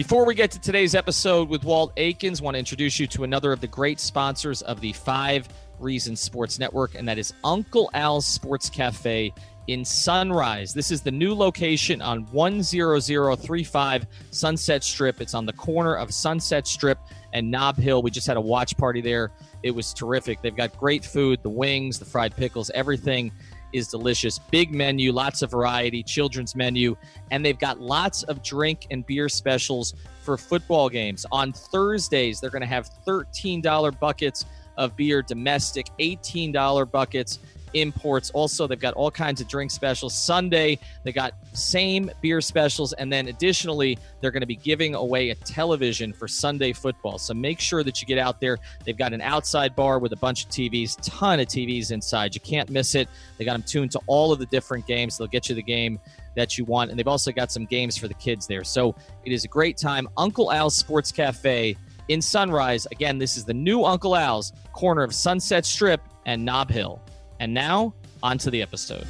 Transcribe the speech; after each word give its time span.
Before 0.00 0.24
we 0.24 0.34
get 0.34 0.50
to 0.52 0.58
today's 0.58 0.94
episode 0.94 1.50
with 1.50 1.62
Walt 1.62 1.92
Aikens, 1.98 2.40
I 2.40 2.44
want 2.44 2.54
to 2.54 2.58
introduce 2.58 2.98
you 2.98 3.06
to 3.08 3.24
another 3.24 3.52
of 3.52 3.60
the 3.60 3.66
great 3.66 4.00
sponsors 4.00 4.62
of 4.62 4.80
the 4.80 4.94
Five 4.94 5.46
Reasons 5.78 6.20
Sports 6.20 6.58
Network, 6.58 6.94
and 6.94 7.06
that 7.06 7.18
is 7.18 7.34
Uncle 7.44 7.90
Al's 7.92 8.26
Sports 8.26 8.70
Cafe 8.70 9.30
in 9.66 9.84
Sunrise. 9.84 10.72
This 10.72 10.90
is 10.90 11.02
the 11.02 11.10
new 11.10 11.34
location 11.34 12.00
on 12.00 12.24
10035 12.24 14.06
Sunset 14.30 14.82
Strip. 14.82 15.20
It's 15.20 15.34
on 15.34 15.44
the 15.44 15.52
corner 15.52 15.96
of 15.96 16.14
Sunset 16.14 16.66
Strip 16.66 16.98
and 17.34 17.50
Nob 17.50 17.76
Hill. 17.76 18.00
We 18.00 18.10
just 18.10 18.26
had 18.26 18.38
a 18.38 18.40
watch 18.40 18.78
party 18.78 19.02
there. 19.02 19.32
It 19.62 19.72
was 19.72 19.92
terrific. 19.92 20.40
They've 20.40 20.56
got 20.56 20.74
great 20.78 21.04
food, 21.04 21.42
the 21.42 21.50
wings, 21.50 21.98
the 21.98 22.06
fried 22.06 22.34
pickles, 22.34 22.70
everything 22.70 23.32
is 23.72 23.88
delicious. 23.88 24.38
Big 24.38 24.72
menu, 24.72 25.12
lots 25.12 25.42
of 25.42 25.50
variety, 25.50 26.02
children's 26.02 26.54
menu, 26.54 26.96
and 27.30 27.44
they've 27.44 27.58
got 27.58 27.80
lots 27.80 28.22
of 28.24 28.42
drink 28.42 28.86
and 28.90 29.06
beer 29.06 29.28
specials 29.28 29.94
for 30.22 30.36
football 30.36 30.88
games. 30.88 31.24
On 31.32 31.52
Thursdays, 31.52 32.40
they're 32.40 32.50
going 32.50 32.60
to 32.60 32.66
have 32.66 32.90
$13 33.06 33.98
buckets 33.98 34.44
of 34.76 34.96
beer 34.96 35.22
domestic, 35.22 35.86
$18 35.98 36.90
buckets 36.90 37.38
imports. 37.74 38.30
Also, 38.30 38.66
they've 38.66 38.78
got 38.78 38.94
all 38.94 39.10
kinds 39.10 39.40
of 39.40 39.48
drink 39.48 39.70
specials. 39.70 40.14
Sunday, 40.14 40.78
they 41.04 41.12
got 41.12 41.34
same 41.52 42.10
beer 42.20 42.40
specials. 42.40 42.92
And 42.94 43.12
then 43.12 43.28
additionally, 43.28 43.98
they're 44.20 44.30
going 44.30 44.42
to 44.42 44.46
be 44.46 44.56
giving 44.56 44.94
away 44.94 45.30
a 45.30 45.34
television 45.34 46.12
for 46.12 46.28
Sunday 46.28 46.72
football. 46.72 47.18
So 47.18 47.34
make 47.34 47.60
sure 47.60 47.82
that 47.82 48.00
you 48.00 48.06
get 48.06 48.18
out 48.18 48.40
there. 48.40 48.58
They've 48.84 48.96
got 48.96 49.12
an 49.12 49.20
outside 49.20 49.74
bar 49.76 49.98
with 49.98 50.12
a 50.12 50.16
bunch 50.16 50.44
of 50.44 50.50
TVs, 50.50 50.96
ton 51.02 51.40
of 51.40 51.46
TVs 51.46 51.90
inside. 51.92 52.34
You 52.34 52.40
can't 52.40 52.70
miss 52.70 52.94
it. 52.94 53.08
They 53.38 53.44
got 53.44 53.52
them 53.52 53.62
tuned 53.62 53.92
to 53.92 54.00
all 54.06 54.32
of 54.32 54.38
the 54.38 54.46
different 54.46 54.86
games. 54.86 55.18
They'll 55.18 55.28
get 55.28 55.48
you 55.48 55.54
the 55.54 55.62
game 55.62 55.98
that 56.36 56.56
you 56.56 56.64
want. 56.64 56.90
And 56.90 56.98
they've 56.98 57.08
also 57.08 57.32
got 57.32 57.50
some 57.50 57.66
games 57.66 57.96
for 57.96 58.08
the 58.08 58.14
kids 58.14 58.46
there. 58.46 58.64
So 58.64 58.94
it 59.24 59.32
is 59.32 59.44
a 59.44 59.48
great 59.48 59.76
time. 59.76 60.08
Uncle 60.16 60.52
Al's 60.52 60.76
Sports 60.76 61.12
Cafe 61.12 61.76
in 62.08 62.20
Sunrise. 62.20 62.86
Again, 62.90 63.18
this 63.18 63.36
is 63.36 63.44
the 63.44 63.54
new 63.54 63.84
Uncle 63.84 64.16
Al's, 64.16 64.52
corner 64.72 65.02
of 65.02 65.14
Sunset 65.14 65.64
Strip 65.64 66.00
and 66.26 66.44
Nob 66.44 66.70
Hill. 66.70 67.00
And 67.40 67.54
now, 67.54 67.94
on 68.22 68.36
to 68.36 68.50
the 68.50 68.60
episode. 68.60 69.06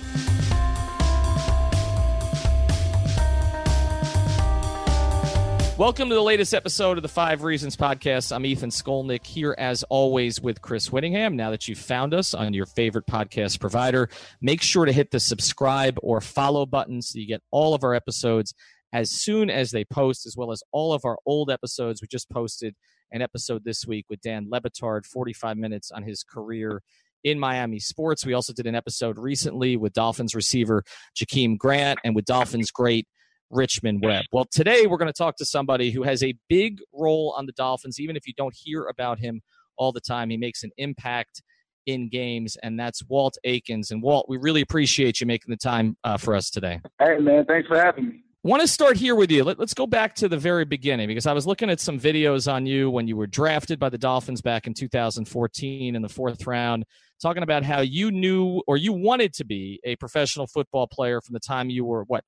Welcome 5.77 6.09
to 6.11 6.15
the 6.15 6.23
latest 6.23 6.55
episode 6.55 6.97
of 6.97 7.03
the 7.03 7.09
Five 7.09 7.43
Reasons 7.43 7.77
Podcast. 7.77 8.31
I'm 8.33 8.47
Ethan 8.47 8.71
Skolnick 8.71 9.27
here, 9.27 9.57
as 9.59 9.83
always, 9.85 10.41
with 10.41 10.63
Chris 10.63 10.93
Whittingham. 10.93 11.35
Now 11.35 11.51
that 11.51 11.67
you've 11.67 11.79
found 11.79 12.15
us 12.15 12.33
on 12.33 12.55
your 12.55 12.67
favorite 12.67 13.07
podcast 13.07 13.59
provider, 13.59 14.09
make 14.41 14.63
sure 14.63 14.85
to 14.85 14.93
hit 14.93 15.11
the 15.11 15.19
subscribe 15.19 15.99
or 16.01 16.21
follow 16.21 16.67
button 16.67 17.03
so 17.03 17.19
you 17.19 17.27
get 17.27 17.43
all 17.51 17.75
of 17.75 17.83
our 17.83 17.95
episodes 17.95 18.55
as 18.93 19.11
soon 19.11 19.51
as 19.51 19.73
they 19.73 19.85
post, 19.85 20.25
as 20.25 20.37
well 20.37 20.53
as 20.53 20.63
all 20.71 20.93
of 20.93 21.05
our 21.05 21.19
old 21.27 21.51
episodes. 21.51 22.01
We 22.01 22.07
just 22.07 22.31
posted 22.31 22.77
an 23.11 23.23
episode 23.23 23.65
this 23.65 23.89
week 23.89 24.07
with 24.09 24.21
Dan 24.21 24.47
Le 24.49 24.61
Batard, 24.61 25.05
45 25.05 25.57
minutes 25.57 25.91
on 25.91 26.05
his 26.05 26.23
career 26.23 26.81
in 27.25 27.39
Miami 27.39 27.79
sports. 27.79 28.25
We 28.25 28.35
also 28.35 28.53
did 28.53 28.67
an 28.67 28.75
episode 28.75 29.19
recently 29.19 29.77
with 29.77 29.93
Dolphins 29.93 30.35
receiver 30.35 30.83
Jakeem 31.17 31.59
Grant 31.59 31.99
and 32.05 32.15
with 32.15 32.25
Dolphins 32.25 32.71
great 32.71 33.07
Richmond 33.51 34.03
Webb. 34.05 34.25
Well, 34.33 34.47
today 34.51 34.87
we're 34.87 34.97
going 34.97 35.13
to 35.13 35.17
talk 35.17 35.37
to 35.37 35.45
somebody 35.45 35.91
who 35.91 36.03
has 36.05 36.23
a 36.23 36.35
big 36.49 36.79
role 36.93 37.35
on 37.37 37.47
the 37.47 37.53
Dolphins, 37.53 37.99
even 37.99 38.17
if 38.17 38.27
you 38.27 38.35
don't 38.37 38.55
hear 38.55 38.87
about 38.87 39.19
him 39.19 39.41
all 39.77 39.93
the 39.93 40.01
time. 40.01 40.31
He 40.31 40.37
makes 40.37 40.63
an 40.63 40.71
impact 40.77 41.43
in 41.87 42.09
games, 42.09 42.57
and 42.63 42.79
that's 42.79 43.03
Walt 43.09 43.37
Aikens. 43.45 43.91
And 43.91 44.03
Walt, 44.03 44.27
we 44.29 44.37
really 44.37 44.61
appreciate 44.61 45.21
you 45.21 45.27
making 45.27 45.51
the 45.51 45.57
time 45.57 45.97
uh, 46.05 46.17
for 46.17 46.35
us 46.35 46.51
today. 46.51 46.81
Hey, 47.01 47.19
man, 47.19 47.45
thanks 47.47 47.67
for 47.67 47.79
having 47.79 48.09
me 48.09 48.25
want 48.43 48.63
to 48.63 48.69
start 48.69 48.97
here 48.97 49.15
with 49.15 49.31
you. 49.31 49.45
Let, 49.45 49.61
us 49.61 49.75
go 49.75 49.87
back 49.87 50.15
to 50.17 50.29
the 50.29 50.39
very 50.39 50.65
beginning 50.65 51.09
because 51.09 51.27
I 51.27 51.33
was 51.33 51.47
looking 51.47 51.71
at 51.71 51.81
some 51.81 51.99
videos 51.99 52.51
on 52.51 52.67
you 52.67 52.91
when 52.91 53.07
you 53.07 53.17
were 53.17 53.27
drafted 53.27 53.79
by 53.79 53.91
the 53.91 53.99
Dolphins 53.99 54.41
back 54.41 54.67
in 54.67 54.75
2014 54.75 55.95
in 55.95 56.03
the 56.03 56.09
fourth 56.09 56.47
round, 56.47 56.85
talking 57.21 57.43
about 57.43 57.65
how 57.65 57.81
you 57.81 58.11
knew 58.11 58.63
or 58.67 58.77
you 58.77 58.93
wanted 58.93 59.33
to 59.35 59.45
be 59.45 59.81
a 59.85 59.97
professional 59.97 60.47
football 60.47 60.87
player 60.87 61.21
from 61.21 61.35
the 61.35 61.41
time 61.41 61.71
you 61.71 61.85
were, 61.85 62.05
what, 62.05 62.25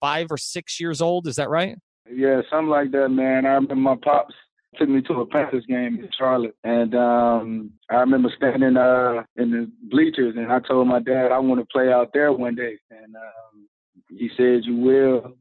five 0.00 0.28
or 0.30 0.36
six 0.36 0.80
years 0.80 1.00
old? 1.00 1.26
Is 1.26 1.36
that 1.36 1.50
right? 1.50 1.76
Yeah, 2.12 2.40
something 2.50 2.68
like 2.68 2.90
that, 2.92 3.08
man. 3.10 3.46
I 3.46 3.50
remember 3.50 3.76
my 3.76 3.96
pops 3.96 4.34
took 4.76 4.88
me 4.88 5.02
to 5.02 5.14
a 5.14 5.26
Panthers 5.26 5.66
game 5.66 5.98
in 5.98 6.08
Charlotte, 6.16 6.56
and 6.64 6.94
um, 6.94 7.70
I 7.90 7.96
remember 7.96 8.32
standing 8.36 8.76
uh, 8.76 9.24
in 9.36 9.50
the 9.50 9.70
bleachers, 9.90 10.34
and 10.36 10.50
I 10.50 10.60
told 10.60 10.86
my 10.86 11.00
dad 11.00 11.32
I 11.32 11.38
want 11.38 11.60
to 11.60 11.66
play 11.66 11.92
out 11.92 12.10
there 12.14 12.32
one 12.32 12.54
day, 12.54 12.78
and 12.90 13.14
um, 13.16 13.68
he 14.08 14.30
said 14.36 14.64
you 14.64 14.76
will 14.76 15.34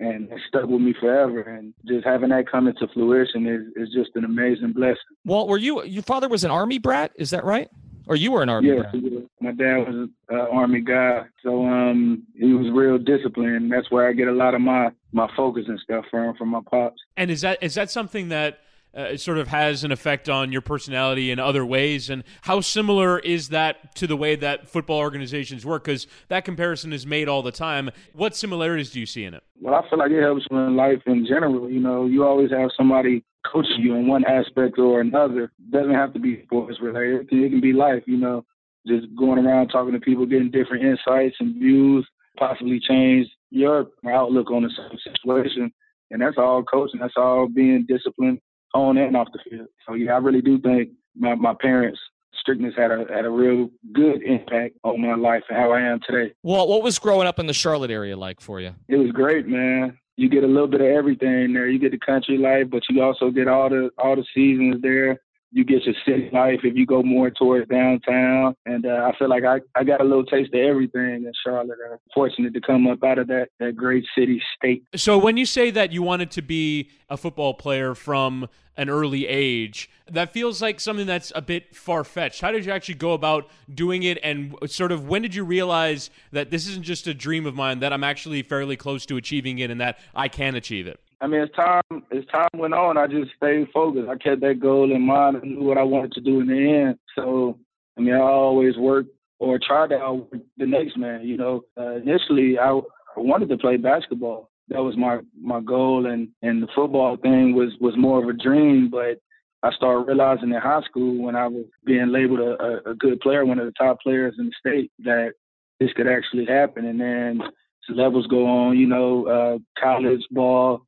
and 0.00 0.30
it 0.30 0.40
stuck 0.48 0.66
with 0.66 0.80
me 0.80 0.94
forever. 0.98 1.40
And 1.40 1.74
just 1.86 2.04
having 2.04 2.30
that 2.30 2.50
come 2.50 2.66
into 2.66 2.88
fruition 2.92 3.46
is, 3.46 3.88
is 3.88 3.94
just 3.94 4.10
an 4.16 4.24
amazing 4.24 4.72
blessing. 4.72 4.98
Well, 5.24 5.46
were 5.46 5.58
you 5.58 5.84
your 5.84 6.02
father 6.02 6.28
was 6.28 6.44
an 6.44 6.50
army 6.50 6.78
brat? 6.78 7.12
Is 7.16 7.30
that 7.30 7.44
right? 7.44 7.68
Or 8.06 8.16
you 8.16 8.32
were 8.32 8.42
an 8.42 8.48
army? 8.48 8.68
Yes, 8.68 8.86
brat? 8.90 9.24
my 9.40 9.52
dad 9.52 9.76
was 9.78 10.08
an 10.28 10.38
army 10.52 10.80
guy, 10.80 11.22
so 11.42 11.66
um, 11.66 12.22
he 12.34 12.52
was 12.52 12.70
real 12.72 12.98
disciplined. 12.98 13.72
That's 13.72 13.90
where 13.90 14.08
I 14.08 14.12
get 14.12 14.28
a 14.28 14.32
lot 14.32 14.54
of 14.54 14.60
my 14.60 14.90
my 15.12 15.28
focus 15.36 15.64
and 15.68 15.78
stuff 15.80 16.04
from 16.10 16.36
from 16.36 16.48
my 16.50 16.60
pops. 16.70 17.00
And 17.16 17.30
is 17.30 17.40
that 17.40 17.62
is 17.62 17.74
that 17.74 17.90
something 17.90 18.28
that 18.28 18.60
uh, 18.94 19.16
sort 19.16 19.38
of 19.38 19.48
has 19.48 19.84
an 19.84 19.92
effect 19.92 20.28
on 20.28 20.52
your 20.52 20.60
personality 20.60 21.30
in 21.30 21.38
other 21.38 21.64
ways. 21.66 22.10
And 22.10 22.22
how 22.42 22.60
similar 22.60 23.18
is 23.18 23.48
that 23.48 23.94
to 23.96 24.06
the 24.06 24.16
way 24.16 24.36
that 24.36 24.68
football 24.68 24.98
organizations 24.98 25.66
work? 25.66 25.84
Because 25.84 26.06
that 26.28 26.44
comparison 26.44 26.92
is 26.92 27.06
made 27.06 27.28
all 27.28 27.42
the 27.42 27.52
time. 27.52 27.90
What 28.12 28.36
similarities 28.36 28.90
do 28.90 29.00
you 29.00 29.06
see 29.06 29.24
in 29.24 29.34
it? 29.34 29.42
Well, 29.60 29.74
I 29.74 29.88
feel 29.88 29.98
like 29.98 30.10
it 30.10 30.22
helps 30.22 30.46
you 30.50 30.56
in 30.58 30.76
life 30.76 31.02
in 31.06 31.26
general. 31.26 31.68
You 31.68 31.80
know, 31.80 32.06
you 32.06 32.24
always 32.24 32.50
have 32.50 32.70
somebody 32.76 33.24
coaching 33.50 33.80
you 33.80 33.94
in 33.94 34.06
one 34.06 34.24
aspect 34.24 34.78
or 34.78 35.00
another. 35.00 35.52
Doesn't 35.70 35.94
have 35.94 36.12
to 36.14 36.18
be 36.18 36.42
sports 36.44 36.78
related. 36.80 37.22
It 37.22 37.28
can, 37.28 37.44
it 37.44 37.50
can 37.50 37.60
be 37.60 37.72
life. 37.72 38.02
You 38.06 38.16
know, 38.16 38.44
just 38.86 39.06
going 39.16 39.44
around 39.44 39.68
talking 39.68 39.92
to 39.92 40.00
people, 40.00 40.26
getting 40.26 40.50
different 40.50 40.84
insights 40.84 41.36
and 41.40 41.54
views, 41.54 42.06
possibly 42.38 42.80
change 42.80 43.28
your 43.50 43.86
outlook 44.08 44.50
on 44.50 44.64
a 44.64 44.68
situation. 45.02 45.72
And 46.10 46.20
that's 46.20 46.36
all 46.38 46.62
coaching. 46.62 47.00
That's 47.00 47.14
all 47.16 47.48
being 47.48 47.86
disciplined 47.88 48.40
on 48.74 48.98
and 48.98 49.16
off 49.16 49.28
the 49.32 49.38
field. 49.48 49.68
So 49.86 49.94
yeah, 49.94 50.14
I 50.14 50.18
really 50.18 50.42
do 50.42 50.60
think 50.60 50.90
my, 51.16 51.34
my 51.34 51.54
parents 51.60 51.98
strictness 52.40 52.74
had 52.76 52.90
a 52.90 53.06
had 53.10 53.24
a 53.24 53.30
real 53.30 53.70
good 53.92 54.22
impact 54.22 54.76
on 54.84 55.00
my 55.00 55.14
life 55.14 55.42
and 55.48 55.58
how 55.58 55.72
I 55.72 55.80
am 55.80 56.00
today. 56.06 56.34
Well, 56.42 56.68
what 56.68 56.82
was 56.82 56.98
growing 56.98 57.26
up 57.26 57.38
in 57.38 57.46
the 57.46 57.54
Charlotte 57.54 57.90
area 57.90 58.16
like 58.16 58.40
for 58.40 58.60
you? 58.60 58.74
It 58.88 58.96
was 58.96 59.10
great, 59.12 59.46
man. 59.46 59.98
You 60.16 60.28
get 60.28 60.44
a 60.44 60.48
little 60.48 60.68
bit 60.68 60.80
of 60.80 60.86
everything 60.86 61.52
there. 61.52 61.68
You 61.68 61.78
get 61.78 61.92
the 61.92 61.98
country 61.98 62.38
life, 62.38 62.70
but 62.70 62.82
you 62.88 63.02
also 63.02 63.30
get 63.30 63.48
all 63.48 63.68
the 63.68 63.90
all 63.98 64.16
the 64.16 64.24
seasons 64.34 64.80
there 64.82 65.20
you 65.54 65.64
get 65.64 65.84
your 65.84 65.94
city 66.04 66.28
life 66.32 66.60
if 66.64 66.74
you 66.76 66.84
go 66.84 67.02
more 67.02 67.30
towards 67.30 67.68
downtown. 67.68 68.56
And 68.66 68.84
uh, 68.84 69.08
I 69.08 69.16
feel 69.16 69.28
like 69.28 69.44
I, 69.44 69.60
I 69.76 69.84
got 69.84 70.00
a 70.00 70.04
little 70.04 70.24
taste 70.24 70.52
of 70.52 70.60
everything 70.60 71.24
in 71.24 71.32
Charlotte. 71.46 71.78
I'm 71.90 71.98
fortunate 72.12 72.52
to 72.54 72.60
come 72.60 72.88
up 72.88 73.04
out 73.04 73.18
of 73.18 73.28
that, 73.28 73.50
that 73.60 73.76
great 73.76 74.04
city 74.18 74.42
state. 74.56 74.84
So 74.96 75.16
when 75.16 75.36
you 75.36 75.46
say 75.46 75.70
that 75.70 75.92
you 75.92 76.02
wanted 76.02 76.32
to 76.32 76.42
be 76.42 76.90
a 77.08 77.16
football 77.16 77.54
player 77.54 77.94
from 77.94 78.48
an 78.76 78.90
early 78.90 79.28
age, 79.28 79.88
that 80.10 80.32
feels 80.32 80.60
like 80.60 80.80
something 80.80 81.06
that's 81.06 81.30
a 81.36 81.42
bit 81.42 81.76
far 81.76 82.02
fetched. 82.02 82.40
How 82.40 82.50
did 82.50 82.66
you 82.66 82.72
actually 82.72 82.96
go 82.96 83.12
about 83.12 83.48
doing 83.72 84.02
it? 84.02 84.18
And 84.24 84.56
sort 84.66 84.90
of 84.90 85.08
when 85.08 85.22
did 85.22 85.36
you 85.36 85.44
realize 85.44 86.10
that 86.32 86.50
this 86.50 86.66
isn't 86.66 86.82
just 86.82 87.06
a 87.06 87.14
dream 87.14 87.46
of 87.46 87.54
mine, 87.54 87.78
that 87.78 87.92
I'm 87.92 88.02
actually 88.02 88.42
fairly 88.42 88.76
close 88.76 89.06
to 89.06 89.16
achieving 89.16 89.60
it 89.60 89.70
and 89.70 89.80
that 89.80 90.00
I 90.16 90.26
can 90.26 90.56
achieve 90.56 90.88
it? 90.88 90.98
I 91.24 91.26
mean, 91.26 91.40
as 91.40 91.48
time 91.56 92.02
as 92.12 92.22
time 92.26 92.50
went 92.58 92.74
on, 92.74 92.98
I 92.98 93.06
just 93.06 93.30
stayed 93.34 93.68
focused. 93.72 94.10
I 94.10 94.16
kept 94.16 94.42
that 94.42 94.60
goal 94.60 94.94
in 94.94 95.00
mind. 95.00 95.38
I 95.38 95.46
knew 95.46 95.62
what 95.62 95.78
I 95.78 95.82
wanted 95.82 96.12
to 96.12 96.20
do 96.20 96.40
in 96.40 96.48
the 96.48 96.84
end. 96.84 96.98
So, 97.14 97.58
I 97.96 98.02
mean, 98.02 98.12
I 98.12 98.20
always 98.20 98.76
worked 98.76 99.08
or 99.38 99.58
tried 99.58 99.88
to 99.88 99.96
outwork 99.96 100.42
the 100.58 100.66
next 100.66 100.98
man. 100.98 101.26
You 101.26 101.38
know, 101.38 101.62
uh, 101.80 101.94
initially 101.94 102.58
I, 102.58 102.68
I 102.68 103.20
wanted 103.20 103.48
to 103.48 103.56
play 103.56 103.78
basketball. 103.78 104.50
That 104.68 104.82
was 104.82 104.98
my 104.98 105.20
my 105.40 105.62
goal, 105.62 106.04
and 106.04 106.28
and 106.42 106.62
the 106.62 106.68
football 106.74 107.16
thing 107.16 107.54
was 107.54 107.72
was 107.80 107.96
more 107.96 108.22
of 108.22 108.28
a 108.28 108.34
dream. 108.34 108.90
But 108.90 109.18
I 109.62 109.72
started 109.72 110.06
realizing 110.06 110.50
in 110.50 110.60
high 110.60 110.82
school 110.82 111.22
when 111.22 111.36
I 111.36 111.46
was 111.46 111.64
being 111.86 112.08
labeled 112.12 112.40
a, 112.40 112.62
a, 112.62 112.90
a 112.90 112.94
good 112.94 113.20
player, 113.20 113.46
one 113.46 113.58
of 113.58 113.64
the 113.64 113.72
top 113.72 113.98
players 114.02 114.34
in 114.38 114.44
the 114.44 114.52
state, 114.60 114.92
that 115.04 115.32
this 115.80 115.92
could 115.94 116.06
actually 116.06 116.44
happen. 116.44 116.84
And 116.84 117.00
then 117.00 117.40
as 117.42 117.96
levels 117.96 118.26
go 118.26 118.46
on, 118.46 118.76
you 118.76 118.86
know, 118.86 119.26
uh, 119.26 119.58
college 119.82 120.20
ball, 120.30 120.82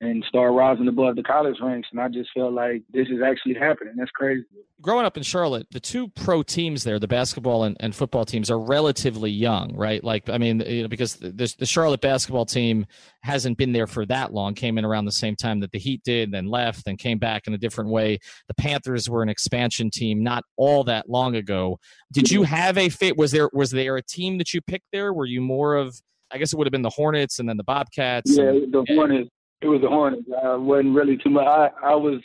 and 0.00 0.24
start 0.28 0.52
rising 0.52 0.86
above 0.86 1.16
the 1.16 1.22
college 1.22 1.56
ranks. 1.60 1.88
And 1.90 2.00
I 2.00 2.08
just 2.08 2.30
felt 2.32 2.52
like 2.52 2.82
this 2.92 3.08
is 3.08 3.20
actually 3.24 3.54
happening. 3.54 3.94
That's 3.96 4.10
crazy. 4.12 4.44
Growing 4.80 5.04
up 5.04 5.16
in 5.16 5.24
Charlotte, 5.24 5.66
the 5.72 5.80
two 5.80 6.06
pro 6.08 6.44
teams 6.44 6.84
there, 6.84 7.00
the 7.00 7.08
basketball 7.08 7.64
and, 7.64 7.76
and 7.80 7.92
football 7.92 8.24
teams, 8.24 8.48
are 8.48 8.60
relatively 8.60 9.30
young, 9.30 9.74
right? 9.74 10.02
Like, 10.04 10.28
I 10.28 10.38
mean, 10.38 10.60
you 10.60 10.82
know, 10.82 10.88
because 10.88 11.16
the, 11.16 11.52
the 11.58 11.66
Charlotte 11.66 12.00
basketball 12.00 12.46
team 12.46 12.86
hasn't 13.22 13.58
been 13.58 13.72
there 13.72 13.88
for 13.88 14.06
that 14.06 14.32
long, 14.32 14.54
came 14.54 14.78
in 14.78 14.84
around 14.84 15.06
the 15.06 15.12
same 15.12 15.34
time 15.34 15.58
that 15.60 15.72
the 15.72 15.80
Heat 15.80 16.02
did, 16.04 16.30
then 16.30 16.46
left, 16.46 16.84
then 16.84 16.96
came 16.96 17.18
back 17.18 17.48
in 17.48 17.54
a 17.54 17.58
different 17.58 17.90
way. 17.90 18.18
The 18.46 18.54
Panthers 18.54 19.10
were 19.10 19.24
an 19.24 19.28
expansion 19.28 19.90
team 19.90 20.22
not 20.22 20.44
all 20.56 20.84
that 20.84 21.10
long 21.10 21.34
ago. 21.34 21.80
Did 22.12 22.30
you 22.30 22.42
mm-hmm. 22.42 22.54
have 22.54 22.78
a 22.78 22.88
fit? 22.88 23.16
Was 23.16 23.32
there 23.32 23.50
was 23.52 23.72
there 23.72 23.96
a 23.96 24.02
team 24.02 24.38
that 24.38 24.54
you 24.54 24.60
picked 24.60 24.86
there? 24.92 25.12
Were 25.12 25.26
you 25.26 25.40
more 25.40 25.74
of 25.74 26.00
I 26.30 26.38
guess 26.38 26.52
it 26.52 26.56
would 26.56 26.66
have 26.66 26.72
been 26.72 26.82
the 26.82 26.90
Hornets 26.90 27.38
and 27.38 27.48
then 27.48 27.56
the 27.56 27.64
Bobcats. 27.64 28.36
Yeah, 28.36 28.50
and, 28.50 28.72
the 28.72 28.84
Hornets 28.90 29.30
it 29.60 29.66
was 29.66 29.80
the 29.80 29.88
Hornets. 29.88 30.28
I 30.42 30.54
wasn't 30.54 30.94
really 30.94 31.16
too 31.16 31.30
much. 31.30 31.46
I, 31.46 31.70
I 31.82 31.94
was 31.94 32.20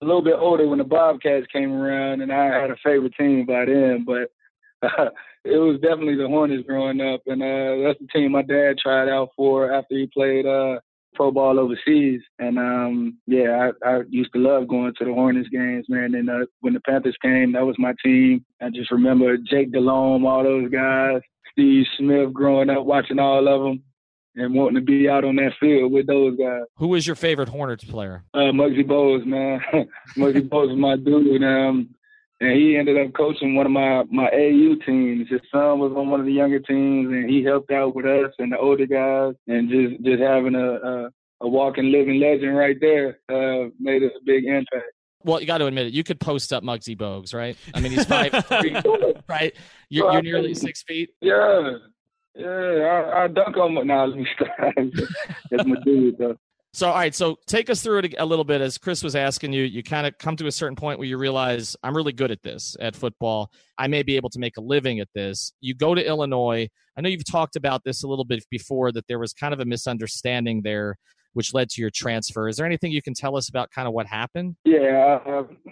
a 0.00 0.04
little 0.04 0.22
bit 0.22 0.36
older 0.38 0.66
when 0.68 0.78
the 0.78 0.84
Bobcats 0.84 1.46
came 1.52 1.72
around, 1.72 2.20
and 2.20 2.32
I 2.32 2.46
had 2.46 2.70
a 2.70 2.76
favorite 2.84 3.14
team 3.18 3.46
by 3.46 3.64
then. 3.64 4.04
But 4.06 4.30
uh, 4.82 5.10
it 5.44 5.58
was 5.58 5.80
definitely 5.80 6.16
the 6.16 6.28
Hornets 6.28 6.66
growing 6.66 7.00
up, 7.00 7.22
and 7.26 7.42
uh, 7.42 7.88
that's 7.88 7.98
the 8.00 8.06
team 8.12 8.32
my 8.32 8.42
dad 8.42 8.76
tried 8.80 9.08
out 9.08 9.30
for 9.36 9.72
after 9.72 9.96
he 9.96 10.08
played 10.14 10.46
uh, 10.46 10.78
pro 11.14 11.32
ball 11.32 11.58
overseas. 11.58 12.20
And 12.38 12.58
um, 12.58 13.18
yeah, 13.26 13.70
I, 13.84 13.88
I 13.88 14.00
used 14.08 14.32
to 14.34 14.38
love 14.38 14.68
going 14.68 14.94
to 14.98 15.04
the 15.04 15.12
Hornets 15.12 15.48
games, 15.48 15.86
man. 15.88 16.14
And 16.14 16.30
uh, 16.30 16.46
when 16.60 16.74
the 16.74 16.80
Panthers 16.80 17.16
came, 17.20 17.52
that 17.52 17.66
was 17.66 17.76
my 17.78 17.92
team. 18.04 18.44
I 18.62 18.70
just 18.70 18.92
remember 18.92 19.36
Jake 19.36 19.72
Delhomme, 19.72 20.26
all 20.26 20.44
those 20.44 20.70
guys. 20.70 21.22
Steve 21.52 21.86
Smith 21.98 22.32
growing 22.32 22.70
up 22.70 22.84
watching 22.84 23.18
all 23.18 23.48
of 23.48 23.62
them 23.64 23.82
and 24.38 24.54
wanting 24.54 24.76
to 24.76 24.80
be 24.80 25.08
out 25.08 25.24
on 25.24 25.36
that 25.36 25.52
field 25.60 25.92
with 25.92 26.06
those 26.06 26.36
guys. 26.38 26.62
Who 26.76 26.88
was 26.88 27.06
your 27.06 27.16
favorite 27.16 27.48
Hornets 27.48 27.84
player? 27.84 28.24
Uh, 28.34 28.52
Muggsy 28.52 28.84
Bogues, 28.84 29.26
man. 29.26 29.60
Muggsy 30.16 30.48
Bogues 30.48 30.70
was 30.70 30.78
my 30.78 30.96
dude. 30.96 31.42
Um, 31.42 31.94
and 32.40 32.52
he 32.52 32.76
ended 32.76 32.96
up 32.96 33.12
coaching 33.14 33.54
one 33.54 33.66
of 33.66 33.72
my 33.72 34.04
my 34.10 34.30
AAU 34.30 34.84
teams. 34.86 35.28
His 35.28 35.40
son 35.52 35.80
was 35.80 35.92
on 35.96 36.08
one 36.08 36.20
of 36.20 36.26
the 36.26 36.32
younger 36.32 36.60
teams, 36.60 37.08
and 37.08 37.28
he 37.28 37.42
helped 37.42 37.72
out 37.72 37.94
with 37.94 38.06
us 38.06 38.32
and 38.38 38.52
the 38.52 38.58
older 38.58 38.86
guys, 38.86 39.34
and 39.48 39.68
just 39.68 40.04
just 40.04 40.22
having 40.22 40.54
a 40.54 40.74
a, 40.74 41.10
a 41.40 41.48
walking 41.48 41.90
living 41.90 42.20
legend 42.20 42.56
right 42.56 42.76
there 42.80 43.18
uh, 43.28 43.68
made 43.80 44.02
a 44.02 44.10
big 44.24 44.44
impact. 44.44 44.92
Well, 45.24 45.40
you 45.40 45.46
got 45.46 45.58
to 45.58 45.66
admit 45.66 45.88
it. 45.88 45.92
You 45.92 46.04
could 46.04 46.20
post 46.20 46.52
up 46.52 46.62
Muggsy 46.62 46.96
Bogues, 46.96 47.34
right? 47.34 47.56
I 47.74 47.80
mean, 47.80 47.90
he's 47.90 48.04
five, 48.04 48.32
three, 48.46 48.76
right? 49.28 49.54
You're, 49.88 50.12
you're 50.12 50.22
nearly 50.22 50.54
six 50.54 50.82
feet. 50.82 51.10
Yeah, 51.20 51.72
yeah, 52.38 53.10
I, 53.14 53.24
I 53.24 53.28
dunk 53.28 53.56
on 53.56 53.74
my. 53.74 53.82
Nah, 53.82 54.04
let 54.04 54.18
me 54.18 54.26
stop. 54.34 54.48
That's 55.50 55.66
my 55.66 55.76
dude, 55.84 56.18
though. 56.18 56.36
So, 56.72 56.88
all 56.88 56.94
right. 56.94 57.14
So, 57.14 57.36
take 57.46 57.68
us 57.70 57.82
through 57.82 57.98
it 57.98 58.14
a 58.18 58.24
little 58.24 58.44
bit. 58.44 58.60
As 58.60 58.78
Chris 58.78 59.02
was 59.02 59.16
asking 59.16 59.52
you, 59.52 59.64
you 59.64 59.82
kind 59.82 60.06
of 60.06 60.16
come 60.18 60.36
to 60.36 60.46
a 60.46 60.52
certain 60.52 60.76
point 60.76 60.98
where 60.98 61.08
you 61.08 61.18
realize 61.18 61.76
I'm 61.82 61.96
really 61.96 62.12
good 62.12 62.30
at 62.30 62.42
this 62.42 62.76
at 62.78 62.94
football. 62.94 63.50
I 63.76 63.88
may 63.88 64.02
be 64.04 64.16
able 64.16 64.30
to 64.30 64.38
make 64.38 64.56
a 64.56 64.60
living 64.60 65.00
at 65.00 65.08
this. 65.14 65.52
You 65.60 65.74
go 65.74 65.94
to 65.94 66.06
Illinois. 66.06 66.68
I 66.96 67.00
know 67.00 67.08
you've 67.08 67.28
talked 67.30 67.56
about 67.56 67.82
this 67.84 68.04
a 68.04 68.06
little 68.06 68.24
bit 68.24 68.44
before 68.50 68.92
that 68.92 69.08
there 69.08 69.18
was 69.18 69.32
kind 69.32 69.52
of 69.52 69.60
a 69.60 69.64
misunderstanding 69.64 70.62
there, 70.62 70.96
which 71.32 71.54
led 71.54 71.70
to 71.70 71.80
your 71.80 71.90
transfer. 71.90 72.48
Is 72.48 72.56
there 72.56 72.66
anything 72.66 72.92
you 72.92 73.02
can 73.02 73.14
tell 73.14 73.36
us 73.36 73.48
about 73.48 73.70
kind 73.70 73.88
of 73.88 73.94
what 73.94 74.06
happened? 74.06 74.56
Yeah, 74.64 75.18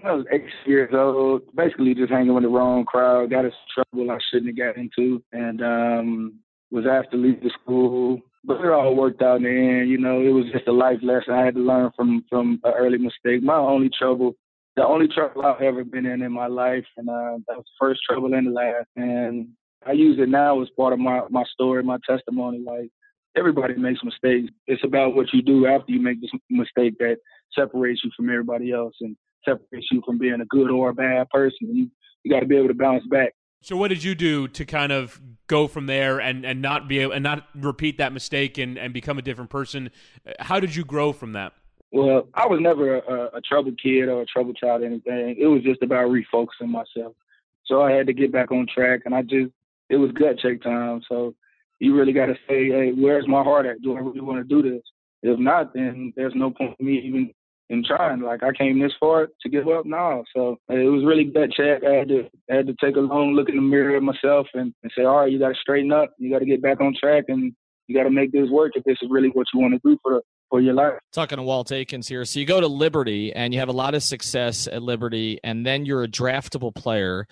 I 0.05 0.12
was 0.12 0.27
eight 0.33 0.45
years 0.67 0.91
old, 0.93 1.43
basically 1.55 1.95
just 1.95 2.11
hanging 2.11 2.35
with 2.35 2.45
the 2.45 2.49
wrong 2.49 2.85
crowd. 2.85 3.31
Got 3.31 3.45
into 3.45 3.57
trouble 3.73 4.11
I 4.11 4.19
shouldn't 4.31 4.59
have 4.59 4.75
got 4.75 4.81
into, 4.81 5.23
and 5.33 5.62
um, 5.62 6.41
was 6.71 6.85
asked 6.87 7.11
to 7.13 7.17
leave 7.17 7.41
the 7.43 7.51
school, 7.63 8.21
but 8.45 8.61
it 8.61 8.71
all 8.71 8.95
worked 8.95 9.23
out 9.23 9.39
in 9.39 9.43
the 9.45 9.49
end. 9.49 9.91
You 9.91 9.99
know, 9.99 10.21
it 10.21 10.31
was 10.31 10.47
just 10.53 10.69
a 10.69 10.73
life 10.73 10.99
lesson 11.03 11.35
I 11.35 11.45
had 11.45 11.55
to 11.55 11.61
learn 11.61 11.91
from 11.97 12.25
from 12.29 12.61
an 12.65 12.73
early 12.77 12.99
mistake. 12.99 13.43
My 13.43 13.57
only 13.57 13.91
trouble, 13.97 14.35
the 14.77 14.87
only 14.87 15.09
trouble 15.09 15.43
I've 15.45 15.63
ever 15.63 15.85
been 15.85 16.07
in 16.07 16.23
in 16.23 16.33
my 16.33 16.47
life, 16.47 16.87
and 16.97 17.09
uh, 17.09 17.39
that 17.49 17.57
was 17.57 17.65
the 17.65 17.79
first 17.79 18.01
trouble 18.09 18.35
and 18.35 18.49
the 18.49 18.51
last. 18.53 18.89
And 18.97 19.49
I 19.87 19.93
use 19.93 20.19
it 20.19 20.29
now 20.29 20.61
as 20.63 20.69
part 20.77 20.93
of 20.93 20.99
my 20.99 21.23
my 21.31 21.45
story, 21.53 21.83
my 21.83 21.99
testimony. 22.09 22.63
Like 22.65 22.91
everybody 23.37 23.75
makes 23.75 24.03
mistakes. 24.03 24.51
It's 24.67 24.85
about 24.85 25.15
what 25.15 25.33
you 25.33 25.43
do 25.43 25.67
after 25.67 25.93
you 25.93 26.01
make 26.01 26.21
this 26.21 26.31
mistake 26.51 26.95
that 26.99 27.19
separates 27.55 28.03
you 28.05 28.11
from 28.17 28.31
everybody 28.31 28.73
else 28.73 28.95
and 29.01 29.17
separates 29.45 29.87
you 29.93 30.03
from 30.05 30.19
being 30.19 30.41
a 30.41 30.47
good 30.47 30.71
or 30.71 30.91
a 30.91 30.95
bad 30.95 31.29
person. 31.31 31.75
You 31.75 31.91
you 32.25 32.33
got 32.33 32.41
to 32.41 32.47
be 32.47 32.57
able 32.57 32.69
to 32.69 32.75
bounce 32.75 33.07
back. 33.07 33.33
So 33.67 33.77
what 33.77 33.89
did 33.89 34.05
you 34.05 34.15
do 34.15 34.47
to 34.47 34.65
kind 34.65 34.93
of 34.93 35.21
go 35.49 35.67
from 35.67 35.87
there 35.87 36.21
and, 36.21 36.47
and 36.47 36.63
not 36.63 36.87
be 36.87 37.01
able, 37.01 37.15
and 37.15 37.25
not 37.25 37.49
repeat 37.53 37.99
that 37.99 38.13
mistake 38.13 38.59
and, 38.59 38.79
and 38.79 38.95
become 38.95 39.19
a 39.19 39.23
different 39.23 39.51
person? 39.51 39.91
How 40.39 40.61
did 40.61 40.77
you 40.77 40.85
grow 40.85 41.13
from 41.13 41.33
that? 41.33 41.53
Well, 41.91 42.29
I 42.35 42.47
was 42.47 42.61
never 42.61 42.99
a, 42.99 43.38
a 43.38 43.40
troubled 43.40 43.76
kid 43.83 44.09
or 44.09 44.23
a 44.23 44.26
troubled 44.26 44.57
child 44.57 44.83
or 44.83 44.87
anything. 44.87 45.35
It 45.37 45.47
was 45.47 45.64
just 45.64 45.83
about 45.83 46.11
refocusing 46.11 46.69
myself. 46.69 47.17
So 47.64 47.83
I 47.83 47.90
had 47.90 48.07
to 48.07 48.12
get 48.12 48.31
back 48.31 48.52
on 48.52 48.69
track, 48.73 49.00
and 49.05 49.12
I 49.12 49.23
just 49.23 49.50
it 49.90 49.97
was 49.97 50.12
gut 50.12 50.38
check 50.38 50.62
time. 50.62 51.02
So 51.09 51.35
you 51.81 51.97
really 51.97 52.12
got 52.12 52.26
to 52.26 52.35
say, 52.49 52.69
hey, 52.69 52.93
where's 52.97 53.26
my 53.26 53.43
heart 53.43 53.67
at? 53.67 53.83
Do 53.83 53.97
I 53.97 53.99
really 53.99 54.21
want 54.21 54.38
to 54.38 54.45
do 54.45 54.62
this? 54.62 54.83
If 55.25 55.40
not, 55.40 55.75
then 55.75 56.12
there's 56.14 56.35
no 56.37 56.52
point 56.52 56.76
in 56.79 56.87
me 56.87 57.00
even 57.00 57.33
and 57.70 57.85
trying. 57.85 58.20
Like 58.20 58.42
I 58.42 58.52
came 58.52 58.80
this 58.80 58.92
far 59.00 59.28
to 59.42 59.49
give 59.49 59.68
up 59.68 59.87
now. 59.87 60.25
So 60.35 60.56
it 60.68 60.90
was 60.90 61.04
really 61.04 61.25
gut 61.25 61.50
check. 61.56 61.82
I 61.85 61.94
had 61.94 62.08
to 62.08 62.28
I 62.50 62.56
had 62.56 62.66
to 62.66 62.75
take 62.82 62.96
a 62.96 63.00
long 63.00 63.35
look 63.35 63.49
in 63.49 63.56
the 63.56 63.62
mirror 63.62 63.96
of 63.96 64.02
myself 64.02 64.46
and, 64.54 64.73
and 64.82 64.92
say, 64.96 65.04
all 65.04 65.18
right, 65.18 65.32
you 65.32 65.38
got 65.38 65.49
to 65.49 65.54
straighten 65.61 65.92
up. 65.92 66.12
You 66.18 66.30
got 66.30 66.40
to 66.40 66.46
get 66.46 66.62
back 66.62 66.80
on 66.80 66.94
track, 66.99 67.25
and 67.28 67.52
you 67.87 67.96
got 67.96 68.04
to 68.04 68.11
make 68.11 68.32
this 68.32 68.49
work 68.50 68.73
if 68.75 68.85
this 68.85 68.99
is 69.02 69.08
really 69.11 69.28
what 69.28 69.46
you 69.52 69.61
want 69.61 69.75
to 69.75 69.80
do 69.85 69.99
for 70.02 70.14
the 70.14 70.20
for 70.50 70.61
your 70.61 70.75
life. 70.75 70.94
Talking 71.12 71.37
to 71.37 71.42
Walt 71.42 71.73
Aikens 71.73 72.08
here. 72.08 72.25
So 72.25 72.38
you 72.38 72.46
go 72.46 72.61
to 72.61 72.68
Liberty 72.68 73.32
and 73.32 73.52
you 73.52 73.61
have 73.61 73.68
a 73.68 73.73
lot 73.73 73.94
of 73.94 74.02
success 74.02 74.66
at 74.66 74.82
Liberty, 74.82 75.40
and 75.42 75.66
then 75.66 75.85
you're 75.85 76.04
a 76.04 76.08
draftable 76.08 76.75
player. 76.75 77.26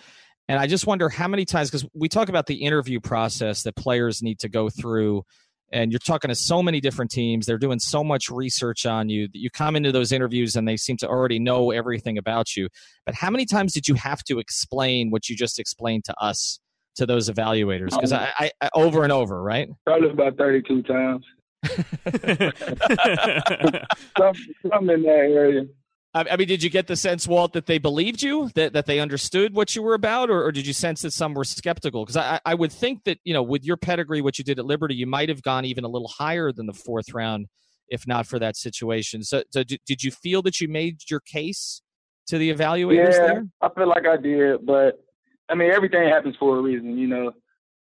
And 0.48 0.58
I 0.58 0.66
just 0.66 0.86
wonder 0.86 1.08
how 1.08 1.28
many 1.28 1.44
times, 1.44 1.70
because 1.70 1.88
we 1.94 2.08
talk 2.08 2.28
about 2.28 2.46
the 2.46 2.56
interview 2.56 3.00
process 3.00 3.62
that 3.62 3.76
players 3.76 4.22
need 4.22 4.40
to 4.40 4.48
go 4.48 4.68
through 4.68 5.24
and 5.74 5.90
you're 5.90 5.98
talking 5.98 6.28
to 6.28 6.36
so 6.36 6.62
many 6.62 6.80
different 6.80 7.10
teams 7.10 7.44
they're 7.44 7.58
doing 7.58 7.80
so 7.80 8.04
much 8.04 8.30
research 8.30 8.86
on 8.86 9.08
you 9.08 9.26
that 9.26 9.38
you 9.38 9.50
come 9.50 9.74
into 9.74 9.90
those 9.90 10.12
interviews 10.12 10.54
and 10.54 10.66
they 10.66 10.76
seem 10.76 10.96
to 10.98 11.08
already 11.08 11.40
know 11.40 11.72
everything 11.72 12.16
about 12.16 12.56
you. 12.56 12.68
But 13.04 13.16
how 13.16 13.28
many 13.28 13.44
times 13.44 13.72
did 13.72 13.88
you 13.88 13.96
have 13.96 14.22
to 14.24 14.38
explain 14.38 15.10
what 15.10 15.28
you 15.28 15.36
just 15.36 15.58
explained 15.58 16.04
to 16.04 16.14
us 16.18 16.60
to 16.94 17.06
those 17.06 17.28
evaluators? 17.28 17.90
Because 17.90 18.12
um, 18.12 18.20
I, 18.20 18.46
I, 18.46 18.50
I, 18.62 18.70
over 18.74 19.02
and 19.02 19.12
over 19.12 19.42
right? 19.42 19.68
Probably 19.84 20.10
about 20.10 20.38
32 20.38 20.82
times. 20.84 21.24
Some, 24.18 24.34
some 24.70 24.90
in 24.90 25.02
that 25.02 25.08
area 25.08 25.64
I 26.16 26.36
mean, 26.36 26.46
did 26.46 26.62
you 26.62 26.70
get 26.70 26.86
the 26.86 26.94
sense, 26.94 27.26
Walt, 27.26 27.54
that 27.54 27.66
they 27.66 27.78
believed 27.78 28.22
you, 28.22 28.48
that, 28.54 28.72
that 28.74 28.86
they 28.86 29.00
understood 29.00 29.52
what 29.52 29.74
you 29.74 29.82
were 29.82 29.94
about, 29.94 30.30
or, 30.30 30.44
or 30.44 30.52
did 30.52 30.64
you 30.64 30.72
sense 30.72 31.02
that 31.02 31.10
some 31.10 31.34
were 31.34 31.42
skeptical? 31.42 32.04
Because 32.04 32.16
I, 32.16 32.38
I 32.46 32.54
would 32.54 32.70
think 32.70 33.02
that, 33.02 33.18
you 33.24 33.34
know, 33.34 33.42
with 33.42 33.64
your 33.64 33.76
pedigree, 33.76 34.20
what 34.20 34.38
you 34.38 34.44
did 34.44 34.60
at 34.60 34.64
Liberty, 34.64 34.94
you 34.94 35.08
might 35.08 35.28
have 35.28 35.42
gone 35.42 35.64
even 35.64 35.82
a 35.82 35.88
little 35.88 36.06
higher 36.06 36.52
than 36.52 36.66
the 36.66 36.72
fourth 36.72 37.12
round, 37.12 37.46
if 37.88 38.06
not 38.06 38.28
for 38.28 38.38
that 38.38 38.56
situation. 38.56 39.24
So, 39.24 39.42
so 39.50 39.64
did 39.64 40.04
you 40.04 40.12
feel 40.12 40.40
that 40.42 40.60
you 40.60 40.68
made 40.68 41.00
your 41.10 41.18
case 41.18 41.82
to 42.28 42.38
the 42.38 42.52
evaluators 42.52 43.14
yeah, 43.14 43.26
there? 43.26 43.44
I 43.60 43.68
feel 43.70 43.88
like 43.88 44.06
I 44.06 44.16
did, 44.16 44.64
but 44.64 45.04
I 45.48 45.56
mean, 45.56 45.72
everything 45.72 46.08
happens 46.08 46.36
for 46.38 46.58
a 46.58 46.62
reason, 46.62 46.96
you 46.96 47.08
know. 47.08 47.32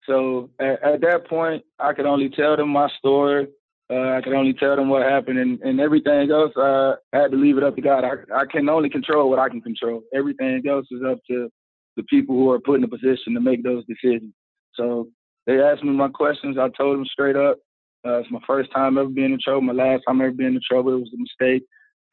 So 0.06 0.50
at, 0.58 0.82
at 0.82 1.02
that 1.02 1.28
point, 1.28 1.64
I 1.80 1.92
could 1.92 2.06
only 2.06 2.30
tell 2.30 2.56
them 2.56 2.70
my 2.70 2.90
story 2.98 3.48
Uh, 3.92 4.16
I 4.18 4.22
could 4.22 4.34
only 4.34 4.54
tell 4.54 4.78
them 4.78 4.88
what 4.88 5.04
happened, 5.04 5.38
and, 5.38 5.60
and 5.62 5.82
everything 5.82 6.32
else, 6.32 6.54
uh, 6.56 6.96
I 7.12 7.18
had 7.18 7.32
to 7.32 7.38
leave 7.38 7.58
it 7.58 7.64
up 7.64 7.76
to 7.76 7.82
God. 7.82 8.06
I, 8.06 8.12
I 8.34 8.46
can 8.50 8.70
only 8.70 8.90
control 8.90 9.30
what 9.30 9.40
I 9.40 9.50
can 9.50 9.60
control. 9.60 10.02
Everything 10.14 10.62
else 10.70 10.86
is 10.92 11.02
up 11.06 11.18
to 11.30 11.50
the 11.98 12.04
people 12.04 12.36
who 12.36 12.50
are 12.52 12.60
put 12.60 12.78
in 12.78 12.86
a 12.86 12.88
position 12.88 13.34
to 13.34 13.42
make 13.42 13.64
those 13.64 13.84
decisions. 13.86 14.34
So 14.76 15.10
they 15.46 15.60
asked 15.60 15.84
me 15.84 15.90
my 15.90 16.08
questions. 16.08 16.58
I 16.58 16.70
told 16.70 16.98
them 16.98 17.06
straight 17.06 17.36
up. 17.36 17.58
Uh, 18.06 18.20
it's 18.20 18.32
my 18.32 18.40
first 18.48 18.72
time 18.72 18.98
ever 18.98 19.10
being 19.10 19.34
in 19.34 19.40
trouble. 19.44 19.62
My 19.62 19.74
last 19.74 20.04
time 20.08 20.22
ever 20.22 20.32
being 20.32 20.56
in 20.56 20.62
trouble. 20.66 20.94
It 20.94 21.00
was 21.00 21.14
a 21.14 21.18
mistake 21.18 21.64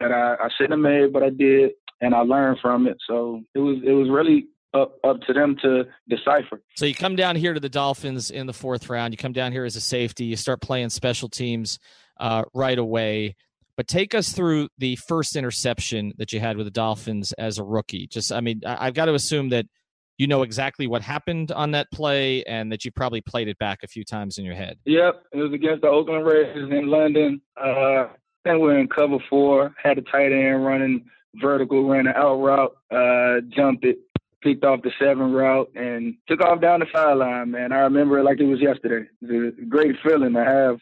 that 0.01 0.11
I, 0.11 0.35
I 0.35 0.49
shouldn't 0.57 0.73
have 0.73 0.93
made, 0.93 1.13
but 1.13 1.23
I 1.23 1.31
did, 1.31 1.71
and 2.01 2.13
I 2.13 2.21
learned 2.21 2.59
from 2.61 2.89
it. 2.89 2.97
So 3.09 3.41
it 3.55 3.61
was 3.61 3.79
it 3.85 3.93
was 3.93 4.11
really 4.11 4.49
up 4.75 4.99
up 5.05 5.21
to 5.23 5.33
them 5.33 5.57
to 5.63 5.85
decipher. 6.09 6.61
So 6.77 6.87
you 6.87 6.95
come 6.95 7.17
down 7.17 7.37
here 7.37 7.55
to 7.55 7.61
the 7.61 7.69
Dolphins 7.69 8.31
in 8.31 8.47
the 8.47 8.53
fourth 8.53 8.89
round. 8.89 9.13
You 9.13 9.19
come 9.19 9.33
down 9.33 9.53
here 9.53 9.65
as 9.65 9.77
a 9.77 9.81
safety. 9.81 10.25
You 10.25 10.37
start 10.37 10.61
playing 10.61 10.91
special 10.91 11.29
teams 11.29 11.79
uh, 12.19 12.45
right 12.55 12.79
away. 12.79 13.37
But 13.77 13.87
take 13.87 14.13
us 14.13 14.33
through 14.33 14.71
the 14.79 14.97
first 14.97 15.37
interception 15.37 16.13
that 16.19 16.33
you 16.33 16.41
had 16.41 16.57
with 16.57 16.67
the 16.67 16.73
Dolphins 16.73 17.33
as 17.35 17.59
a 17.59 17.63
rookie. 17.65 18.09
Just, 18.09 18.33
I 18.33 18.41
mean, 18.41 18.61
I've 18.67 18.95
got 18.95 19.05
to 19.05 19.15
assume 19.15 19.51
that 19.51 19.67
you 20.17 20.27
know 20.27 20.43
exactly 20.43 20.89
what 20.89 21.01
happened 21.01 21.53
on 21.53 21.71
that 21.71 21.87
play 21.93 22.43
and 22.43 22.73
that 22.73 22.85
you 22.85 22.91
probably 22.91 23.21
played 23.21 23.47
it 23.47 23.57
back 23.59 23.85
a 23.85 23.87
few 23.87 24.05
times 24.05 24.37
in 24.37 24.45
your 24.45 24.57
head. 24.57 24.79
Yep, 24.85 25.23
it 25.33 25.37
was 25.39 25.53
against 25.53 25.83
the 25.83 25.89
Oakland 25.89 26.27
Raiders 26.27 26.69
in 26.73 26.89
London. 26.89 27.41
Uh, 27.57 28.09
I 28.09 28.09
think 28.45 28.61
we 28.61 28.71
are 28.71 28.79
in 28.79 28.89
cover 28.89 29.19
four, 29.31 29.73
had 29.81 29.97
a 29.97 30.03
tight 30.03 30.33
end 30.33 30.67
running 30.67 31.05
vertical, 31.37 31.89
ran 31.89 32.09
an 32.09 32.15
out 32.17 32.35
route, 32.35 32.77
uh, 32.91 33.41
jumped 33.49 33.85
it, 33.85 33.99
picked 34.43 34.65
off 34.65 34.83
the 34.83 34.91
seven 34.99 35.33
route, 35.33 35.71
and 35.75 36.15
took 36.29 36.41
off 36.41 36.61
down 36.61 36.81
the 36.81 36.87
sideline, 36.93 37.51
man. 37.51 37.73
I 37.73 37.79
remember 37.81 38.19
it 38.19 38.25
like 38.25 38.41
it 38.41 38.47
was 38.47 38.61
yesterday. 38.61 39.09
It's 39.23 39.59
a 39.59 39.65
great 39.65 39.97
feeling 40.03 40.35
to 40.35 40.45
have 40.45 40.79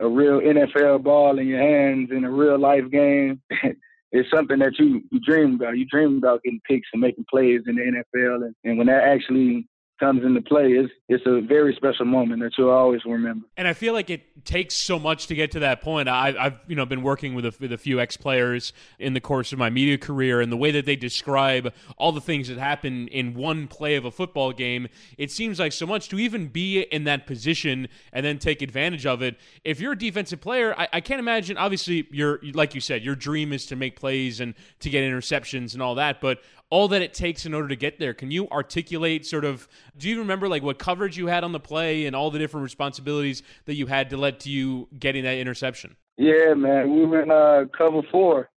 a 0.00 0.08
real 0.08 0.40
NFL 0.40 1.02
ball 1.02 1.38
in 1.38 1.46
your 1.46 1.60
hands 1.60 2.10
in 2.10 2.24
a 2.24 2.30
real 2.30 2.58
life 2.58 2.90
game. 2.90 3.40
it's 4.12 4.30
something 4.34 4.58
that 4.58 4.78
you, 4.78 5.02
you 5.10 5.20
dream 5.20 5.54
about. 5.54 5.76
You 5.76 5.86
dream 5.86 6.18
about 6.18 6.42
getting 6.42 6.60
picks 6.68 6.88
and 6.92 7.02
making 7.02 7.26
plays 7.30 7.62
in 7.66 7.76
the 7.76 7.82
NFL, 7.82 8.46
and, 8.46 8.54
and 8.64 8.78
when 8.78 8.86
that 8.86 9.04
actually 9.04 9.66
comes 10.00 10.24
into 10.24 10.40
play, 10.40 10.72
it's 10.72 10.92
it's 11.08 11.24
a 11.26 11.40
very 11.40 11.74
special 11.74 12.06
moment 12.06 12.40
that 12.42 12.52
you'll 12.56 12.70
always 12.70 13.04
remember. 13.04 13.46
And 13.56 13.68
I 13.68 13.74
feel 13.74 13.92
like 13.92 14.10
it 14.10 14.44
takes 14.44 14.74
so 14.74 14.98
much 14.98 15.26
to 15.26 15.34
get 15.34 15.50
to 15.52 15.60
that 15.60 15.82
point. 15.82 16.08
I, 16.08 16.32
have 16.32 16.60
you 16.66 16.74
know 16.74 16.86
been 16.86 17.02
working 17.02 17.34
with 17.34 17.44
a, 17.44 17.54
with 17.60 17.72
a 17.72 17.78
few 17.78 18.00
ex 18.00 18.16
players 18.16 18.72
in 18.98 19.12
the 19.12 19.20
course 19.20 19.52
of 19.52 19.58
my 19.58 19.70
media 19.70 19.98
career, 19.98 20.40
and 20.40 20.50
the 20.50 20.56
way 20.56 20.70
that 20.70 20.86
they 20.86 20.96
describe 20.96 21.72
all 21.98 22.12
the 22.12 22.20
things 22.20 22.48
that 22.48 22.58
happen 22.58 23.08
in 23.08 23.34
one 23.34 23.68
play 23.68 23.94
of 23.96 24.04
a 24.04 24.10
football 24.10 24.52
game, 24.52 24.88
it 25.18 25.30
seems 25.30 25.58
like 25.58 25.72
so 25.72 25.86
much 25.86 26.08
to 26.08 26.18
even 26.18 26.48
be 26.48 26.80
in 26.80 27.04
that 27.04 27.26
position 27.26 27.86
and 28.12 28.24
then 28.24 28.38
take 28.38 28.62
advantage 28.62 29.06
of 29.06 29.22
it. 29.22 29.36
If 29.64 29.80
you're 29.80 29.92
a 29.92 29.98
defensive 29.98 30.40
player, 30.40 30.74
I, 30.76 30.88
I 30.94 31.00
can't 31.00 31.20
imagine. 31.20 31.58
Obviously, 31.58 32.08
you're 32.10 32.40
like 32.54 32.74
you 32.74 32.80
said, 32.80 33.04
your 33.04 33.14
dream 33.14 33.52
is 33.52 33.66
to 33.66 33.76
make 33.76 33.98
plays 34.00 34.40
and 34.40 34.54
to 34.80 34.88
get 34.88 35.04
interceptions 35.04 35.74
and 35.74 35.82
all 35.82 35.94
that, 35.96 36.20
but 36.20 36.40
all 36.70 36.88
that 36.88 37.02
it 37.02 37.12
takes 37.12 37.44
in 37.44 37.52
order 37.52 37.68
to 37.68 37.76
get 37.76 37.98
there. 37.98 38.14
Can 38.14 38.30
you 38.30 38.48
articulate 38.48 39.26
sort 39.26 39.44
of 39.44 39.68
do 39.96 40.08
you 40.08 40.20
remember 40.20 40.48
like 40.48 40.62
what 40.62 40.78
coverage 40.78 41.18
you 41.18 41.26
had 41.26 41.44
on 41.44 41.52
the 41.52 41.60
play 41.60 42.06
and 42.06 42.16
all 42.16 42.30
the 42.30 42.38
different 42.38 42.62
responsibilities 42.64 43.42
that 43.66 43.74
you 43.74 43.86
had 43.86 44.10
to 44.10 44.16
let 44.16 44.40
to 44.40 44.50
you 44.50 44.88
getting 44.98 45.24
that 45.24 45.36
interception? 45.36 45.96
Yeah, 46.16 46.54
man. 46.54 46.94
We 46.94 47.06
were 47.06 47.22
in 47.22 47.30
uh, 47.30 47.64
cover 47.76 48.02
four. 48.10 48.50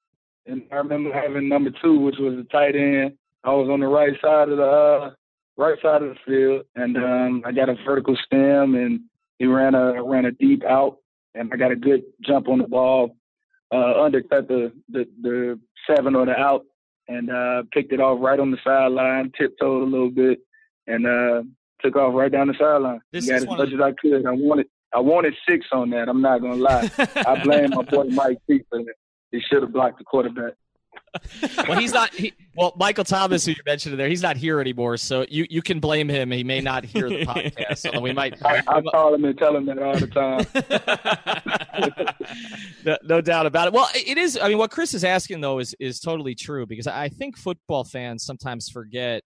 And 0.46 0.62
I 0.72 0.76
remember 0.76 1.12
having 1.12 1.48
number 1.48 1.70
two, 1.82 2.00
which 2.00 2.16
was 2.18 2.34
a 2.34 2.44
tight 2.52 2.74
end. 2.74 3.16
I 3.44 3.50
was 3.50 3.68
on 3.70 3.80
the 3.80 3.86
right 3.86 4.12
side 4.20 4.48
of 4.48 4.58
the 4.58 4.64
uh, 4.64 5.10
right 5.56 5.78
side 5.82 6.02
of 6.02 6.10
the 6.10 6.16
field 6.26 6.66
and 6.74 6.96
um, 6.96 7.42
I 7.44 7.52
got 7.52 7.68
a 7.68 7.76
vertical 7.84 8.16
stem 8.26 8.74
and 8.74 9.00
he 9.38 9.46
ran 9.46 9.74
a 9.74 10.02
ran 10.02 10.24
a 10.24 10.32
deep 10.32 10.64
out 10.64 10.98
and 11.34 11.50
I 11.52 11.56
got 11.56 11.72
a 11.72 11.76
good 11.76 12.02
jump 12.24 12.48
on 12.48 12.58
the 12.58 12.68
ball, 12.68 13.16
uh, 13.72 14.02
undercut 14.02 14.48
the, 14.48 14.72
the 14.88 15.06
the 15.20 15.60
seven 15.86 16.14
or 16.14 16.26
the 16.26 16.38
out 16.38 16.64
and 17.08 17.30
uh, 17.30 17.62
picked 17.72 17.92
it 17.92 18.00
off 18.00 18.18
right 18.20 18.38
on 18.38 18.50
the 18.50 18.58
sideline, 18.64 19.32
tiptoed 19.36 19.82
a 19.82 19.90
little 19.90 20.10
bit, 20.10 20.40
and 20.86 21.06
uh, 21.06 21.42
took 21.80 21.96
off 21.96 22.14
right 22.14 22.30
down 22.30 22.48
the 22.48 22.54
sideline. 22.58 23.00
This 23.12 23.28
Got 23.28 23.36
as 23.36 23.46
much 23.46 23.72
of... 23.72 23.74
as 23.74 23.80
I 23.80 23.92
could. 23.92 24.26
I 24.26 24.32
wanted 24.32 24.66
I 24.94 25.00
wanted 25.00 25.34
six 25.48 25.66
on 25.72 25.90
that. 25.90 26.08
I'm 26.08 26.20
not 26.20 26.40
gonna 26.40 26.56
lie. 26.56 26.90
I 26.98 27.42
blame 27.42 27.70
my 27.70 27.82
boy 27.82 28.04
Mike 28.04 28.38
T 28.48 28.62
for 28.68 28.78
that. 28.78 28.94
He 29.30 29.40
should 29.40 29.62
have 29.62 29.72
blocked 29.72 29.98
the 29.98 30.04
quarterback. 30.04 30.54
Well, 31.68 31.78
he's 31.78 31.92
not. 31.92 32.12
He, 32.14 32.32
well, 32.56 32.72
Michael 32.76 33.04
Thomas, 33.04 33.44
who 33.44 33.52
you 33.52 33.62
mentioned 33.66 33.98
there, 33.98 34.08
he's 34.08 34.22
not 34.22 34.36
here 34.36 34.60
anymore. 34.60 34.96
So 34.96 35.26
you, 35.28 35.46
you 35.50 35.60
can 35.62 35.78
blame 35.78 36.08
him. 36.08 36.30
He 36.30 36.44
may 36.44 36.60
not 36.60 36.84
hear 36.84 37.08
the 37.08 37.26
podcast. 37.26 37.78
So 37.78 38.00
we 38.00 38.12
might. 38.12 38.34
I, 38.44 38.62
I 38.66 38.80
call 38.80 39.14
him 39.14 39.24
and 39.24 39.36
tell 39.36 39.56
him 39.56 39.66
that 39.66 39.78
all 39.78 39.98
the 39.98 40.06
time. 40.06 40.46
no, 42.84 42.96
no, 43.04 43.20
doubt 43.20 43.46
about 43.46 43.68
it. 43.68 43.72
Well, 43.72 43.88
it 43.94 44.16
is. 44.16 44.38
I 44.40 44.48
mean, 44.48 44.58
what 44.58 44.70
Chris 44.70 44.94
is 44.94 45.04
asking 45.04 45.40
though 45.40 45.58
is 45.58 45.74
is 45.78 46.00
totally 46.00 46.34
true 46.34 46.66
because 46.66 46.86
I 46.86 47.08
think 47.08 47.36
football 47.36 47.84
fans 47.84 48.24
sometimes 48.24 48.68
forget 48.68 49.22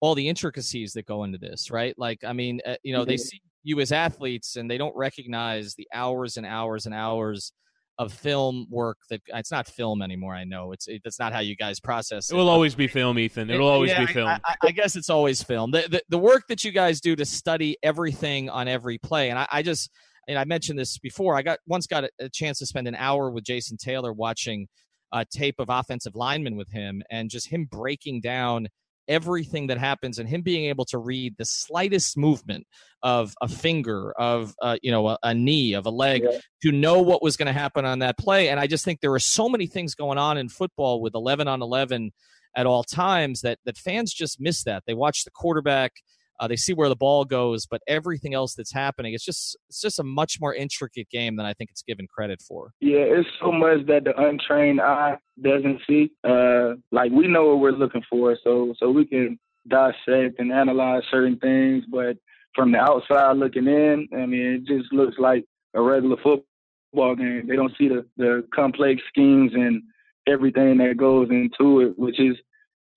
all 0.00 0.14
the 0.14 0.28
intricacies 0.28 0.92
that 0.94 1.06
go 1.06 1.24
into 1.24 1.38
this. 1.38 1.70
Right? 1.70 1.94
Like, 1.96 2.24
I 2.24 2.32
mean, 2.32 2.60
uh, 2.66 2.76
you 2.82 2.92
know, 2.92 3.04
they 3.04 3.16
see 3.16 3.40
you 3.62 3.80
as 3.80 3.92
athletes 3.92 4.56
and 4.56 4.68
they 4.70 4.78
don't 4.78 4.96
recognize 4.96 5.74
the 5.74 5.86
hours 5.92 6.36
and 6.36 6.46
hours 6.46 6.86
and 6.86 6.94
hours 6.94 7.52
of 7.98 8.12
film 8.12 8.66
work 8.70 8.98
that 9.10 9.20
it's 9.28 9.50
not 9.50 9.66
film 9.66 10.02
anymore. 10.02 10.34
I 10.34 10.44
know 10.44 10.72
it's 10.72 10.86
it, 10.86 11.02
that's 11.02 11.18
not 11.18 11.32
how 11.32 11.40
you 11.40 11.56
guys 11.56 11.80
process 11.80 12.30
it. 12.30 12.34
It 12.34 12.36
will 12.36 12.48
always 12.48 12.74
be 12.74 12.86
film, 12.86 13.18
Ethan. 13.18 13.50
It'll 13.50 13.68
always 13.68 13.90
yeah, 13.90 14.06
be 14.06 14.12
film. 14.12 14.28
I, 14.28 14.40
I, 14.44 14.54
I, 14.64 14.70
guess 14.70 14.94
it's 14.94 15.10
always 15.10 15.42
film. 15.42 15.72
The, 15.72 15.86
the, 15.90 16.02
the 16.08 16.18
work 16.18 16.44
that 16.48 16.62
you 16.62 16.70
guys 16.70 17.00
do 17.00 17.16
to 17.16 17.24
study 17.24 17.76
everything 17.82 18.48
on 18.50 18.68
every 18.68 18.98
play, 18.98 19.30
and 19.30 19.38
I, 19.38 19.48
I 19.50 19.62
just 19.62 19.90
and 20.28 20.38
I 20.38 20.44
mentioned 20.44 20.78
this 20.78 20.98
before. 20.98 21.36
I 21.36 21.42
got 21.42 21.58
once 21.66 21.86
got 21.86 22.04
a, 22.04 22.10
a 22.20 22.28
chance 22.28 22.58
to 22.60 22.66
spend 22.66 22.86
an 22.86 22.94
hour 22.94 23.30
with 23.30 23.44
Jason 23.44 23.76
Taylor 23.76 24.12
watching 24.12 24.68
a 25.12 25.24
tape 25.24 25.56
of 25.58 25.68
offensive 25.68 26.14
linemen 26.14 26.56
with 26.56 26.70
him, 26.70 27.02
and 27.10 27.28
just 27.30 27.48
him 27.48 27.66
breaking 27.70 28.20
down 28.20 28.68
everything 29.08 29.66
that 29.68 29.78
happens 29.78 30.18
and 30.18 30.28
him 30.28 30.42
being 30.42 30.66
able 30.66 30.84
to 30.84 30.98
read 30.98 31.34
the 31.38 31.44
slightest 31.44 32.16
movement 32.16 32.66
of 33.02 33.34
a 33.40 33.48
finger 33.48 34.12
of 34.12 34.54
uh, 34.60 34.76
you 34.82 34.90
know 34.90 35.08
a, 35.08 35.18
a, 35.22 35.34
knee 35.34 35.72
of 35.72 35.86
a 35.86 35.90
leg 35.90 36.22
yeah. 36.24 36.38
to 36.62 36.72
know 36.72 37.00
what 37.00 37.22
was 37.22 37.36
going 37.36 37.46
to 37.46 37.52
happen 37.52 37.84
on 37.84 38.00
that 38.00 38.18
play 38.18 38.48
and 38.48 38.58
i 38.58 38.66
just 38.66 38.84
think 38.84 39.00
there 39.00 39.12
are 39.12 39.18
so 39.18 39.48
many 39.48 39.66
things 39.66 39.94
going 39.94 40.18
on 40.18 40.36
in 40.36 40.48
football 40.48 41.00
with 41.00 41.14
11 41.14 41.48
on 41.48 41.62
11 41.62 42.12
at 42.56 42.66
all 42.66 42.82
times 42.82 43.40
that 43.42 43.58
that 43.64 43.78
fans 43.78 44.12
just 44.12 44.40
miss 44.40 44.64
that 44.64 44.82
they 44.86 44.94
watch 44.94 45.24
the 45.24 45.30
quarterback 45.30 45.92
uh, 46.40 46.48
they 46.48 46.56
see 46.56 46.72
where 46.72 46.88
the 46.88 46.96
ball 46.96 47.24
goes, 47.24 47.66
but 47.66 47.82
everything 47.86 48.34
else 48.34 48.54
that's 48.54 48.72
happening, 48.72 49.14
it's 49.14 49.24
just 49.24 49.56
it's 49.68 49.80
just 49.80 49.98
a 49.98 50.04
much 50.04 50.38
more 50.40 50.54
intricate 50.54 51.08
game 51.10 51.36
than 51.36 51.46
I 51.46 51.52
think 51.54 51.70
it's 51.70 51.82
given 51.82 52.06
credit 52.06 52.40
for. 52.40 52.72
Yeah, 52.80 52.98
it's 52.98 53.28
so 53.40 53.50
much 53.50 53.86
that 53.86 54.04
the 54.04 54.18
untrained 54.18 54.80
eye 54.80 55.18
doesn't 55.42 55.80
see. 55.88 56.10
Uh, 56.24 56.74
like 56.92 57.12
we 57.12 57.26
know 57.28 57.48
what 57.48 57.60
we're 57.60 57.72
looking 57.72 58.04
for, 58.08 58.36
so 58.42 58.74
so 58.78 58.90
we 58.90 59.04
can 59.04 59.38
dissect 59.68 60.38
and 60.38 60.52
analyze 60.52 61.02
certain 61.10 61.36
things, 61.38 61.84
but 61.90 62.16
from 62.54 62.72
the 62.72 62.78
outside 62.78 63.36
looking 63.36 63.66
in, 63.66 64.08
I 64.12 64.26
mean, 64.26 64.40
it 64.40 64.64
just 64.64 64.92
looks 64.92 65.16
like 65.18 65.44
a 65.74 65.82
regular 65.82 66.16
football 66.16 67.14
game. 67.14 67.46
They 67.46 67.56
don't 67.56 67.76
see 67.76 67.88
the 67.88 68.06
the 68.16 68.46
complex 68.54 69.02
schemes 69.08 69.52
and 69.54 69.82
everything 70.26 70.78
that 70.78 70.96
goes 70.96 71.28
into 71.30 71.80
it, 71.80 71.98
which 71.98 72.20
is 72.20 72.36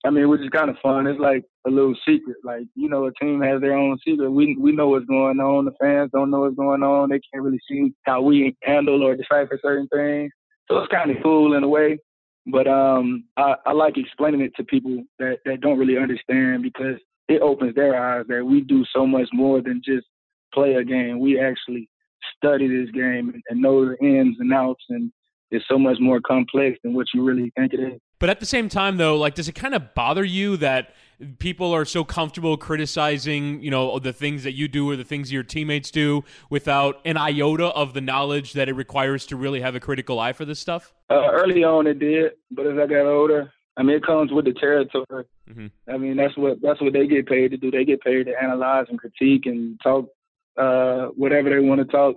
I 0.04 0.10
mean, 0.10 0.28
which 0.28 0.40
is 0.40 0.48
kind 0.50 0.68
of 0.68 0.76
fun. 0.82 1.06
It's 1.06 1.20
like 1.20 1.44
a 1.66 1.70
little 1.70 1.94
secret. 2.06 2.36
Like 2.44 2.64
you 2.74 2.88
know, 2.88 3.06
a 3.06 3.12
team 3.14 3.40
has 3.42 3.60
their 3.60 3.76
own 3.76 3.98
secret. 4.06 4.30
We 4.30 4.56
we 4.58 4.72
know 4.72 4.88
what's 4.88 5.06
going 5.06 5.38
on. 5.38 5.64
The 5.64 5.74
fans 5.80 6.10
don't 6.12 6.30
know 6.30 6.40
what's 6.40 6.56
going 6.56 6.82
on. 6.82 7.10
They 7.10 7.20
can't 7.32 7.44
really 7.44 7.60
see 7.68 7.94
how 8.04 8.22
we 8.22 8.56
handle 8.62 9.02
or 9.02 9.16
decipher 9.16 9.58
certain 9.62 9.88
things. 9.88 10.32
So 10.68 10.78
it's 10.78 10.92
kind 10.92 11.10
of 11.10 11.22
cool 11.22 11.54
in 11.54 11.62
a 11.62 11.68
way. 11.68 11.98
But 12.46 12.66
um, 12.66 13.24
I, 13.36 13.54
I 13.66 13.72
like 13.72 13.96
explaining 13.96 14.40
it 14.40 14.54
to 14.56 14.64
people 14.64 15.04
that 15.18 15.38
that 15.44 15.60
don't 15.60 15.78
really 15.78 15.98
understand 15.98 16.62
because 16.62 16.96
it 17.28 17.40
opens 17.40 17.74
their 17.74 17.94
eyes 17.96 18.26
that 18.28 18.44
we 18.44 18.60
do 18.60 18.84
so 18.92 19.06
much 19.06 19.28
more 19.32 19.62
than 19.62 19.80
just 19.84 20.06
play 20.52 20.74
a 20.74 20.84
game. 20.84 21.20
We 21.20 21.40
actually 21.40 21.88
study 22.36 22.68
this 22.68 22.90
game 22.90 23.40
and, 23.48 23.60
know 23.60 23.84
the 23.84 23.96
ins 24.04 24.36
and 24.40 24.52
outs 24.52 24.84
and 24.88 25.12
it's 25.52 25.64
so 25.68 25.78
much 25.78 25.98
more 26.00 26.20
complex 26.20 26.78
than 26.82 26.94
what 26.94 27.06
you 27.14 27.22
really 27.22 27.52
think 27.56 27.74
it 27.74 27.80
is. 27.80 28.00
But 28.18 28.30
at 28.30 28.40
the 28.40 28.46
same 28.46 28.68
time, 28.68 28.96
though, 28.96 29.16
like, 29.16 29.34
does 29.34 29.48
it 29.48 29.54
kind 29.54 29.74
of 29.74 29.94
bother 29.94 30.24
you 30.24 30.56
that 30.56 30.94
people 31.38 31.72
are 31.72 31.84
so 31.84 32.04
comfortable 32.04 32.56
criticizing, 32.56 33.62
you 33.62 33.70
know, 33.70 33.98
the 33.98 34.12
things 34.12 34.44
that 34.44 34.52
you 34.52 34.66
do 34.66 34.88
or 34.88 34.96
the 34.96 35.04
things 35.04 35.30
your 35.30 35.42
teammates 35.42 35.90
do 35.90 36.24
without 36.48 37.00
an 37.04 37.16
iota 37.16 37.66
of 37.66 37.92
the 37.92 38.00
knowledge 38.00 38.54
that 38.54 38.68
it 38.68 38.72
requires 38.74 39.26
to 39.26 39.36
really 39.36 39.60
have 39.60 39.74
a 39.74 39.80
critical 39.80 40.18
eye 40.18 40.32
for 40.32 40.44
this 40.44 40.58
stuff? 40.58 40.94
Uh, 41.10 41.30
early 41.30 41.64
on, 41.64 41.86
it 41.86 41.98
did, 41.98 42.32
but 42.50 42.66
as 42.66 42.78
I 42.78 42.86
got 42.86 43.06
older, 43.06 43.52
I 43.76 43.82
mean, 43.82 43.96
it 43.96 44.06
comes 44.06 44.32
with 44.32 44.46
the 44.46 44.54
territory. 44.54 45.24
Mm-hmm. 45.50 45.66
I 45.88 45.98
mean, 45.98 46.16
that's 46.16 46.36
what 46.36 46.60
that's 46.62 46.80
what 46.80 46.92
they 46.92 47.06
get 47.06 47.26
paid 47.26 47.50
to 47.50 47.56
do. 47.56 47.70
They 47.70 47.84
get 47.84 48.00
paid 48.00 48.24
to 48.24 48.42
analyze 48.42 48.86
and 48.88 48.98
critique 48.98 49.46
and 49.46 49.78
talk 49.82 50.08
uh, 50.56 51.06
whatever 51.08 51.50
they 51.50 51.58
want 51.58 51.80
to 51.80 51.86
talk. 51.86 52.16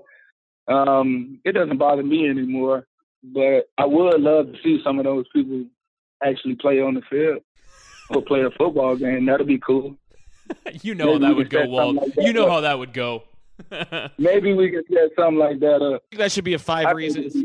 Um, 0.68 1.40
it 1.46 1.54
doesn't 1.54 1.78
bother 1.78 2.04
me 2.04 2.30
anymore. 2.30 2.86
But 3.34 3.70
I 3.78 3.86
would 3.86 4.22
love 4.22 4.52
to 4.52 4.58
see 4.64 4.80
some 4.84 5.00
of 5.00 5.06
those 5.06 5.26
people 5.34 5.66
actually 6.24 6.56
play 6.56 6.82
on 6.82 6.94
the 6.94 7.02
field 7.10 7.42
or 8.10 8.22
play 8.22 8.42
a 8.42 8.52
football 8.52 8.96
game. 8.96 9.26
That'd 9.26 9.48
be 9.48 9.60
cool. 9.60 9.96
you 10.82 10.96
know 10.96 11.14
how 11.14 11.20
that 11.20 11.36
would 11.36 11.50
go, 11.50 11.66
Walt. 11.66 11.96
Like. 11.96 12.14
You 12.18 12.34
know 12.34 12.50
how 12.50 12.62
that 12.62 12.78
would 12.78 12.94
go. 12.94 13.24
Maybe 14.18 14.54
we 14.54 14.70
could 14.70 14.88
get 14.88 15.12
something 15.16 15.38
like 15.38 15.60
that 15.60 15.82
up. 15.82 16.04
That 16.18 16.32
should 16.32 16.44
be 16.44 16.54
a 16.54 16.60
five 16.60 16.96
reasons. 16.96 17.36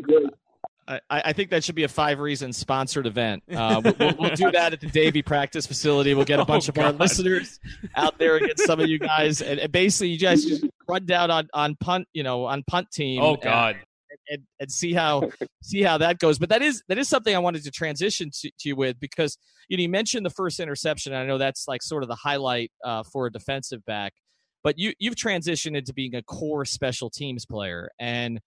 I, 0.89 1.01
I, 1.09 1.33
think 1.33 1.51
that 1.51 1.63
should 1.63 1.77
be 1.77 1.85
a 1.85 1.89
five 1.89 2.19
reason 2.19 2.53
sponsored 2.53 3.07
event. 3.07 3.45
Uh, 3.49 3.81
we'll, 3.85 4.15
we'll, 4.19 4.35
do 4.35 4.51
that 4.53 4.73
at 4.73 4.81
the 4.81 4.89
Davie 4.89 5.23
practice 5.23 5.65
facility. 5.65 6.15
We'll 6.15 6.25
get 6.25 6.41
a 6.41 6.45
bunch 6.45 6.69
oh, 6.69 6.71
of 6.71 6.75
God. 6.75 6.85
our 6.87 6.93
listeners 6.93 7.61
out 7.95 8.19
there 8.19 8.37
against 8.37 8.65
some 8.67 8.81
of 8.81 8.89
you 8.89 8.99
guys, 8.99 9.41
and, 9.41 9.61
and, 9.61 9.71
basically 9.71 10.09
you 10.09 10.19
guys 10.19 10.45
just 10.45 10.65
run 10.89 11.07
down 11.07 11.31
on, 11.31 11.49
on 11.55 11.77
punt, 11.77 12.09
you 12.13 12.25
know, 12.25 12.45
on 12.45 12.65
punt 12.65 12.91
team. 12.91 13.23
Oh 13.23 13.37
God. 13.37 13.77
And, 14.29 14.43
and, 14.59 14.73
see 14.73 14.93
how 14.93 15.31
see 15.63 15.83
how 15.83 15.99
that 15.99 16.19
goes. 16.19 16.39
But 16.39 16.49
that 16.49 16.63
is 16.63 16.83
that 16.89 16.99
is 16.99 17.09
something 17.09 17.35
I 17.35 17.39
wanted 17.39 17.63
to 17.63 17.71
transition 17.71 18.31
to, 18.41 18.49
to 18.49 18.69
you 18.69 18.75
with 18.77 18.99
because 18.99 19.39
you 19.69 19.77
know 19.77 19.83
you 19.83 19.89
mentioned 19.89 20.27
the 20.27 20.31
first 20.31 20.59
interception. 20.59 21.15
I 21.15 21.25
know 21.25 21.39
that's 21.39 21.69
like 21.69 21.83
sort 21.83 22.03
of 22.03 22.09
the 22.09 22.17
highlight 22.17 22.73
uh, 22.85 23.05
for 23.05 23.27
a 23.27 23.33
defensive 23.33 23.85
back, 23.85 24.13
but 24.65 24.79
you 24.79 24.93
you've 24.99 25.15
transitioned 25.15 25.77
into 25.77 25.93
being 25.93 26.17
a 26.17 26.23
core 26.23 26.65
special 26.65 27.09
teams 27.09 27.47
player 27.47 27.91
and 28.01 28.41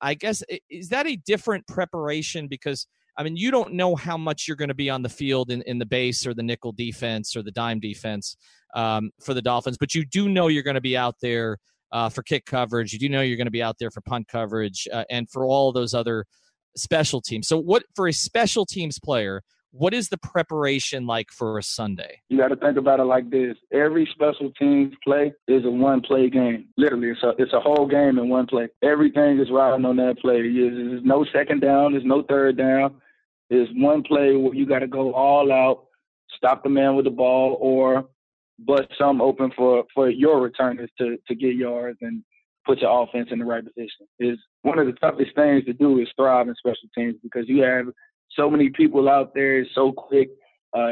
I 0.00 0.14
guess 0.14 0.42
is 0.70 0.88
that 0.88 1.06
a 1.06 1.16
different 1.16 1.66
preparation 1.66 2.48
because 2.48 2.86
I 3.18 3.22
mean 3.22 3.36
you 3.36 3.50
don't 3.50 3.74
know 3.74 3.94
how 3.94 4.16
much 4.16 4.48
you're 4.48 4.56
going 4.56 4.68
to 4.68 4.74
be 4.74 4.90
on 4.90 5.02
the 5.02 5.08
field 5.08 5.50
in, 5.50 5.62
in 5.62 5.78
the 5.78 5.86
base 5.86 6.26
or 6.26 6.34
the 6.34 6.42
nickel 6.42 6.72
defense 6.72 7.36
or 7.36 7.42
the 7.42 7.50
dime 7.50 7.80
defense 7.80 8.36
um, 8.74 9.10
for 9.22 9.34
the 9.34 9.42
Dolphins, 9.42 9.76
but 9.78 9.94
you 9.94 10.04
do 10.04 10.28
know 10.28 10.48
you're 10.48 10.62
going 10.62 10.74
to 10.74 10.80
be 10.80 10.96
out 10.96 11.16
there 11.20 11.58
uh, 11.94 12.10
for 12.10 12.22
kick 12.22 12.44
coverage. 12.44 12.92
You 12.92 12.98
do 12.98 13.08
know 13.08 13.22
you're 13.22 13.38
going 13.38 13.46
to 13.46 13.50
be 13.50 13.62
out 13.62 13.78
there 13.78 13.90
for 13.90 14.02
punt 14.02 14.28
coverage 14.28 14.86
uh, 14.92 15.04
and 15.08 15.30
for 15.30 15.46
all 15.46 15.72
those 15.72 15.94
other 15.94 16.26
special 16.76 17.22
teams. 17.22 17.48
So 17.48 17.56
what 17.56 17.84
for 17.94 18.06
a 18.06 18.12
special 18.12 18.66
teams 18.66 18.98
player? 18.98 19.40
what 19.74 19.92
is 19.92 20.08
the 20.08 20.16
preparation 20.16 21.04
like 21.04 21.30
for 21.32 21.58
a 21.58 21.62
Sunday? 21.62 22.20
You 22.28 22.38
got 22.38 22.48
to 22.48 22.56
think 22.56 22.78
about 22.78 23.00
it 23.00 23.04
like 23.04 23.28
this: 23.28 23.56
every 23.72 24.08
special 24.14 24.52
teams 24.52 24.94
play 25.02 25.32
is 25.48 25.64
a 25.64 25.70
one-play 25.70 26.30
game. 26.30 26.68
Literally, 26.76 27.08
it's 27.08 27.22
a 27.24 27.32
it's 27.38 27.52
a 27.52 27.60
whole 27.60 27.86
game 27.86 28.18
in 28.18 28.28
one 28.28 28.46
play. 28.46 28.68
Everything 28.82 29.40
is 29.40 29.50
riding 29.50 29.84
on 29.84 29.96
that 29.96 30.18
play. 30.20 30.42
There's 30.42 31.02
no 31.04 31.26
second 31.32 31.60
down. 31.60 31.92
There's 31.92 32.04
no 32.04 32.22
third 32.22 32.56
down. 32.56 33.00
There's 33.50 33.68
one 33.74 34.04
play 34.04 34.36
where 34.36 34.54
you 34.54 34.64
got 34.64 34.78
to 34.78 34.86
go 34.86 35.12
all 35.12 35.52
out, 35.52 35.86
stop 36.36 36.62
the 36.62 36.70
man 36.70 36.94
with 36.94 37.04
the 37.04 37.10
ball, 37.10 37.58
or 37.60 38.06
bust 38.58 38.88
some 38.98 39.20
open 39.20 39.50
for 39.56 39.84
for 39.94 40.08
your 40.08 40.40
returners 40.40 40.90
to 40.98 41.16
to 41.26 41.34
get 41.34 41.56
yards 41.56 41.98
and 42.02 42.22
put 42.66 42.80
your 42.80 43.02
offense 43.02 43.28
in 43.30 43.38
the 43.38 43.44
right 43.44 43.64
position. 43.64 44.06
Is 44.18 44.38
one 44.62 44.78
of 44.78 44.86
the 44.86 44.92
toughest 44.92 45.34
things 45.34 45.64
to 45.64 45.72
do 45.72 45.98
is 46.00 46.08
thrive 46.16 46.48
in 46.48 46.54
special 46.54 46.88
teams 46.96 47.16
because 47.22 47.48
you 47.48 47.62
have 47.62 47.86
so 48.30 48.50
many 48.50 48.70
people 48.70 49.08
out 49.08 49.34
there. 49.34 49.64
So 49.74 49.92
quick. 49.92 50.30
Uh, 50.76 50.90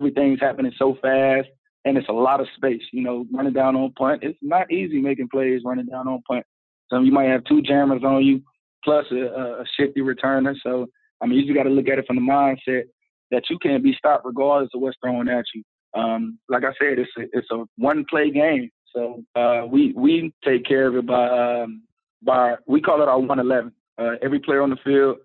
everything's 0.00 0.40
happening 0.40 0.72
so 0.78 0.96
fast, 1.02 1.48
and 1.84 1.98
it's 1.98 2.08
a 2.08 2.12
lot 2.12 2.40
of 2.40 2.46
space. 2.56 2.82
You 2.92 3.02
know, 3.02 3.26
running 3.32 3.52
down 3.52 3.76
on 3.76 3.92
punt. 3.92 4.22
It's 4.22 4.38
not 4.42 4.70
easy 4.70 5.00
making 5.00 5.28
plays 5.28 5.62
running 5.64 5.86
down 5.86 6.08
on 6.08 6.22
punt. 6.28 6.44
So 6.90 7.00
you 7.00 7.12
might 7.12 7.30
have 7.30 7.44
two 7.44 7.62
jammers 7.62 8.02
on 8.04 8.24
you, 8.24 8.42
plus 8.84 9.06
a, 9.10 9.60
a 9.60 9.64
shifty 9.78 10.00
returner. 10.00 10.54
So 10.62 10.86
I 11.20 11.26
mean, 11.26 11.38
you 11.38 11.46
just 11.46 11.56
got 11.56 11.64
to 11.64 11.70
look 11.70 11.88
at 11.88 11.98
it 11.98 12.06
from 12.06 12.16
the 12.16 12.22
mindset 12.22 12.84
that 13.30 13.44
you 13.48 13.58
can't 13.58 13.82
be 13.82 13.94
stopped 13.96 14.26
regardless 14.26 14.70
of 14.74 14.80
what's 14.80 14.96
thrown 15.02 15.28
at 15.28 15.44
you. 15.54 15.62
Um, 15.94 16.38
like 16.48 16.64
I 16.64 16.72
said, 16.80 16.98
it's 16.98 17.10
a, 17.18 17.38
it's 17.38 17.50
a 17.50 17.64
one 17.76 18.04
play 18.08 18.30
game. 18.30 18.70
So 18.92 19.24
uh, 19.34 19.66
we 19.68 19.92
we 19.96 20.32
take 20.44 20.64
care 20.64 20.86
of 20.88 20.96
it 20.96 21.06
by 21.06 21.28
um, 21.62 21.82
by 22.22 22.56
we 22.66 22.80
call 22.80 23.02
it 23.02 23.08
our 23.08 23.18
111. 23.18 23.72
Uh, 23.96 24.16
every 24.22 24.40
player 24.40 24.60
on 24.60 24.70
the 24.70 24.76
field 24.84 25.18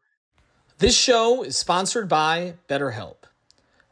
this 0.80 0.98
show 0.98 1.44
is 1.44 1.58
sponsored 1.58 2.08
by 2.08 2.54
BetterHelp. 2.70 3.18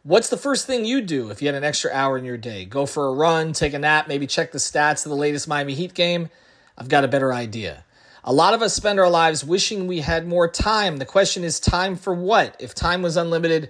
What's 0.03 0.29
the 0.29 0.37
first 0.37 0.65
thing 0.65 0.85
you 0.85 1.01
do 1.01 1.29
if 1.31 1.41
you 1.41 1.49
had 1.49 1.55
an 1.55 1.65
extra 1.65 1.91
hour 1.91 2.17
in 2.17 2.23
your 2.23 2.37
day? 2.37 2.63
Go 2.63 2.85
for 2.85 3.07
a 3.07 3.13
run, 3.13 3.51
take 3.51 3.73
a 3.73 3.79
nap, 3.79 4.07
maybe 4.07 4.25
check 4.25 4.53
the 4.53 4.57
stats 4.57 5.05
of 5.05 5.09
the 5.09 5.17
latest 5.17 5.49
Miami 5.49 5.73
Heat 5.73 5.93
game? 5.93 6.29
I've 6.77 6.87
got 6.87 7.03
a 7.03 7.09
better 7.09 7.33
idea. 7.33 7.83
A 8.23 8.31
lot 8.31 8.53
of 8.53 8.61
us 8.61 8.73
spend 8.73 9.01
our 9.01 9.09
lives 9.09 9.43
wishing 9.43 9.85
we 9.85 9.99
had 9.99 10.25
more 10.25 10.47
time. 10.47 10.95
The 10.95 11.05
question 11.05 11.43
is, 11.43 11.59
time 11.59 11.97
for 11.97 12.13
what? 12.13 12.55
If 12.57 12.73
time 12.73 13.01
was 13.01 13.17
unlimited, 13.17 13.69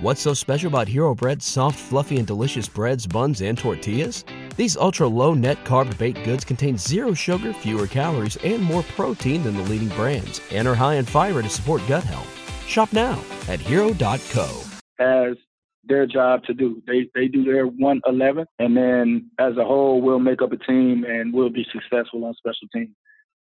What's 0.00 0.22
so 0.22 0.32
special 0.32 0.68
about 0.68 0.88
Hero 0.88 1.14
Bread's 1.14 1.44
soft, 1.44 1.78
fluffy, 1.78 2.16
and 2.16 2.26
delicious 2.26 2.66
breads, 2.66 3.06
buns, 3.06 3.42
and 3.42 3.58
tortillas? 3.58 4.24
These 4.56 4.78
ultra 4.78 5.06
low 5.06 5.34
net 5.34 5.62
carb 5.66 5.98
baked 5.98 6.24
goods 6.24 6.42
contain 6.42 6.78
zero 6.78 7.12
sugar, 7.12 7.52
fewer 7.52 7.86
calories, 7.86 8.36
and 8.36 8.62
more 8.62 8.82
protein 8.82 9.42
than 9.42 9.58
the 9.58 9.62
leading 9.64 9.90
brands, 9.90 10.40
and 10.52 10.66
are 10.66 10.74
high 10.74 10.94
in 10.94 11.04
fiber 11.04 11.42
to 11.42 11.50
support 11.50 11.82
gut 11.86 12.02
health. 12.02 12.26
Shop 12.66 12.90
now 12.94 13.22
at 13.46 13.60
hero.co. 13.60 14.62
As 14.98 15.36
their 15.84 16.06
job 16.06 16.44
to 16.44 16.54
do. 16.54 16.82
They 16.86 17.10
they 17.14 17.28
do 17.28 17.44
their 17.44 17.66
111, 17.66 18.46
and 18.58 18.74
then 18.74 19.30
as 19.38 19.58
a 19.58 19.64
whole, 19.66 20.00
we'll 20.00 20.18
make 20.18 20.40
up 20.40 20.52
a 20.52 20.56
team 20.56 21.04
and 21.04 21.30
we'll 21.30 21.50
be 21.50 21.66
successful 21.70 22.24
on 22.24 22.32
special 22.36 22.68
teams. 22.74 22.96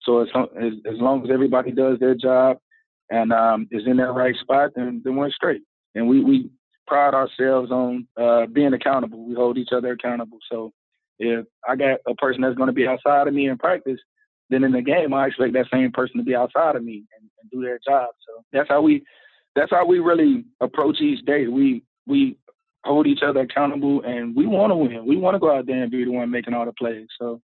So 0.03 0.23
as 0.23 0.29
as, 0.57 0.73
as 0.87 1.01
long 1.01 1.25
as 1.25 1.31
everybody 1.33 1.73
does 1.73 1.99
their 1.99 2.15
job 2.15 2.59
and 3.11 3.33
um, 3.33 3.67
is 3.73 3.83
in 3.89 3.97
that 3.97 4.13
right 4.13 4.37
spot, 4.41 4.71
then 4.77 5.03
then 5.05 5.17
we're 5.17 5.33
straight. 5.33 5.63
And 5.95 6.09
we 6.09 6.23
we 6.23 6.51
pride 6.87 7.15
ourselves 7.15 7.71
on 7.71 8.07
uh, 8.21 8.47
being 8.47 8.75
accountable. 8.75 9.25
We 9.25 9.35
hold 9.35 9.59
each 9.59 9.73
other 9.73 9.93
accountable. 9.93 10.39
So 10.51 10.73
if 11.19 11.47
I 11.69 11.77
got 11.77 12.01
a 12.07 12.15
person 12.15 12.43
that's 12.43 12.57
going 12.57 12.67
to 12.67 12.73
be 12.73 12.87
outside 12.87 13.29
of 13.29 13.35
me 13.35 13.49
in 13.49 13.57
practice, 13.57 14.01
then 14.51 14.65
in 14.65 14.73
the 14.73 14.83
game 14.83 15.15
I 15.15 15.27
expect 15.27 15.55
that 15.55 15.67
same 15.73 15.93
person 15.93 16.19
to 16.19 16.25
be 16.25 16.35
outside 16.35 16.77
of 16.77 16.85
me 16.85 17.05
and, 17.19 17.31
and 17.41 17.51
do 17.51 17.63
their 17.63 17.79
job. 17.87 18.11
So 18.27 18.45
that's 18.53 18.69
how 18.69 18.83
we 18.83 19.05
that's 19.55 19.71
how 19.71 19.87
we 19.87 20.01
really 20.01 20.45
approach 20.61 21.01
each 21.01 21.25
day. 21.25 21.47
We 21.47 21.83
we 22.07 22.37
hold 22.85 23.07
each 23.07 23.23
other 23.27 23.41
accountable 23.41 24.03
and 24.03 24.37
we 24.37 24.47
want 24.47 24.71
to 24.71 24.77
win. 24.77 25.07
We 25.07 25.17
want 25.17 25.35
to 25.35 25.39
go 25.39 25.57
out 25.57 25.67
there 25.67 25.83
and 25.83 25.91
be 25.91 26.05
the 26.05 26.11
one 26.11 26.31
making 26.31 26.55
all 26.55 26.67
the 26.67 26.73
plays. 26.73 27.07
So 27.19 27.41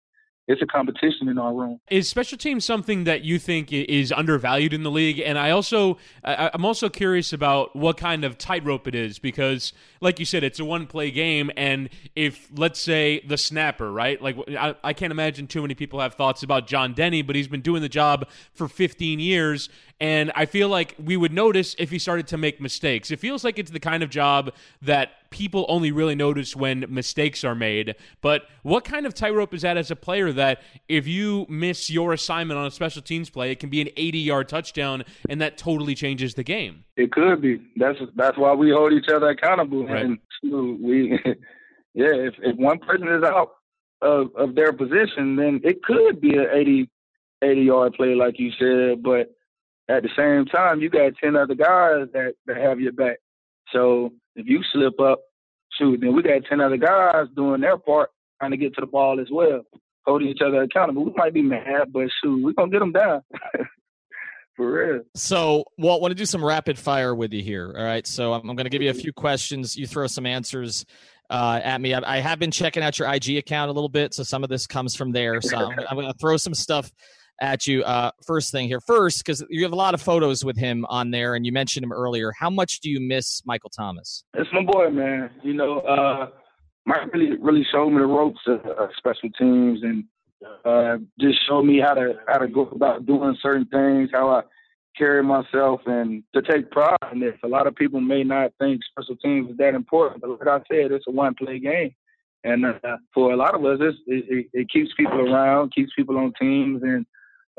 it's 0.47 0.61
a 0.61 0.65
competition 0.65 1.27
in 1.27 1.37
our 1.37 1.53
room. 1.53 1.79
Is 1.89 2.07
special 2.07 2.37
teams 2.37 2.65
something 2.65 3.05
that 3.05 3.23
you 3.23 3.39
think 3.39 3.73
is 3.73 4.11
undervalued 4.11 4.73
in 4.73 4.83
the 4.83 4.91
league? 4.91 5.19
And 5.19 5.39
I 5.39 5.49
also, 5.49 5.97
I'm 6.23 6.63
also 6.63 6.87
curious 6.87 7.33
about 7.33 7.75
what 7.75 7.97
kind 7.97 8.23
of 8.23 8.37
tightrope 8.37 8.87
it 8.87 8.93
is 8.93 9.17
because, 9.17 9.73
like 10.01 10.19
you 10.19 10.25
said, 10.25 10.43
it's 10.43 10.59
a 10.59 10.65
one-play 10.65 11.09
game, 11.11 11.49
and 11.57 11.89
if 12.15 12.47
let's 12.55 12.79
say 12.79 13.21
the 13.27 13.37
snapper, 13.37 13.91
right? 13.91 14.21
Like 14.21 14.37
I, 14.49 14.75
I 14.83 14.93
can't 14.93 15.11
imagine 15.11 15.47
too 15.47 15.61
many 15.61 15.73
people 15.73 15.99
have 15.99 16.13
thoughts 16.13 16.43
about 16.43 16.67
John 16.67 16.93
Denny, 16.93 17.23
but 17.23 17.35
he's 17.35 17.47
been 17.47 17.61
doing 17.61 17.81
the 17.81 17.89
job 17.89 18.27
for 18.53 18.67
15 18.67 19.19
years, 19.19 19.69
and 19.99 20.31
I 20.35 20.45
feel 20.45 20.67
like 20.67 20.95
we 21.03 21.15
would 21.15 21.31
notice 21.31 21.73
if 21.79 21.89
he 21.89 21.99
started 21.99 22.27
to 22.27 22.37
make 22.37 22.59
mistakes. 22.59 23.11
It 23.11 23.19
feels 23.19 23.45
like 23.45 23.57
it's 23.57 23.71
the 23.71 23.79
kind 23.79 24.03
of 24.03 24.09
job 24.09 24.51
that 24.81 25.29
people 25.29 25.65
only 25.69 25.91
really 25.91 26.15
notice 26.15 26.55
when 26.55 26.85
mistakes 26.89 27.45
are 27.45 27.55
made. 27.55 27.95
But 28.21 28.43
what 28.63 28.83
kind 28.83 29.05
of 29.05 29.13
tightrope 29.13 29.53
is 29.53 29.61
that 29.61 29.77
as 29.77 29.91
a 29.91 29.95
player 29.95 30.33
that 30.33 30.61
if 30.89 31.07
you 31.07 31.45
miss 31.47 31.89
your 31.89 32.11
assignment 32.11 32.59
on 32.59 32.65
a 32.65 32.71
special 32.71 33.01
teams 33.01 33.29
play, 33.29 33.51
it 33.51 33.59
can 33.59 33.69
be 33.69 33.81
an 33.81 33.89
80 33.95 34.19
yard 34.19 34.49
touchdown 34.49 35.05
and 35.29 35.39
that 35.39 35.57
totally 35.57 35.95
changes 35.95 36.33
the 36.33 36.43
game? 36.43 36.83
It 36.97 37.11
could 37.11 37.41
be. 37.41 37.61
That's 37.77 37.99
that's 38.15 38.37
why 38.37 38.53
we 38.53 38.71
hold 38.71 38.91
each 38.91 39.09
other 39.09 39.29
accountable. 39.29 39.87
Right. 39.87 40.05
And 40.05 40.19
we, 40.83 41.11
yeah, 41.93 42.13
if, 42.13 42.33
if 42.39 42.57
one 42.57 42.79
person 42.79 43.07
is 43.07 43.23
out 43.23 43.51
of, 44.01 44.35
of 44.35 44.55
their 44.55 44.73
position, 44.73 45.37
then 45.37 45.61
it 45.63 45.83
could 45.83 46.19
be 46.19 46.35
an 46.35 46.47
80, 46.53 46.89
80 47.41 47.61
yard 47.61 47.93
play, 47.93 48.13
like 48.13 48.39
you 48.39 48.51
said. 48.59 49.01
But 49.01 49.31
at 49.87 50.03
the 50.03 50.09
same 50.17 50.45
time, 50.45 50.81
you 50.81 50.89
got 50.89 51.13
10 51.21 51.35
other 51.35 51.55
guys 51.55 52.07
that, 52.13 52.33
that 52.47 52.57
have 52.57 52.79
your 52.79 52.91
back. 52.91 53.17
So 53.71 54.11
if 54.35 54.47
you 54.47 54.61
slip 54.71 54.99
up, 54.99 55.21
shoot, 55.77 55.99
then 56.01 56.15
we 56.15 56.23
got 56.23 56.45
10 56.49 56.61
other 56.61 56.77
guys 56.77 57.27
doing 57.35 57.61
their 57.61 57.77
part 57.77 58.09
trying 58.39 58.51
to 58.51 58.57
get 58.57 58.73
to 58.75 58.81
the 58.81 58.87
ball 58.87 59.19
as 59.19 59.27
well, 59.31 59.61
holding 60.05 60.27
each 60.27 60.41
other 60.45 60.61
accountable. 60.63 61.05
We 61.05 61.13
might 61.15 61.33
be 61.33 61.41
mad, 61.41 61.91
but 61.91 62.07
shoot, 62.23 62.43
we're 62.43 62.53
going 62.53 62.71
to 62.71 62.75
get 62.75 62.79
them 62.79 62.91
down. 62.91 63.21
For 64.55 64.71
real. 64.71 65.01
So, 65.15 65.65
I 65.77 65.83
want 65.83 66.11
to 66.11 66.15
do 66.15 66.25
some 66.25 66.43
rapid 66.43 66.79
fire 66.79 67.13
with 67.13 67.33
you 67.33 67.43
here. 67.43 67.75
All 67.77 67.83
right. 67.83 68.07
So, 68.07 68.31
I'm, 68.31 68.49
I'm 68.49 68.55
going 68.55 68.65
to 68.65 68.69
give 68.69 68.81
you 68.81 68.89
a 68.89 68.93
few 68.93 69.11
questions. 69.11 69.75
You 69.75 69.85
throw 69.85 70.07
some 70.07 70.25
answers 70.25 70.85
uh, 71.29 71.59
at 71.61 71.81
me. 71.81 71.93
I, 71.93 72.17
I, 72.17 72.19
have 72.19 72.39
been 72.39 72.51
checking 72.51 72.81
out 72.81 72.97
your 72.97 73.13
IG 73.13 73.35
account 73.35 73.69
a 73.69 73.73
little 73.73 73.89
bit. 73.89 74.13
So, 74.13 74.23
some 74.23 74.45
of 74.45 74.49
this 74.49 74.65
comes 74.65 74.95
from 74.95 75.11
there. 75.11 75.41
So, 75.41 75.57
I'm, 75.57 75.79
I'm 75.89 75.95
going 75.95 76.07
to 76.07 76.17
throw 76.17 76.37
some 76.37 76.53
stuff 76.53 76.89
at 77.41 77.67
you. 77.67 77.83
Uh, 77.83 78.11
first 78.25 78.51
thing 78.51 78.67
here, 78.67 78.79
first, 78.79 79.19
because 79.19 79.43
you 79.49 79.63
have 79.63 79.73
a 79.73 79.75
lot 79.77 79.93
of 79.93 80.01
photos 80.01 80.43
with 80.43 80.57
him 80.57 80.85
on 80.89 81.11
there, 81.11 81.35
and 81.35 81.45
you 81.45 81.51
mentioned 81.51 81.83
him 81.83 81.91
earlier. 81.91 82.31
How 82.37 82.49
much 82.49 82.79
do 82.79 82.89
you 82.89 82.99
miss 82.99 83.41
Michael 83.45 83.69
Thomas? 83.69 84.23
It's 84.33 84.49
my 84.53 84.63
boy, 84.63 84.89
man. 84.89 85.31
You 85.43 85.53
know, 85.53 85.79
uh, 85.79 86.29
Mike 86.85 87.13
really, 87.13 87.37
really 87.37 87.65
showed 87.71 87.89
me 87.89 87.99
the 87.99 88.05
ropes 88.05 88.41
of 88.47 88.65
uh, 88.65 88.87
special 88.97 89.29
teams 89.37 89.81
and 89.83 90.03
uh, 90.63 90.97
just 91.19 91.39
showed 91.47 91.63
me 91.63 91.79
how 91.79 91.93
to 91.93 92.13
how 92.27 92.37
to 92.37 92.47
go 92.47 92.61
about 92.67 93.05
doing 93.05 93.35
certain 93.41 93.65
things, 93.65 94.09
how 94.13 94.29
I 94.29 94.41
carry 94.97 95.23
myself, 95.23 95.81
and 95.85 96.23
to 96.33 96.41
take 96.41 96.71
pride 96.71 96.97
in 97.11 97.19
this. 97.19 97.35
A 97.43 97.47
lot 97.47 97.67
of 97.67 97.75
people 97.75 97.99
may 97.99 98.23
not 98.23 98.51
think 98.59 98.81
special 98.83 99.15
teams 99.17 99.51
is 99.51 99.57
that 99.57 99.73
important, 99.73 100.21
but 100.21 100.29
like 100.29 100.47
I 100.47 100.57
said, 100.71 100.91
it's 100.91 101.05
a 101.07 101.11
one 101.11 101.35
play 101.35 101.59
game. 101.59 101.93
And 102.43 102.63
uh, 102.65 102.97
for 103.13 103.31
a 103.31 103.35
lot 103.35 103.55
of 103.55 103.65
us, 103.65 103.79
it, 103.81 103.95
it, 104.07 104.47
it 104.53 104.69
keeps 104.69 104.91
people 104.95 105.33
around, 105.33 105.73
keeps 105.73 105.91
people 105.95 106.17
on 106.17 106.31
teams, 106.39 106.83
and 106.83 107.05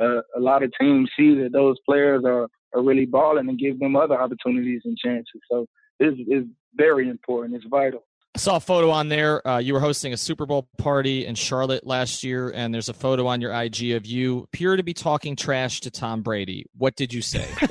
uh, 0.00 0.20
a 0.37 0.40
lot 0.40 0.62
of 0.62 0.72
teams 0.80 1.11
see 1.16 1.35
that 1.42 1.52
those 1.52 1.76
players 1.88 2.22
are, 2.24 2.48
are 2.74 2.82
really 2.82 3.06
balling 3.06 3.48
and 3.48 3.59
give 3.59 3.78
them 3.78 3.96
other 3.96 4.20
opportunities 4.20 4.82
and 4.85 4.96
chances. 4.96 5.40
So 5.50 5.66
it's, 5.98 6.16
it's 6.28 6.46
very 6.74 7.09
important. 7.09 7.54
It's 7.54 7.64
vital. 7.66 8.04
I 8.35 8.38
saw 8.38 8.56
a 8.56 8.61
photo 8.61 8.90
on 8.90 9.09
there. 9.09 9.46
Uh, 9.48 9.56
you 9.59 9.72
were 9.72 9.80
hosting 9.80 10.12
a 10.12 10.16
Super 10.18 10.44
Bowl 10.44 10.68
party 10.76 11.24
in 11.24 11.35
Charlotte 11.35 11.87
last 11.87 12.22
year, 12.22 12.52
and 12.54 12.74
there's 12.74 12.90
a 12.90 12.94
photo 12.94 13.26
on 13.26 13.40
your 13.40 13.50
IG 13.50 13.92
of 13.92 14.04
you 14.04 14.40
appear 14.40 14.76
to 14.76 14.82
be 14.82 14.92
talking 14.92 15.37
trash 15.37 15.80
to 15.80 15.90
Tom 15.90 16.20
Brady. 16.20 16.66
What 16.76 16.96
did 16.96 17.14
you 17.14 17.22
say? 17.22 17.48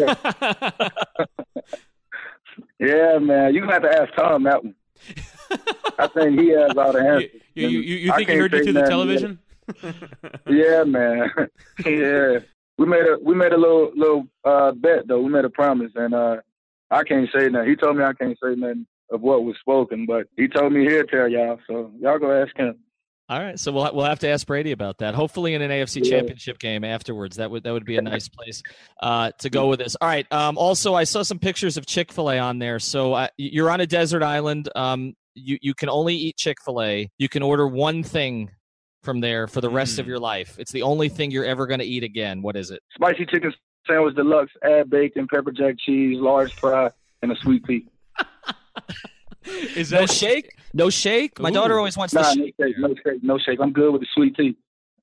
yeah, 2.80 3.20
man, 3.20 3.54
you 3.54 3.60
gonna 3.60 3.74
have 3.74 3.84
to 3.84 4.02
ask 4.02 4.12
Tom 4.16 4.42
that 4.46 4.64
one. 4.64 4.74
I 6.00 6.08
think 6.08 6.40
he 6.40 6.50
has 6.50 6.76
all 6.76 6.94
the 6.94 7.00
answers. 7.00 7.30
You, 7.54 7.68
you, 7.68 7.80
you, 7.82 7.96
you 7.98 8.14
think 8.14 8.30
he 8.30 8.36
heard 8.36 8.52
you 8.52 8.64
through 8.64 8.74
the 8.74 8.88
television? 8.88 9.38
Yeah, 10.48 10.84
man. 10.84 11.30
yeah, 11.86 12.40
we 12.78 12.86
made 12.86 13.06
a 13.06 13.18
we 13.22 13.36
made 13.36 13.54
a 13.54 13.58
little 13.58 13.92
little 13.96 14.28
uh, 14.44 14.72
bet 14.72 15.08
though. 15.08 15.22
We 15.22 15.30
made 15.30 15.46
a 15.46 15.50
promise, 15.50 15.92
and 15.96 16.14
uh, 16.14 16.38
I 16.92 17.04
can't 17.04 17.30
say 17.36 17.50
nothing. 17.50 17.70
He 17.70 17.76
told 17.76 17.98
me 17.98 18.04
I 18.04 18.14
can't 18.14 18.38
say 18.42 18.56
nothing 18.56 18.86
of 19.12 19.22
what 19.22 19.44
was 19.44 19.56
spoken, 19.60 20.06
but 20.06 20.28
he 20.36 20.48
told 20.48 20.74
me 20.74 20.88
he'll 20.88 21.06
tell 21.06 21.28
y'all. 21.28 21.60
So 21.68 21.92
y'all 22.00 22.20
go 22.20 22.42
ask 22.42 22.56
him. 22.58 22.76
All 23.28 23.40
right, 23.40 23.60
so 23.60 23.72
we'll 23.72 23.90
we'll 23.96 24.06
have 24.06 24.20
to 24.20 24.30
ask 24.30 24.46
Brady 24.46 24.72
about 24.72 25.00
that. 25.00 25.16
Hopefully, 25.16 25.56
in 25.56 25.62
an 25.64 25.72
AFC 25.72 26.04
yeah. 26.04 26.12
Championship 26.12 26.60
game 26.60 26.84
afterwards, 26.84 27.38
that 27.38 27.50
would 27.50 27.64
that 27.64 27.74
would 27.74 27.86
be 27.86 27.98
a 27.98 28.02
nice 28.04 28.30
place 28.30 28.62
uh, 29.02 29.32
to 29.40 29.50
go 29.50 29.68
with 29.68 29.80
this. 29.80 29.96
All 30.00 30.08
right. 30.08 30.32
Um, 30.32 30.60
also, 30.60 30.94
I 30.94 31.06
saw 31.06 31.24
some 31.24 31.40
pictures 31.40 31.78
of 31.78 31.88
Chick 31.88 32.12
Fil 32.12 32.30
A 32.30 32.38
on 32.38 32.60
there. 32.60 32.78
So 32.78 33.14
uh, 33.14 33.28
you're 33.38 33.72
on 33.72 33.82
a 33.82 33.88
desert 33.88 34.22
island. 34.22 34.70
Um, 34.76 35.16
you 35.34 35.58
you 35.62 35.74
can 35.74 35.90
only 35.90 36.16
eat 36.16 36.38
Chick 36.38 36.58
Fil 36.64 36.84
A. 36.84 37.10
You 37.18 37.28
can 37.28 37.42
order 37.42 37.68
one 37.68 38.04
thing 38.04 38.52
from 39.06 39.22
there 39.22 39.48
for 39.48 39.62
the 39.62 39.70
rest 39.70 39.96
mm. 39.96 40.00
of 40.00 40.08
your 40.08 40.20
life. 40.20 40.58
It's 40.60 40.72
the 40.72 40.82
only 40.82 41.08
thing 41.08 41.32
you're 41.32 41.46
ever 41.46 41.68
going 41.68 41.80
to 41.80 41.86
eat 41.86 42.04
again. 42.04 42.42
What 42.42 42.58
is 42.58 42.72
it? 42.72 42.82
Spicy 42.96 43.26
chicken 43.26 43.54
sandwich 43.88 44.16
deluxe, 44.16 44.52
add 44.64 44.90
bacon, 44.90 45.28
pepper 45.28 45.52
jack 45.52 45.76
cheese, 45.80 46.20
large 46.20 46.54
fry, 46.54 46.90
and 47.22 47.32
a 47.32 47.36
sweet 47.38 47.64
pea. 47.66 47.88
Is 49.76 49.92
that 49.92 50.02
no 50.02 50.06
shake? 50.08 50.58
No 50.74 50.90
shake. 50.90 51.40
My 51.40 51.50
Ooh. 51.50 51.54
daughter 51.54 51.78
always 51.78 51.96
wants 51.96 52.14
nah, 52.14 52.24
the 52.24 52.34
shake. 52.34 52.56
No 52.58 52.66
shake, 52.68 52.78
no 52.78 52.96
shake. 52.96 53.24
No 53.24 53.38
shake. 53.38 53.60
I'm 53.62 53.72
good 53.72 53.92
with 53.92 54.02
the 54.02 54.08
sweet 54.14 54.36
tea. 54.36 54.58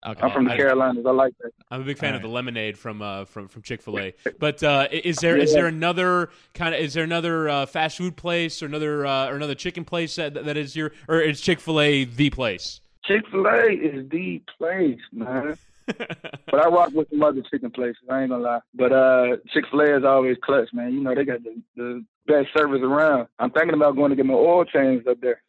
Okay. 0.04 0.20
I'm 0.20 0.32
from 0.32 0.46
the 0.46 0.52
I, 0.52 0.56
Carolinas. 0.56 1.06
I 1.06 1.12
like 1.12 1.32
that. 1.42 1.52
I'm 1.70 1.80
a 1.80 1.84
big 1.84 1.96
fan 1.96 2.10
right. 2.10 2.16
of 2.16 2.22
the 2.22 2.28
lemonade 2.28 2.76
from 2.76 3.00
uh, 3.00 3.24
from 3.24 3.46
from 3.46 3.62
Chick 3.62 3.82
Fil 3.82 4.00
A. 4.00 4.14
But 4.40 4.60
uh, 4.64 4.88
is 4.90 5.18
there 5.18 5.36
yeah. 5.36 5.44
is 5.44 5.54
there 5.54 5.66
another 5.66 6.30
kind 6.54 6.74
of 6.74 6.80
is 6.80 6.94
there 6.94 7.04
another 7.04 7.48
uh, 7.48 7.66
fast 7.66 7.98
food 7.98 8.16
place 8.16 8.64
or 8.64 8.66
another 8.66 9.06
uh, 9.06 9.28
or 9.28 9.36
another 9.36 9.54
chicken 9.54 9.84
place 9.84 10.16
that, 10.16 10.34
that 10.34 10.56
is 10.56 10.74
your 10.74 10.90
or 11.06 11.20
is 11.20 11.40
Chick 11.40 11.60
Fil 11.60 11.80
A 11.80 12.02
the 12.02 12.30
place? 12.30 12.80
Chick 13.04 13.24
Fil 13.30 13.46
A 13.46 13.72
is 13.72 14.08
the 14.10 14.42
place, 14.58 15.00
man. 15.12 15.58
but 15.86 16.54
I 16.54 16.68
rock 16.68 16.92
with 16.92 17.10
some 17.10 17.22
other 17.22 17.42
chicken 17.50 17.70
places. 17.70 18.02
I 18.08 18.22
ain't 18.22 18.30
gonna 18.30 18.42
lie. 18.42 18.60
But 18.74 18.92
uh, 18.92 19.36
Chick 19.52 19.64
Fil 19.70 19.80
A 19.80 19.96
is 19.98 20.04
always 20.04 20.36
clutch, 20.42 20.68
man. 20.72 20.92
You 20.92 21.00
know 21.00 21.14
they 21.14 21.24
got 21.24 21.42
the, 21.42 21.60
the 21.76 22.04
best 22.26 22.48
service 22.56 22.80
around. 22.82 23.28
I'm 23.38 23.50
thinking 23.50 23.74
about 23.74 23.96
going 23.96 24.10
to 24.10 24.16
get 24.16 24.26
my 24.26 24.34
oil 24.34 24.64
changed 24.64 25.08
up 25.08 25.20
there. 25.20 25.42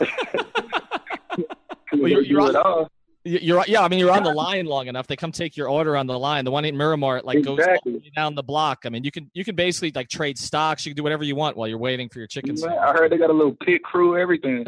well, 1.92 2.08
you're, 2.08 2.22
you're 2.22 2.40
on, 2.40 2.86
you're, 3.24 3.64
yeah, 3.66 3.82
I 3.82 3.88
mean, 3.88 3.98
you're 3.98 4.12
on 4.12 4.22
the 4.22 4.32
line 4.32 4.64
long 4.64 4.86
enough. 4.86 5.06
They 5.06 5.16
come 5.16 5.32
take 5.32 5.56
your 5.56 5.68
order 5.68 5.96
on 5.96 6.06
the 6.06 6.18
line. 6.18 6.44
The 6.44 6.50
one 6.50 6.64
in 6.64 6.76
Miramar, 6.76 7.20
like 7.22 7.38
exactly. 7.38 7.92
goes 7.92 8.02
down 8.16 8.34
the 8.34 8.42
block. 8.42 8.80
I 8.86 8.88
mean, 8.88 9.04
you 9.04 9.10
can 9.10 9.30
you 9.34 9.44
can 9.44 9.56
basically 9.56 9.92
like 9.94 10.08
trade 10.08 10.38
stocks. 10.38 10.86
You 10.86 10.92
can 10.92 10.96
do 10.96 11.02
whatever 11.02 11.24
you 11.24 11.36
want 11.36 11.56
while 11.56 11.68
you're 11.68 11.78
waiting 11.78 12.08
for 12.08 12.18
your 12.18 12.28
chicken. 12.28 12.56
I 12.64 12.92
heard 12.92 13.10
they 13.10 13.18
got 13.18 13.30
a 13.30 13.34
little 13.34 13.56
pit 13.56 13.82
crew, 13.82 14.16
everything. 14.16 14.64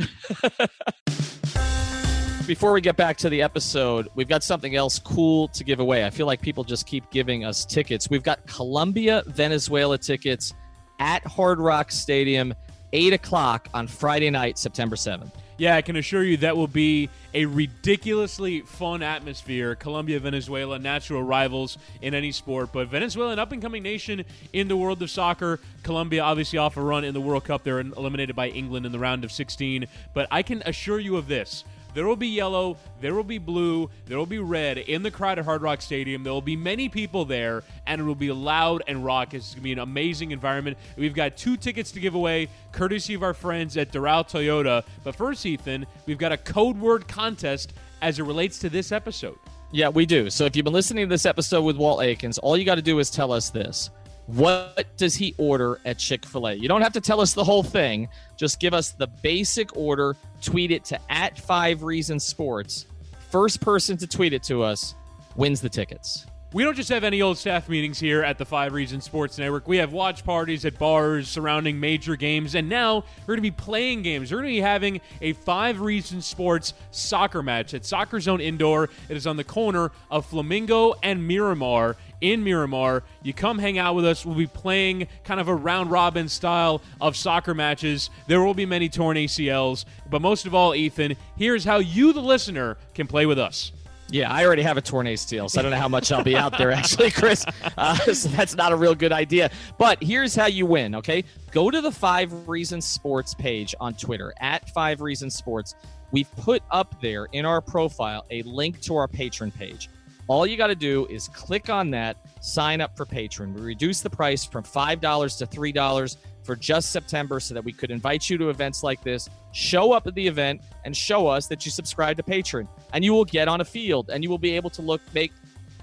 Before 2.53 2.75
we 2.75 2.83
get 2.83 2.99
back 2.99 3.17
to 3.17 3.31
the 3.31 3.41
episode, 3.41 4.09
we've 4.15 4.29
got 4.29 4.45
something 4.45 4.77
else 4.77 4.99
cool 4.99 5.49
to 5.49 5.65
give 5.65 5.81
away. 5.81 6.05
I 6.05 6.11
feel 6.11 6.27
like 6.27 6.43
people 6.43 6.65
just 6.65 6.87
keep 6.87 7.11
giving 7.11 7.47
us 7.47 7.65
tickets. 7.65 8.11
We've 8.11 8.23
got 8.23 8.47
Colombia, 8.47 9.23
Venezuela 9.27 9.97
tickets 9.97 10.53
at 10.99 11.27
Hard 11.27 11.59
Rock 11.59 11.91
Stadium, 11.91 12.53
8 12.93 13.15
o'clock 13.15 13.71
on 13.73 13.87
Friday 13.87 14.29
night, 14.29 14.59
September 14.59 14.97
7th. 14.97 15.31
Yeah, 15.57 15.77
I 15.77 15.81
can 15.81 15.97
assure 15.97 16.25
you 16.25 16.37
that 16.39 16.55
will 16.55 16.67
be 16.67 17.09
a 17.33 17.47
ridiculously 17.47 18.61
fun 18.61 19.03
atmosphere. 19.03 19.75
Colombia, 19.75 20.21
Venezuela, 20.21 20.79
natural 20.79 21.23
rivals 21.23 21.79
in 22.03 22.13
any 22.13 22.33
sport, 22.33 22.71
but 22.71 22.89
Venezuela, 22.89 23.33
an 23.33 23.39
up 23.39 23.53
and 23.53 23.63
coming 23.63 23.83
nation 23.83 24.27
in 24.53 24.69
the 24.69 24.77
world 24.77 25.01
of 25.01 25.11
soccer. 25.11 25.59
Colombia, 25.85 26.23
obviously, 26.23 26.59
off 26.59 26.77
a 26.77 26.83
run 26.83 27.05
in 27.05 27.15
the 27.15 27.21
World 27.21 27.45
Cup. 27.45 27.65
They're 27.65 27.81
eliminated 27.81 28.37
by 28.37 28.49
England 28.49 28.85
in 28.85 28.93
the 28.93 28.99
round 28.99 29.25
of 29.25 29.33
16. 29.33 29.87
But 30.13 30.29
I 30.31 30.43
can 30.43 30.63
assure 30.67 30.99
you 30.99 31.17
of 31.17 31.29
this 31.29 31.65
there 31.95 32.07
will 32.07 32.17
be 32.17 32.29
yellow, 32.29 32.77
there 33.01 33.15
will 33.15 33.25
be 33.25 33.39
blue, 33.39 33.91
there 34.07 34.19
will 34.19 34.27
be 34.27 34.39
red 34.39 34.79
in 34.79 35.03
the 35.03 35.11
crowd 35.11 35.39
at 35.39 35.45
Hard 35.45 35.63
Rock 35.63 35.83
Stadium. 35.83 36.25
There 36.25 36.33
will 36.33 36.41
be 36.41 36.57
many 36.57 36.89
people 36.89 37.25
there, 37.25 37.63
and 37.87 38.01
it 38.01 38.05
will 38.05 38.15
be 38.15 38.33
loud 38.33 38.83
and 38.87 39.05
raucous. 39.05 39.45
It's 39.45 39.55
going 39.55 39.61
to 39.61 39.65
be 39.65 39.73
an 39.73 39.79
amazing 39.79 40.31
environment. 40.31 40.79
We've 40.97 41.15
got 41.15 41.37
two 41.37 41.57
tickets 41.57 41.93
to 41.93 42.01
give 42.01 42.15
away, 42.15 42.49
courtesy 42.73 43.15
of 43.15 43.23
our 43.23 43.35
friends 43.35 43.77
at 43.77 43.93
Doral 43.93 44.29
Toyota. 44.29 44.85
But 45.05 45.17
first, 45.17 45.45
Ethan, 45.45 45.87
we've 46.07 46.19
got 46.19 46.33
a 46.33 46.37
code 46.37 46.79
word 46.79 47.09
contest 47.09 47.75
as 48.01 48.19
it 48.19 48.25
relates 48.25 48.59
to 48.61 48.71
this 48.71 48.93
episode. 48.93 49.39
Yeah, 49.71 49.89
we 49.89 50.05
do. 50.05 50.29
So 50.29 50.45
if 50.45 50.55
you've 50.55 50.65
been 50.65 50.75
listening 50.75 51.07
to 51.07 51.11
this 51.11 51.25
episode 51.25 51.63
with 51.63 51.77
Walt 51.77 52.03
Aikens, 52.03 52.39
all 52.39 52.57
you 52.57 52.65
got 52.65 52.75
to 52.75 52.83
do 52.83 52.99
is 52.99 53.11
tell 53.11 53.33
us 53.33 53.51
this. 53.51 53.91
What 54.27 54.97
does 54.97 55.15
he 55.15 55.35
order 55.37 55.81
at 55.85 55.99
Chick 55.99 56.25
fil 56.25 56.49
A? 56.49 56.55
You 56.55 56.69
don't 56.69 56.83
have 56.83 56.93
to 56.93 57.01
tell 57.01 57.21
us 57.21 57.35
the 57.35 57.45
whole 57.45 57.63
thing. 57.63 58.09
Just 58.37 58.61
give 58.61 58.73
us 58.73 58.91
the 58.91 59.07
basic 59.07 59.77
order. 59.77 60.17
Tweet 60.41 60.71
it 60.71 60.85
to 60.87 61.01
at 61.11 61.39
five 61.39 61.83
reasons 61.83 62.25
sports. 62.25 62.87
First 63.31 63.61
person 63.61 63.97
to 63.99 64.07
tweet 64.07 64.33
it 64.33 64.43
to 64.45 64.63
us 64.63 64.95
wins 65.37 65.61
the 65.61 65.69
tickets. 65.69 66.27
We 66.55 66.65
don't 66.65 66.77
just 66.77 66.91
have 66.91 67.03
any 67.03 67.23
old 67.23 67.39
staff 67.39 67.71
meetings 67.71 67.99
here 67.99 68.23
at 68.23 68.37
the 68.37 68.45
Five 68.45 68.75
Reasons 68.75 69.05
Sports 69.05 69.39
Network. 69.39 69.67
We 69.67 69.79
have 69.79 69.95
watch 69.95 70.23
parties 70.23 70.67
at 70.67 70.79
bars 70.79 71.27
surrounding 71.27 71.81
major 71.81 72.15
games, 72.15 72.55
and 72.55 72.69
now 72.69 73.05
we're 73.21 73.37
going 73.37 73.39
to 73.39 73.41
be 73.41 73.51
playing 73.51 74.03
games. 74.03 74.31
We're 74.31 74.43
going 74.43 74.51
to 74.53 74.57
be 74.57 74.61
having 74.61 75.01
a 75.23 75.33
Five 75.33 75.81
Reasons 75.81 76.27
Sports 76.27 76.75
soccer 76.91 77.43
match 77.43 77.73
at 77.73 77.87
Soccer 77.87 78.21
Zone 78.21 78.43
Indoor. 78.43 78.91
It 79.09 79.17
is 79.17 79.27
on 79.27 79.39
the 79.39 79.45
corner 79.45 79.93
of 80.11 80.27
Flamingo 80.27 80.93
and 81.03 81.27
Miramar 81.27 81.97
in 82.23 82.43
Miramar. 82.43 83.03
You 83.23 83.35
come 83.35 83.59
hang 83.59 83.79
out 83.79 83.95
with 83.95 84.07
us. 84.07 84.25
We'll 84.25 84.37
be 84.37 84.47
playing 84.47 85.09
kind 85.25 85.41
of 85.41 85.49
a 85.49 85.55
round 85.55 85.91
robin 85.91 86.29
style 86.29 86.81
of 87.01 87.17
soccer 87.17 87.53
matches. 87.53 88.09
There 88.27 88.43
will 88.43 88.55
be 88.55 88.65
many 88.65 88.89
torn 88.89 89.17
ACLs, 89.17 89.85
but 90.09 90.23
most 90.23 90.47
of 90.47 90.55
all, 90.55 90.75
Ethan, 90.75 91.17
here's 91.37 91.65
how 91.65 91.79
you, 91.79 92.13
the 92.13 92.23
listener, 92.23 92.79
can 92.95 93.07
play 93.07 93.27
with 93.27 93.39
us. 93.39 93.73
Yeah, 94.13 94.31
I 94.31 94.45
already 94.45 94.63
have 94.63 94.77
a 94.77 94.83
torn 94.83 95.07
ACL, 95.07 95.51
so 95.51 95.59
I 95.59 95.63
don't 95.63 95.71
know 95.71 95.79
how 95.79 95.89
much 95.89 96.13
I'll 96.13 96.23
be 96.23 96.37
out 96.37 96.59
there, 96.59 96.71
actually, 96.73 97.11
Chris. 97.11 97.47
Uh, 97.79 97.95
so 98.13 98.29
that's 98.29 98.55
not 98.55 98.71
a 98.71 98.77
real 98.77 98.95
good 98.95 99.13
idea. 99.13 99.51
But 99.79 100.03
here's 100.03 100.35
how 100.35 100.47
you 100.47 100.67
win, 100.67 100.95
okay? 100.97 101.25
Go 101.51 101.71
to 101.71 101.81
the 101.81 101.91
Five 101.91 102.47
Reasons 102.47 102.85
Sports 102.85 103.33
page 103.33 103.75
on 103.81 103.95
Twitter, 103.95 104.35
at 104.39 104.69
Five 104.71 105.01
Reasons 105.01 105.35
Sports. 105.35 105.75
We've 106.11 106.31
put 106.37 106.63
up 106.71 107.01
there 107.01 107.25
in 107.33 107.47
our 107.47 107.63
profile 107.63 108.27
a 108.31 108.43
link 108.43 108.83
to 108.83 108.97
our 108.97 109.09
Patreon 109.09 109.55
page. 109.55 109.89
All 110.29 110.47
you 110.47 110.57
got 110.57 110.69
to 110.69 110.75
do 110.75 111.07
is 111.07 111.29
click 111.29 111.69
on 111.69 111.91
that, 111.91 112.17
sign 112.41 112.81
up 112.81 112.97
for 112.97 113.05
Patreon. 113.05 113.55
We 113.55 113.61
reduce 113.61 114.01
the 114.01 114.11
price 114.11 114.45
from 114.45 114.65
$5 114.65 115.39
to 115.39 115.47
$3 115.47 116.17
for 116.45 116.57
just 116.57 116.91
September 116.91 117.41
so 117.41 117.55
that 117.55 117.65
we 117.65 117.73
could 117.73 117.91
invite 117.91 118.29
you 118.29 118.39
to 118.39 118.51
events 118.51 118.83
like 118.83 119.03
this, 119.03 119.29
show 119.53 119.93
up 119.93 120.07
at 120.07 120.15
the 120.15 120.27
event, 120.27 120.63
and 120.85 120.97
show 120.97 121.27
us 121.27 121.47
that 121.49 121.65
you 121.65 121.71
subscribe 121.71 122.17
to 122.17 122.23
Patreon. 122.23 122.67
And 122.93 123.05
you 123.05 123.13
will 123.13 123.25
get 123.25 123.49
on 123.49 123.61
a 123.61 123.65
field 123.65 124.11
and 124.11 124.23
you 124.23 124.31
will 124.31 124.39
be 124.39 124.55
able 124.57 124.71
to 124.71 124.83
look, 124.83 125.01
make 125.15 125.33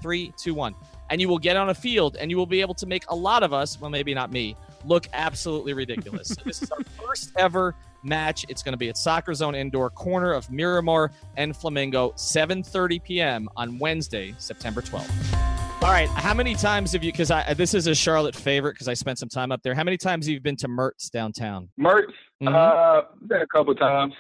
three, 0.02 0.34
two, 0.38 0.54
one. 0.54 0.76
And 1.10 1.20
you 1.20 1.28
will 1.28 1.40
get 1.40 1.58
on 1.58 1.70
a 1.70 1.74
field 1.74 2.18
and 2.18 2.30
you 2.30 2.38
will 2.38 2.46
be 2.46 2.62
able 2.62 2.76
to 2.76 2.86
make 2.86 3.04
a 3.10 3.16
lot 3.16 3.44
of 3.44 3.54
us, 3.54 3.80
well, 3.80 3.90
maybe 3.90 4.14
not 4.14 4.32
me, 4.32 4.56
look 4.86 5.08
absolutely 5.14 5.74
ridiculous. 5.74 6.28
so 6.30 6.42
this 6.46 6.62
is 6.62 6.72
our 6.72 6.84
first 6.84 7.32
ever 7.38 7.76
match. 8.04 8.46
It's 8.50 8.64
going 8.64 8.74
to 8.74 8.78
be 8.78 8.90
at 8.90 8.98
Soccer 8.98 9.34
Zone 9.34 9.56
Indoor, 9.56 9.90
corner 9.90 10.34
of 10.34 10.50
Miramar 10.52 11.12
and 11.38 11.56
Flamingo, 11.56 12.12
7:30 12.12 13.04
p.m. 13.04 13.50
on 13.56 13.78
Wednesday, 13.80 14.34
September 14.38 14.82
12th. 14.82 15.36
All 15.82 15.92
right, 15.92 16.10
how 16.10 16.34
many 16.34 16.56
times 16.56 16.92
have 16.92 17.04
you? 17.06 17.12
Because 17.12 17.32
I 17.32 17.54
this 17.54 17.74
is 17.74 17.88
a 17.88 17.96
Charlotte 17.96 18.36
favorite 18.36 18.74
because 18.74 18.90
I 18.90 18.94
spent 18.94 19.18
some 19.18 19.30
time 19.30 19.52
up 19.52 19.64
there. 19.64 19.74
How 19.74 19.84
many 19.86 19.96
times 19.98 20.26
have 20.26 20.34
you 20.34 20.42
been 20.42 20.58
to 20.58 20.68
Mert's 20.68 21.10
downtown? 21.10 21.70
Mert's, 21.78 22.12
Mhm. 22.42 22.54
uh, 22.54 23.04
been 23.28 23.42
a 23.42 23.48
couple 23.48 23.74
times. 23.76 24.14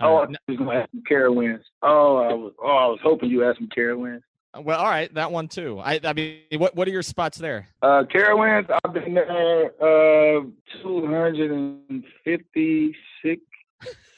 All 0.00 0.16
oh, 0.16 0.20
right. 0.20 0.28
I 0.48 0.50
was 0.52 0.58
gonna 0.58 0.74
ask 0.80 0.90
some 0.90 1.02
Carowinds. 1.08 1.60
Oh, 1.82 2.16
I 2.16 2.32
was. 2.32 2.52
Oh, 2.62 2.66
I 2.66 2.86
was 2.86 2.98
hoping 3.02 3.28
you 3.28 3.44
asked 3.44 3.58
some 3.58 3.68
Carowinds. 3.76 4.22
Well, 4.60 4.78
all 4.78 4.84
right, 4.88 5.12
that 5.14 5.32
one 5.32 5.48
too. 5.48 5.78
I, 5.78 5.98
I 6.04 6.12
mean, 6.12 6.40
what 6.58 6.76
what 6.76 6.86
are 6.86 6.90
your 6.90 7.00
spots 7.02 7.38
there? 7.38 7.68
Uh, 7.80 8.04
Carowinds, 8.04 8.68
I've 8.84 8.92
been 8.92 9.14
there 9.14 9.72
uh, 9.80 10.42
256, 10.82 13.42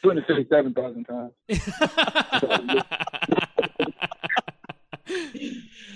257,000 0.03 1.05
times. 1.05 1.33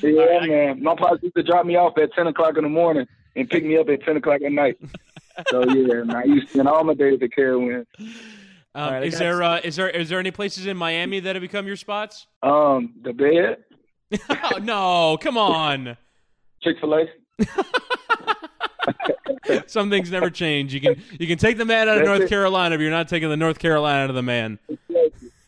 Yeah, 0.01 0.11
All 0.13 0.29
right, 0.29 0.43
I- 0.43 0.47
man. 0.47 0.83
My 0.83 0.95
pops 0.95 1.23
used 1.23 1.35
to 1.35 1.43
drop 1.43 1.67
me 1.67 1.75
off 1.77 1.99
at 1.99 2.13
10 2.13 2.29
o'clock 2.29 2.57
in 2.57 2.63
the 2.63 2.69
morning 2.71 3.07
and 3.35 3.49
pick 3.51 3.65
me 3.65 3.77
up 3.77 3.89
at 3.89 4.03
10 4.05 4.17
o'clock 4.19 4.41
at 4.43 4.53
night. 4.53 4.77
so, 5.51 5.65
yeah, 5.69 6.03
man, 6.05 6.15
I 6.17 6.23
used 6.25 6.47
to 6.49 6.53
spend 6.55 6.69
all 6.69 6.85
my 6.85 6.95
days 6.95 7.19
at 7.23 7.31
Carowinds. 7.37 7.87
Um, 7.99 8.15
All 8.75 8.91
right, 8.93 9.03
I 9.03 9.07
is 9.07 9.15
got- 9.15 9.19
there 9.19 9.43
uh, 9.43 9.59
is 9.65 9.77
there 9.77 9.91
is 9.91 10.09
there 10.09 10.21
any 10.21 10.31
places 10.31 10.67
in 10.67 10.77
Miami 10.77 11.19
that 11.21 11.35
have 11.35 11.41
become 11.41 11.67
your 11.67 11.75
spots? 11.77 12.27
Um, 12.43 12.95
the 13.03 13.13
bed, 13.13 13.65
Oh, 14.31 14.59
no, 14.63 15.19
come 15.21 15.37
on. 15.37 15.97
Chick 16.63 16.77
fil 16.81 16.95
A. 16.95 17.05
Some 19.67 19.91
things 19.91 20.11
never 20.11 20.31
change. 20.31 20.75
You 20.75 20.81
can 20.81 21.03
you 21.19 21.27
can 21.27 21.39
take 21.39 21.59
the 21.59 21.65
man 21.65 21.89
out 21.89 21.99
of 21.99 22.05
That's 22.05 22.19
North 22.19 22.23
it. 22.23 22.29
Carolina, 22.29 22.77
but 22.77 22.83
you're 22.83 22.91
not 22.91 23.09
taking 23.09 23.29
the 23.29 23.37
North 23.37 23.59
Carolina 23.59 24.05
out 24.05 24.11
of 24.11 24.17
the 24.17 24.23
man. 24.23 24.59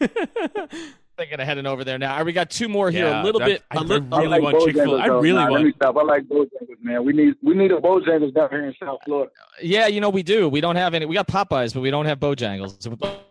Thinking 1.21 1.39
of 1.39 1.47
heading 1.47 1.67
over 1.67 1.85
there 1.85 1.99
now. 1.99 2.17
Right, 2.17 2.25
we 2.25 2.33
got 2.33 2.49
two 2.49 2.67
more 2.67 2.91
here. 2.91 3.05
Yeah, 3.05 3.23
a 3.23 3.25
little 3.25 3.43
bit. 3.43 3.63
I- 3.71 3.77
I 3.77 3.81
little. 3.83 4.09
really 4.09 4.29
like 4.29 4.43
want 4.43 4.65
Chick-fil-A. 4.65 5.01
Bojangles, 5.01 5.03
I 5.03 5.07
really 5.09 5.33
Nah, 5.33 5.41
want- 5.51 5.53
Let 5.53 5.65
me 5.65 5.73
stop. 5.77 5.97
I 5.99 6.03
like 6.03 6.23
Bojangles, 6.25 6.81
man. 6.81 7.05
We 7.05 7.13
need 7.13 7.35
we 7.43 7.55
need 7.55 7.73
a 7.73 7.77
Bojangles 7.77 8.33
down 8.33 8.49
here 8.49 8.65
in 8.65 8.75
South 8.83 9.01
Florida. 9.05 9.31
Yeah, 9.61 9.87
you 9.87 10.01
know 10.01 10.09
we 10.09 10.23
do. 10.23 10.49
We 10.49 10.63
don't 10.63 10.77
have 10.77 10.95
any. 10.95 11.05
We 11.05 11.15
got 11.15 11.29
Popeyes, 11.29 11.75
but 11.75 11.81
we 11.83 11.91
don't 11.91 12.07
have 12.07 12.21
Bojangles. 12.21 12.79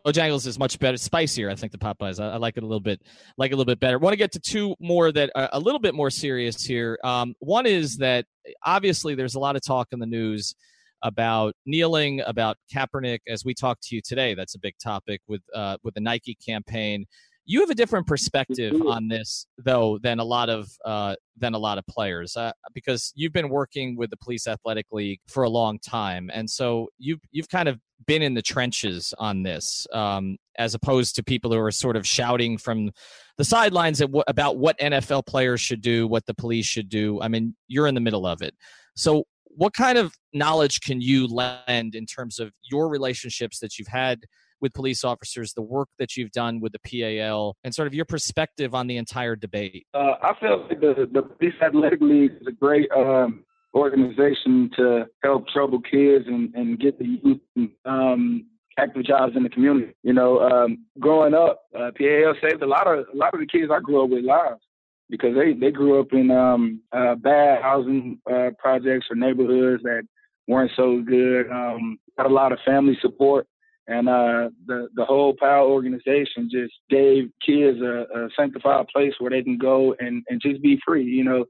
Bojangles 0.05 0.45
is 0.45 0.59
much 0.59 0.77
better, 0.77 0.97
spicier. 0.97 1.49
I 1.49 1.55
think 1.55 1.71
the 1.71 1.79
Popeyes. 1.79 2.19
I, 2.23 2.33
I 2.33 2.37
like 2.37 2.57
it 2.57 2.63
a 2.63 2.67
little 2.67 2.79
bit, 2.79 3.01
like 3.39 3.49
it 3.49 3.55
a 3.55 3.57
little 3.57 3.65
bit 3.71 3.79
better. 3.79 3.97
Want 3.97 4.13
to 4.13 4.17
get 4.17 4.33
to 4.33 4.39
two 4.39 4.75
more 4.79 5.11
that 5.11 5.31
are 5.33 5.49
a 5.51 5.59
little 5.59 5.79
bit 5.79 5.95
more 5.95 6.11
serious 6.11 6.63
here. 6.63 6.99
Um, 7.03 7.33
one 7.39 7.65
is 7.65 7.97
that 7.97 8.25
obviously 8.63 9.15
there's 9.15 9.33
a 9.33 9.39
lot 9.39 9.55
of 9.55 9.63
talk 9.63 9.87
in 9.93 9.97
the 9.97 10.05
news 10.05 10.53
about 11.01 11.55
kneeling, 11.65 12.21
about 12.27 12.57
Kaepernick. 12.71 13.21
As 13.27 13.43
we 13.43 13.55
talked 13.55 13.81
to 13.87 13.95
you 13.95 14.01
today, 14.03 14.35
that's 14.35 14.53
a 14.53 14.59
big 14.59 14.75
topic 14.77 15.21
with 15.27 15.41
uh, 15.55 15.77
with 15.83 15.95
the 15.95 16.01
Nike 16.01 16.35
campaign. 16.35 17.07
You 17.49 17.61
have 17.61 17.71
a 17.71 17.75
different 17.75 18.05
perspective 18.05 18.79
on 18.87 19.07
this, 19.07 19.47
though, 19.57 19.97
than 20.03 20.19
a 20.19 20.23
lot 20.23 20.51
of 20.51 20.69
uh, 20.85 21.15
than 21.35 21.55
a 21.55 21.57
lot 21.57 21.79
of 21.79 21.87
players, 21.87 22.37
uh, 22.37 22.51
because 22.75 23.11
you've 23.15 23.33
been 23.33 23.49
working 23.49 23.97
with 23.97 24.11
the 24.11 24.17
Police 24.17 24.45
Athletic 24.45 24.85
League 24.91 25.19
for 25.27 25.41
a 25.41 25.49
long 25.49 25.79
time, 25.79 26.29
and 26.31 26.47
so 26.47 26.89
you've 26.99 27.21
you've 27.31 27.49
kind 27.49 27.67
of 27.67 27.79
been 28.05 28.21
in 28.21 28.35
the 28.35 28.43
trenches 28.43 29.15
on 29.17 29.41
this, 29.41 29.87
um, 29.93 30.37
as 30.59 30.75
opposed 30.75 31.15
to 31.15 31.23
people 31.23 31.51
who 31.51 31.57
are 31.57 31.71
sort 31.71 31.95
of 31.95 32.05
shouting 32.05 32.55
from 32.55 32.91
the 33.39 33.43
sidelines 33.43 33.99
at 33.99 34.11
what, 34.11 34.29
about 34.29 34.59
what 34.59 34.77
NFL 34.77 35.25
players 35.25 35.59
should 35.59 35.81
do, 35.81 36.07
what 36.07 36.27
the 36.27 36.35
police 36.35 36.67
should 36.67 36.87
do. 36.87 37.19
I 37.19 37.29
mean, 37.29 37.55
you're 37.67 37.87
in 37.87 37.95
the 37.95 38.01
middle 38.01 38.27
of 38.27 38.43
it, 38.43 38.53
so. 38.95 39.23
What 39.55 39.73
kind 39.73 39.97
of 39.97 40.13
knowledge 40.31 40.79
can 40.79 41.01
you 41.01 41.27
lend 41.27 41.93
in 41.95 42.05
terms 42.05 42.39
of 42.39 42.53
your 42.71 42.87
relationships 42.87 43.59
that 43.59 43.77
you've 43.77 43.89
had 43.89 44.21
with 44.61 44.73
police 44.73 45.03
officers, 45.03 45.53
the 45.53 45.61
work 45.61 45.89
that 45.99 46.17
you've 46.17 46.31
done 46.31 46.59
with 46.59 46.73
the 46.73 46.79
PAL, 46.79 47.55
and 47.63 47.73
sort 47.73 47.87
of 47.87 47.93
your 47.93 48.05
perspective 48.05 48.73
on 48.73 48.87
the 48.87 48.97
entire 48.97 49.35
debate. 49.35 49.85
Uh, 49.93 50.13
I 50.21 50.33
feel 50.39 50.65
like 50.67 50.79
the 50.79 51.09
the 51.11 51.21
Police 51.21 51.53
Athletic 51.61 52.01
League 52.01 52.31
is 52.41 52.47
a 52.47 52.51
great 52.51 52.89
um, 52.91 53.43
organization 53.73 54.69
to 54.77 55.05
help 55.23 55.47
troubled 55.49 55.85
kids 55.89 56.25
and, 56.27 56.53
and 56.55 56.79
get 56.79 56.97
the 56.97 57.05
youth 57.05 57.69
um, 57.85 58.45
active 58.77 59.03
jobs 59.03 59.33
in 59.35 59.43
the 59.43 59.49
community. 59.49 59.93
You 60.03 60.13
know, 60.13 60.39
um, 60.39 60.85
growing 60.99 61.33
up, 61.33 61.63
uh, 61.75 61.91
PAL 61.97 62.33
saved 62.41 62.63
a 62.63 62.67
lot 62.67 62.87
of 62.87 63.05
a 63.13 63.17
lot 63.17 63.33
of 63.33 63.39
the 63.39 63.47
kids 63.47 63.71
I 63.71 63.79
grew 63.79 64.03
up 64.03 64.09
with 64.09 64.25
lives 64.25 64.61
because 65.09 65.35
they 65.35 65.53
they 65.53 65.71
grew 65.71 65.99
up 65.99 66.13
in 66.13 66.31
um, 66.31 66.81
uh, 66.91 67.15
bad 67.15 67.61
housing 67.61 68.19
uh, 68.31 68.51
projects 68.57 69.07
or 69.09 69.15
neighborhoods 69.15 69.83
that 69.83 70.03
weren't 70.47 70.71
so 70.75 71.01
good. 71.01 71.49
Um, 71.51 71.99
got 72.17 72.25
a 72.25 72.33
lot 72.33 72.51
of 72.51 72.59
family 72.65 72.97
support. 73.01 73.47
And 73.89 74.07
uh, 74.07 74.49
the 74.67 74.87
the 74.93 75.03
whole 75.03 75.33
PAL 75.33 75.65
organization 75.65 76.47
just 76.51 76.73
gave 76.91 77.31
kids 77.43 77.79
a, 77.81 78.05
a 78.15 78.29
sanctified 78.37 78.87
place 78.87 79.13
where 79.17 79.31
they 79.31 79.41
can 79.41 79.57
go 79.57 79.95
and, 79.99 80.23
and 80.29 80.39
just 80.39 80.61
be 80.61 80.79
free. 80.85 81.03
You 81.03 81.23
know, 81.23 81.45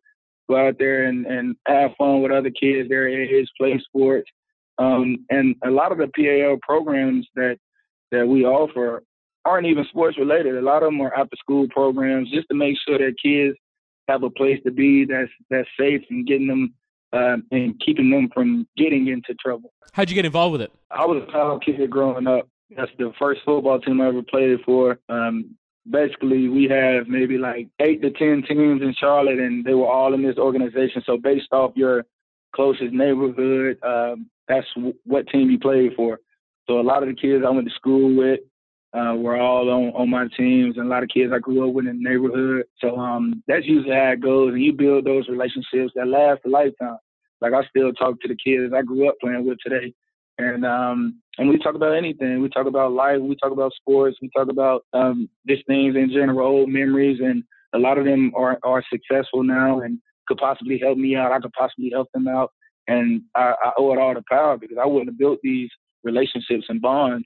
go 0.49 0.67
out 0.67 0.77
there 0.79 1.03
and, 1.03 1.25
and 1.25 1.57
have 1.67 1.91
fun 1.97 2.21
with 2.21 2.31
other 2.31 2.49
kids 2.49 2.87
their 2.87 3.09
age, 3.09 3.47
play 3.57 3.77
sports. 3.85 4.29
Um, 4.77 5.25
and 5.29 5.55
a 5.65 5.69
lot 5.69 5.91
of 5.91 5.97
the 5.97 6.07
PAL 6.07 6.57
programs 6.61 7.27
that 7.35 7.57
that 8.11 8.25
we 8.25 8.45
offer 8.45 9.03
aren't 9.43 9.67
even 9.67 9.85
sports 9.89 10.17
related. 10.17 10.55
A 10.55 10.61
lot 10.61 10.81
of 10.81 10.87
them 10.87 11.01
are 11.01 11.13
after 11.13 11.35
school 11.37 11.67
programs 11.69 12.31
just 12.31 12.47
to 12.49 12.55
make 12.55 12.77
sure 12.87 12.97
that 12.97 13.15
kids 13.21 13.57
have 14.07 14.23
a 14.23 14.29
place 14.29 14.59
to 14.65 14.71
be 14.71 15.03
that's 15.03 15.29
that's 15.49 15.67
safe 15.77 16.01
and 16.09 16.25
getting 16.25 16.47
them 16.47 16.73
uh, 17.13 17.37
and 17.51 17.79
keeping 17.85 18.09
them 18.09 18.29
from 18.33 18.67
getting 18.77 19.07
into 19.07 19.33
trouble. 19.35 19.73
How'd 19.93 20.09
you 20.09 20.15
get 20.15 20.25
involved 20.25 20.53
with 20.53 20.61
it? 20.61 20.71
I 20.91 21.05
was 21.05 21.23
a 21.27 21.31
PAL 21.31 21.59
kid 21.59 21.89
growing 21.89 22.27
up. 22.27 22.47
That's 22.75 22.91
the 22.97 23.11
first 23.17 23.41
football 23.45 23.79
team 23.79 23.99
I 24.01 24.07
ever 24.09 24.21
played 24.21 24.59
for. 24.65 24.99
Um, 25.09 25.55
basically, 25.89 26.47
we 26.47 26.67
have 26.69 27.07
maybe 27.07 27.37
like 27.37 27.67
eight 27.79 28.01
to 28.03 28.11
ten 28.11 28.43
teams 28.47 28.81
in 28.81 28.93
Charlotte, 28.99 29.39
and 29.39 29.65
they 29.65 29.73
were 29.73 29.87
all 29.87 30.13
in 30.13 30.21
this 30.21 30.37
organization. 30.37 31.01
So 31.05 31.17
based 31.17 31.51
off 31.51 31.71
your 31.75 32.05
closest 32.55 32.93
neighborhood, 32.93 33.79
um, 33.83 34.29
that's 34.47 34.67
w- 34.75 34.93
what 35.05 35.27
team 35.27 35.49
you 35.49 35.59
played 35.59 35.93
for. 35.95 36.19
So 36.67 36.79
a 36.79 36.81
lot 36.81 37.01
of 37.01 37.09
the 37.09 37.15
kids 37.15 37.43
I 37.45 37.49
went 37.49 37.67
to 37.67 37.73
school 37.73 38.15
with 38.15 38.41
uh, 38.93 39.13
were 39.15 39.39
all 39.39 39.69
on, 39.69 39.93
on 39.93 40.09
my 40.09 40.27
teams, 40.35 40.77
and 40.77 40.87
a 40.87 40.89
lot 40.89 41.03
of 41.03 41.09
kids 41.09 41.31
I 41.33 41.39
grew 41.39 41.67
up 41.67 41.73
with 41.73 41.87
in 41.87 42.01
the 42.01 42.09
neighborhood. 42.09 42.63
So 42.79 42.97
um, 42.97 43.43
that's 43.47 43.65
usually 43.65 43.93
how 43.93 44.11
it 44.11 44.21
goes, 44.21 44.53
and 44.53 44.63
you 44.63 44.73
build 44.73 45.05
those 45.05 45.27
relationships 45.29 45.93
that 45.95 46.07
last 46.07 46.41
a 46.45 46.49
lifetime. 46.49 46.97
Like 47.41 47.53
I 47.53 47.63
still 47.69 47.93
talk 47.93 48.19
to 48.21 48.27
the 48.27 48.35
kids 48.35 48.73
I 48.75 48.81
grew 48.81 49.07
up 49.07 49.15
playing 49.21 49.45
with 49.47 49.59
today, 49.63 49.93
and 50.37 50.65
um, 50.65 51.21
and 51.37 51.49
we 51.49 51.57
talk 51.59 51.75
about 51.75 51.95
anything. 51.95 52.41
We 52.41 52.49
talk 52.49 52.65
about 52.65 52.91
life. 52.91 53.19
We 53.21 53.35
talk 53.35 53.51
about 53.51 53.73
sports. 53.73 54.17
We 54.21 54.29
talk 54.35 54.49
about 54.49 54.85
um, 54.93 55.29
just 55.47 55.65
things 55.67 55.95
in 55.95 56.09
general, 56.11 56.47
old 56.47 56.69
memories, 56.69 57.19
and 57.21 57.43
a 57.73 57.77
lot 57.77 57.97
of 57.97 58.05
them 58.05 58.33
are 58.35 58.57
are 58.63 58.83
successful 58.91 59.43
now 59.43 59.81
and 59.81 59.99
could 60.27 60.37
possibly 60.37 60.79
help 60.79 60.97
me 60.97 61.15
out. 61.15 61.31
I 61.31 61.39
could 61.39 61.53
possibly 61.53 61.91
help 61.93 62.07
them 62.13 62.27
out, 62.27 62.51
and 62.87 63.21
I, 63.35 63.53
I 63.63 63.71
owe 63.77 63.93
it 63.93 63.99
all 63.99 64.15
to 64.15 64.23
PAL 64.29 64.57
because 64.57 64.77
I 64.81 64.85
wouldn't 64.87 65.09
have 65.09 65.19
built 65.19 65.39
these 65.43 65.69
relationships 66.03 66.65
and 66.69 66.81
bonds 66.81 67.25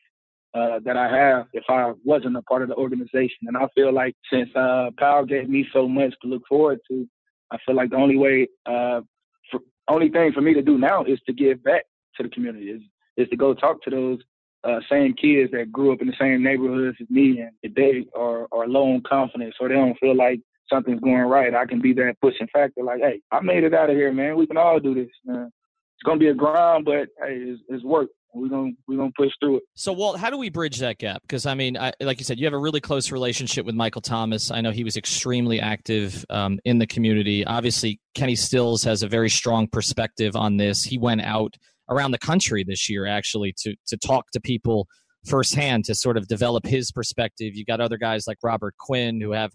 uh, 0.54 0.80
that 0.86 0.98
I 0.98 1.10
have 1.10 1.48
if 1.54 1.64
I 1.70 1.94
wasn't 2.04 2.38
a 2.38 2.42
part 2.44 2.62
of 2.62 2.70
the 2.70 2.76
organization. 2.76 3.48
And 3.48 3.58
I 3.58 3.68
feel 3.76 3.94
like 3.94 4.16
since 4.32 4.50
uh, 4.56 4.92
PAL 4.98 5.26
gave 5.26 5.50
me 5.50 5.68
so 5.74 5.88
much 5.88 6.14
to 6.22 6.28
look 6.28 6.44
forward 6.48 6.80
to, 6.90 7.08
I 7.52 7.58
feel 7.66 7.76
like 7.76 7.90
the 7.90 7.98
only 7.98 8.18
way, 8.18 8.48
uh, 8.66 9.02
for, 9.50 9.62
only 9.88 10.10
thing 10.10 10.32
for 10.32 10.42
me 10.42 10.54
to 10.54 10.62
do 10.62 10.78
now 10.78 11.04
is 11.04 11.20
to 11.26 11.34
give 11.34 11.64
back 11.64 11.84
to 12.18 12.24
the 12.24 12.30
community. 12.30 12.66
Is 12.70 12.82
is 13.16 13.30
to 13.30 13.36
go 13.36 13.54
talk 13.54 13.82
to 13.84 13.90
those 13.90 14.20
uh, 14.64 14.80
same 14.90 15.14
kids 15.14 15.52
that 15.52 15.72
grew 15.72 15.92
up 15.94 16.02
in 16.02 16.08
the 16.08 16.16
same 16.20 16.44
neighborhoods 16.44 16.98
as 17.02 17.10
me, 17.10 17.40
and 17.42 17.52
if 17.62 17.74
they 17.74 18.06
are 18.16 18.48
are 18.52 18.68
low 18.68 18.94
on 18.94 19.02
confidence 19.02 19.56
or 19.60 19.70
they 19.70 19.76
don't 19.76 20.00
feel 20.00 20.16
like 20.16 20.40
something's 20.70 21.02
going 21.02 21.22
right, 21.22 21.54
I 21.54 21.66
can 21.66 21.82
be 21.82 21.94
that 21.94 22.16
pushing 22.22 22.48
factor. 22.54 22.84
Like, 22.84 23.02
hey, 23.02 23.22
I 23.32 23.42
made 23.42 23.64
it 23.64 23.74
out 23.74 23.90
of 23.90 23.96
here, 23.96 24.12
man. 24.14 24.38
We 24.38 24.48
can 24.48 24.58
all 24.58 24.80
do 24.80 24.94
this. 24.94 25.10
Man. 25.26 25.52
It's 25.96 26.04
gonna 26.06 26.20
be 26.20 26.30
a 26.30 26.34
grind, 26.34 26.86
but 26.86 27.10
hey, 27.20 27.38
it's, 27.38 27.62
it's 27.70 27.84
work. 27.84 28.10
We're 28.34 28.50
gonna 28.50 28.72
we're 28.88 28.98
gonna 28.98 29.12
push 29.16 29.32
through 29.40 29.58
it. 29.58 29.64
So, 29.76 29.94
Walt, 29.94 30.18
how 30.18 30.30
do 30.32 30.38
we 30.38 30.50
bridge 30.50 30.80
that 30.80 30.98
gap? 30.98 31.22
Because 31.22 31.46
I 31.46 31.54
mean, 31.54 31.78
I, 31.78 31.94
like 32.00 32.20
you 32.20 32.26
said, 32.26 32.40
you 32.40 32.46
have 32.46 32.54
a 32.54 32.58
really 32.58 32.82
close 32.82 33.12
relationship 33.12 33.66
with 33.66 33.76
Michael 33.76 34.02
Thomas. 34.02 34.50
I 34.50 34.62
know 34.62 34.72
he 34.72 34.84
was 34.84 34.98
extremely 34.98 35.60
active 35.60 36.26
um, 36.32 36.60
in 36.66 36.80
the 36.80 36.88
community. 36.88 37.46
Obviously, 37.46 38.00
Kenny 38.16 38.36
Stills 38.36 38.84
has 38.84 39.04
a 39.04 39.08
very 39.08 39.30
strong 39.30 39.68
perspective 39.68 40.36
on 40.36 40.58
this. 40.58 40.84
He 40.84 40.98
went 40.98 41.22
out 41.22 41.56
around 41.90 42.12
the 42.12 42.18
country 42.18 42.64
this 42.64 42.90
year, 42.90 43.06
actually, 43.06 43.54
to 43.60 43.76
to 43.88 43.98
talk 43.98 44.32
to 44.32 44.42
people 44.42 44.88
firsthand 45.26 45.86
to 45.86 45.96
sort 45.96 46.18
of 46.18 46.28
develop 46.28 46.66
his 46.66 46.92
perspective. 46.92 47.56
You 47.56 47.66
got 47.66 47.80
other 47.82 47.98
guys 47.98 48.26
like 48.28 48.38
Robert 48.44 48.76
Quinn 48.80 49.22
who 49.22 49.32
have 49.32 49.52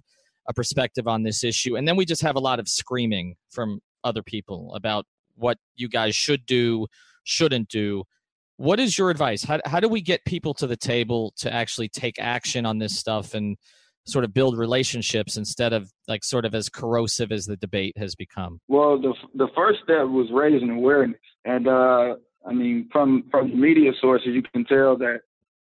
a 0.49 0.55
perspective 0.55 1.09
on 1.09 1.25
this 1.25 1.43
issue, 1.43 1.77
and 1.77 1.89
then 1.89 1.97
we 1.97 2.05
just 2.05 2.23
have 2.23 2.37
a 2.37 2.41
lot 2.41 2.61
of 2.61 2.69
screaming 2.69 3.35
from 3.51 3.81
other 4.05 4.23
people 4.23 4.73
about 4.77 5.05
what 5.35 5.59
you 5.77 5.89
guys 5.89 6.15
should 6.15 6.47
do, 6.47 6.87
shouldn't 7.25 7.69
do. 7.69 8.05
What 8.59 8.81
is 8.81 8.99
your 8.99 9.11
advice? 9.11 9.45
How, 9.45 9.61
how 9.65 9.81
do 9.81 9.89
we 9.89 10.01
get 10.01 10.25
people 10.25 10.53
to 10.55 10.67
the 10.67 10.77
table 10.77 11.33
to 11.39 11.53
actually 11.53 11.89
take 11.89 12.19
action 12.19 12.67
on 12.67 12.79
this 12.79 12.99
stuff 12.99 13.35
and 13.35 13.57
sort 14.05 14.25
of 14.25 14.35
build 14.35 14.59
relationships 14.59 15.37
instead 15.37 15.73
of 15.73 15.93
like 16.09 16.25
sort 16.25 16.45
of 16.45 16.55
as 16.55 16.69
corrosive 16.69 17.31
as 17.31 17.47
the 17.47 17.57
debate 17.57 17.97
has 17.97 18.15
become? 18.15 18.61
Well, 18.67 19.01
the 19.01 19.15
the 19.35 19.49
first 19.55 19.81
step 19.85 20.09
was 20.09 20.27
raising 20.33 20.71
awareness, 20.71 21.21
and 21.45 21.69
uh, 21.69 22.17
I 22.45 22.53
mean, 22.53 22.89
from 22.91 23.25
from 23.31 23.59
media 23.59 23.93
sources, 24.01 24.29
you 24.29 24.43
can 24.43 24.65
tell 24.65 24.97
that 24.99 25.21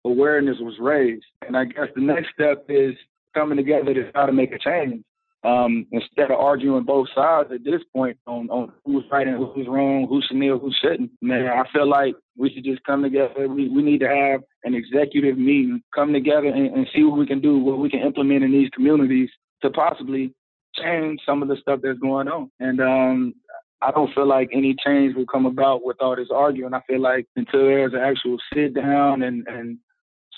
awareness 0.05 0.57
was 0.61 0.75
raised. 0.79 1.25
And 1.46 1.57
I 1.57 1.64
guess 1.64 1.88
the 1.94 2.03
next 2.03 2.29
step 2.35 2.66
is 2.68 2.94
coming 3.35 3.57
together 3.57 3.92
to 3.94 4.12
try 4.12 4.27
to 4.27 4.33
make 4.33 4.53
a 4.53 4.59
change. 4.59 5.03
Um, 5.46 5.87
instead 5.92 6.32
of 6.32 6.40
arguing 6.40 6.82
both 6.82 7.06
sides 7.14 7.50
at 7.52 7.64
this 7.64 7.80
point 7.94 8.18
on, 8.26 8.50
on 8.50 8.72
who's 8.85 9.04
right 9.12 9.28
and 9.28 9.37
who's 9.37 9.68
wrong, 9.68 10.06
who 10.09 10.20
should 10.20 10.37
kneel, 10.37 10.59
who 10.59 10.72
shouldn't. 10.82 11.12
Man, 11.22 11.46
I 11.46 11.62
feel 11.72 11.88
like 11.88 12.14
we 12.37 12.50
should 12.50 12.64
just 12.64 12.82
come 12.82 13.02
together. 13.02 13.48
We, 13.48 13.68
we 13.68 13.82
need 13.82 14.00
to 14.00 14.09
have 14.09 14.40
an 14.64 14.74
executive 14.74 15.38
meeting, 15.38 15.82
come 15.94 16.12
together 16.12 16.48
and, 16.48 16.74
and 16.74 16.88
see 16.94 17.04
what 17.04 17.18
we 17.18 17.26
can 17.26 17.40
do, 17.40 17.59
what 17.59 17.78
we 17.78 17.88
can 17.88 18.00
implement 18.00 18.42
in 18.42 18.50
these 18.50 18.70
communities 18.70 19.30
to 19.62 19.70
possibly 19.70 20.35
change 20.74 21.20
some 21.24 21.42
of 21.42 21.48
the 21.48 21.56
stuff 21.61 21.78
that's 21.80 21.98
going 22.00 22.26
on. 22.26 22.50
And 22.59 22.80
um, 22.80 23.35
I 23.80 23.92
don't 23.92 24.12
feel 24.14 24.26
like 24.26 24.48
any 24.52 24.74
change 24.85 25.14
will 25.14 25.26
come 25.26 25.46
about 25.46 25.85
with 25.85 25.98
all 26.00 26.16
this 26.16 26.28
arguing. 26.35 26.74
I 26.74 26.80
feel 26.88 27.00
like 27.00 27.26
until 27.37 27.61
there's 27.61 27.94
an 27.94 28.00
actual 28.00 28.37
sit 28.52 28.74
down 28.74 29.22
and, 29.22 29.46
and 29.46 29.78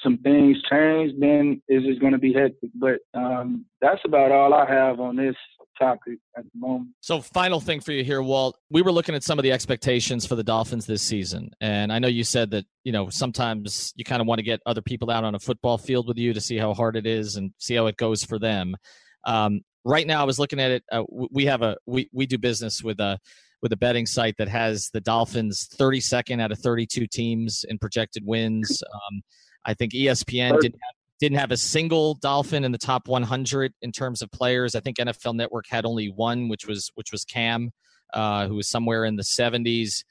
some 0.03 0.19
things 0.19 0.57
change, 0.71 1.13
then 1.19 1.61
it's 1.69 1.87
just 1.87 2.01
going 2.01 2.13
to 2.13 2.19
be 2.19 2.33
hectic. 2.33 2.71
But 2.75 2.99
um, 3.15 3.65
that's 3.81 4.01
about 4.05 4.33
all 4.33 4.55
I 4.55 4.71
have 4.71 5.01
on 5.01 5.17
this 5.17 5.37
topic 5.79 6.19
at 6.37 6.45
the 6.45 6.59
moment. 6.59 6.91
So, 7.01 7.21
final 7.21 7.61
thing 7.61 7.81
for 7.81 7.93
you 7.93 8.05
here, 8.05 8.23
Walt. 8.23 8.59
We 8.71 8.83
were 8.83 8.93
looking 8.93 9.15
at 9.15 9.23
some 9.23 9.39
of 9.39 9.43
the 9.43 9.53
expectations 9.53 10.27
for 10.27 10.35
the 10.35 10.45
Dolphins 10.45 10.87
this 10.87 11.03
season, 11.03 11.51
and 11.61 11.93
I 11.93 11.99
know 11.99 12.09
you 12.09 12.25
said 12.25 12.51
that 12.51 12.65
you 12.85 12.93
know 12.93 13.09
sometimes 13.09 13.93
you 13.97 14.05
kind 14.05 14.21
of 14.21 14.27
want 14.27 14.39
to 14.39 14.45
get 14.45 14.61
other 14.67 14.83
people 14.83 15.11
out 15.11 15.25
on 15.25 15.35
a 15.35 15.39
football 15.39 15.79
field 15.79 16.09
with 16.09 16.19
you 16.19 16.33
to 16.33 16.41
see 16.41 16.59
how 16.59 16.75
hard 16.75 16.97
it 16.97 17.07
is 17.07 17.37
and 17.37 17.53
see 17.59 17.75
how 17.75 17.87
it 17.87 17.97
goes 17.97 18.25
for 18.25 18.39
them. 18.39 18.77
Um, 19.25 19.61
right 19.85 20.07
now, 20.07 20.21
I 20.21 20.25
was 20.25 20.39
looking 20.39 20.61
at 20.61 20.71
it. 20.71 20.85
Uh, 20.91 21.05
we 21.09 21.47
have 21.47 21.63
a 21.63 21.77
we 21.87 22.09
we 22.13 22.27
do 22.27 22.39
business 22.39 22.83
with 22.83 23.01
a 23.01 23.19
with 23.63 23.73
a 23.73 23.77
betting 23.77 24.07
site 24.07 24.37
that 24.39 24.49
has 24.49 24.91
the 24.93 25.01
Dolphins 25.01 25.69
32nd 25.79 26.41
out 26.41 26.53
of 26.53 26.59
32 26.59 27.09
teams 27.09 27.65
in 27.69 27.79
projected 27.79 28.23
wins. 28.25 28.83
Um, 28.95 29.23
I 29.69 29.75
think 29.75 29.93
ESPN 29.93 30.59
didn't 30.61 30.81
have, 30.83 30.95
didn't 31.21 31.39
have 31.39 31.51
a 31.51 31.57
single 31.57 32.15
Dolphin 32.15 32.65
in 32.65 32.73
the 32.73 32.79
top 32.79 33.07
100 33.07 33.75
in 33.83 33.93
terms 33.93 34.23
of 34.23 34.31
players. 34.33 34.75
I 34.75 34.81
think 34.81 34.97
NFL 34.97 35.35
Network 35.35 35.67
had 35.69 35.85
only 35.85 36.07
one, 36.07 36.49
which 36.49 36.67
was 36.67 36.91
which 36.95 37.13
was 37.13 37.25
Cam, 37.27 37.71
uh, 38.15 38.49
who 38.49 38.55
was 38.55 38.67
somewhere 38.67 39.05
in 39.05 39.17
the 39.17 39.23
70s. 39.23 40.05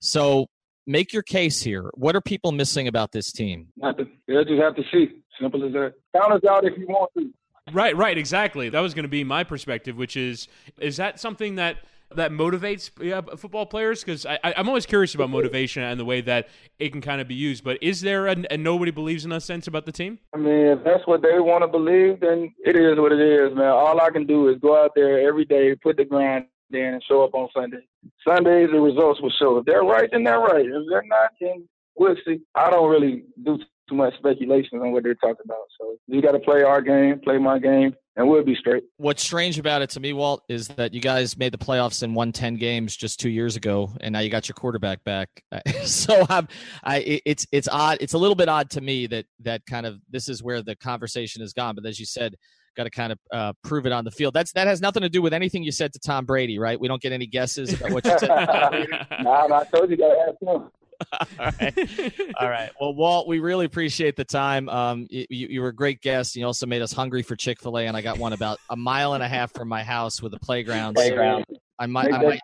So 0.00 0.48
make 0.88 1.12
your 1.12 1.22
case 1.22 1.62
here. 1.62 1.90
What 1.94 2.16
are 2.16 2.20
people 2.20 2.50
missing 2.50 2.88
about 2.88 3.12
this 3.12 3.30
team? 3.30 3.68
Nothing. 3.76 4.10
You 4.26 4.44
just 4.44 4.60
have 4.60 4.74
to 4.74 4.82
see. 4.92 5.22
Simple 5.40 5.64
as 5.64 5.72
that. 5.74 5.94
Count 6.16 6.32
us 6.32 6.42
out 6.48 6.64
if 6.64 6.76
you 6.76 6.86
want 6.88 7.10
to. 7.16 7.30
Right, 7.72 7.96
right, 7.96 8.18
exactly. 8.18 8.68
That 8.68 8.80
was 8.80 8.94
going 8.94 9.04
to 9.04 9.08
be 9.08 9.22
my 9.22 9.44
perspective, 9.44 9.96
which 9.96 10.16
is 10.16 10.48
is 10.80 10.96
that 10.96 11.20
something 11.20 11.54
that 11.54 11.78
that 12.16 12.30
motivates 12.30 12.90
yeah, 13.00 13.20
football 13.36 13.66
players? 13.66 14.02
Because 14.02 14.26
I, 14.26 14.38
am 14.42 14.68
always 14.68 14.86
curious 14.86 15.14
about 15.14 15.30
motivation 15.30 15.82
and 15.82 15.98
the 15.98 16.04
way 16.04 16.20
that 16.22 16.48
it 16.78 16.90
can 16.92 17.00
kind 17.00 17.20
of 17.20 17.28
be 17.28 17.34
used. 17.34 17.64
But 17.64 17.78
is 17.82 18.00
there 18.00 18.26
a, 18.26 18.36
a 18.50 18.56
nobody 18.56 18.90
believes 18.90 19.24
in 19.24 19.32
us 19.32 19.44
sense 19.44 19.66
about 19.66 19.86
the 19.86 19.92
team? 19.92 20.18
I 20.34 20.38
mean, 20.38 20.66
if 20.66 20.84
that's 20.84 21.06
what 21.06 21.22
they 21.22 21.38
want 21.40 21.62
to 21.62 21.68
believe, 21.68 22.20
then 22.20 22.54
it 22.64 22.76
is 22.76 22.98
what 22.98 23.12
it 23.12 23.20
is, 23.20 23.56
man. 23.56 23.68
All 23.68 24.00
I 24.00 24.10
can 24.10 24.26
do 24.26 24.48
is 24.48 24.58
go 24.60 24.82
out 24.82 24.92
there 24.94 25.26
every 25.26 25.44
day, 25.44 25.74
put 25.74 25.96
the 25.96 26.04
grind 26.04 26.46
in, 26.72 26.80
and 26.80 27.02
show 27.08 27.22
up 27.24 27.34
on 27.34 27.48
Sunday. 27.54 27.86
Sundays, 28.26 28.70
the 28.72 28.80
results 28.80 29.20
will 29.20 29.32
show. 29.38 29.58
If 29.58 29.66
they're 29.66 29.82
right, 29.82 30.08
then 30.10 30.24
they're 30.24 30.40
right. 30.40 30.66
If 30.66 30.82
they're 30.88 31.04
not, 31.06 31.30
then 31.40 31.68
we'll 31.96 32.16
see. 32.26 32.40
I 32.54 32.70
don't 32.70 32.90
really 32.90 33.24
do 33.44 33.58
too 33.88 33.94
much 33.94 34.14
speculation 34.18 34.80
on 34.80 34.92
what 34.92 35.02
they're 35.02 35.14
talking 35.14 35.44
about. 35.44 35.66
So 35.78 35.96
you 36.06 36.22
got 36.22 36.32
to 36.32 36.40
play 36.40 36.62
our 36.62 36.80
game, 36.80 37.20
play 37.20 37.38
my 37.38 37.58
game, 37.58 37.94
and 38.16 38.28
we'll 38.28 38.44
be 38.44 38.54
straight. 38.54 38.84
What's 38.96 39.22
strange 39.22 39.58
about 39.58 39.82
it 39.82 39.90
to 39.90 40.00
me, 40.00 40.12
Walt, 40.12 40.42
is 40.48 40.68
that 40.68 40.94
you 40.94 41.00
guys 41.00 41.36
made 41.36 41.52
the 41.52 41.58
playoffs 41.58 42.02
and 42.02 42.14
won 42.14 42.32
ten 42.32 42.56
games 42.56 42.96
just 42.96 43.18
two 43.20 43.28
years 43.28 43.56
ago, 43.56 43.90
and 44.00 44.12
now 44.12 44.20
you 44.20 44.30
got 44.30 44.48
your 44.48 44.54
quarterback 44.54 45.02
back. 45.04 45.28
so 45.84 46.24
I'm, 46.28 46.48
I, 46.82 47.20
it's 47.24 47.46
it's 47.52 47.68
odd. 47.68 47.98
It's 48.00 48.14
a 48.14 48.18
little 48.18 48.36
bit 48.36 48.48
odd 48.48 48.70
to 48.70 48.80
me 48.80 49.06
that 49.08 49.26
that 49.40 49.66
kind 49.66 49.86
of 49.86 50.00
this 50.10 50.28
is 50.28 50.42
where 50.42 50.62
the 50.62 50.76
conversation 50.76 51.40
has 51.42 51.52
gone. 51.52 51.74
But 51.74 51.86
as 51.86 51.98
you 51.98 52.06
said, 52.06 52.36
got 52.76 52.84
to 52.84 52.90
kind 52.90 53.12
of 53.12 53.18
uh, 53.32 53.52
prove 53.62 53.86
it 53.86 53.92
on 53.92 54.04
the 54.04 54.10
field. 54.10 54.34
That's 54.34 54.52
that 54.52 54.66
has 54.66 54.80
nothing 54.80 55.02
to 55.02 55.08
do 55.08 55.22
with 55.22 55.32
anything 55.32 55.62
you 55.62 55.72
said 55.72 55.92
to 55.94 55.98
Tom 55.98 56.24
Brady, 56.24 56.58
right? 56.58 56.78
We 56.78 56.88
don't 56.88 57.02
get 57.02 57.12
any 57.12 57.26
guesses 57.26 57.72
about 57.72 57.92
what 57.92 58.04
you 58.04 58.18
said. 58.18 58.28
nah, 59.22 59.46
I 59.46 59.64
told 59.64 59.90
you, 59.90 59.96
to 59.96 60.26
ask 60.28 60.36
him. 60.40 60.70
All 61.38 61.52
right. 61.60 62.12
All 62.40 62.48
right. 62.48 62.70
Well, 62.80 62.94
Walt, 62.94 63.26
we 63.26 63.38
really 63.38 63.66
appreciate 63.66 64.16
the 64.16 64.24
time. 64.24 64.68
Um, 64.68 65.06
you, 65.10 65.26
you 65.30 65.60
were 65.62 65.68
a 65.68 65.74
great 65.74 66.00
guest. 66.00 66.36
You 66.36 66.46
also 66.46 66.66
made 66.66 66.82
us 66.82 66.92
hungry 66.92 67.22
for 67.22 67.36
Chick 67.36 67.60
fil 67.60 67.78
A, 67.78 67.86
and 67.86 67.96
I 67.96 68.02
got 68.02 68.18
one 68.18 68.32
about 68.32 68.58
a 68.70 68.76
mile 68.76 69.14
and 69.14 69.22
a 69.22 69.28
half 69.28 69.52
from 69.52 69.68
my 69.68 69.82
house 69.82 70.22
with 70.22 70.34
a 70.34 70.38
playground. 70.38 70.94
Playground. 70.94 71.44
I 71.78 71.86
might, 71.86 72.12
I 72.12 72.22
might 72.22 72.40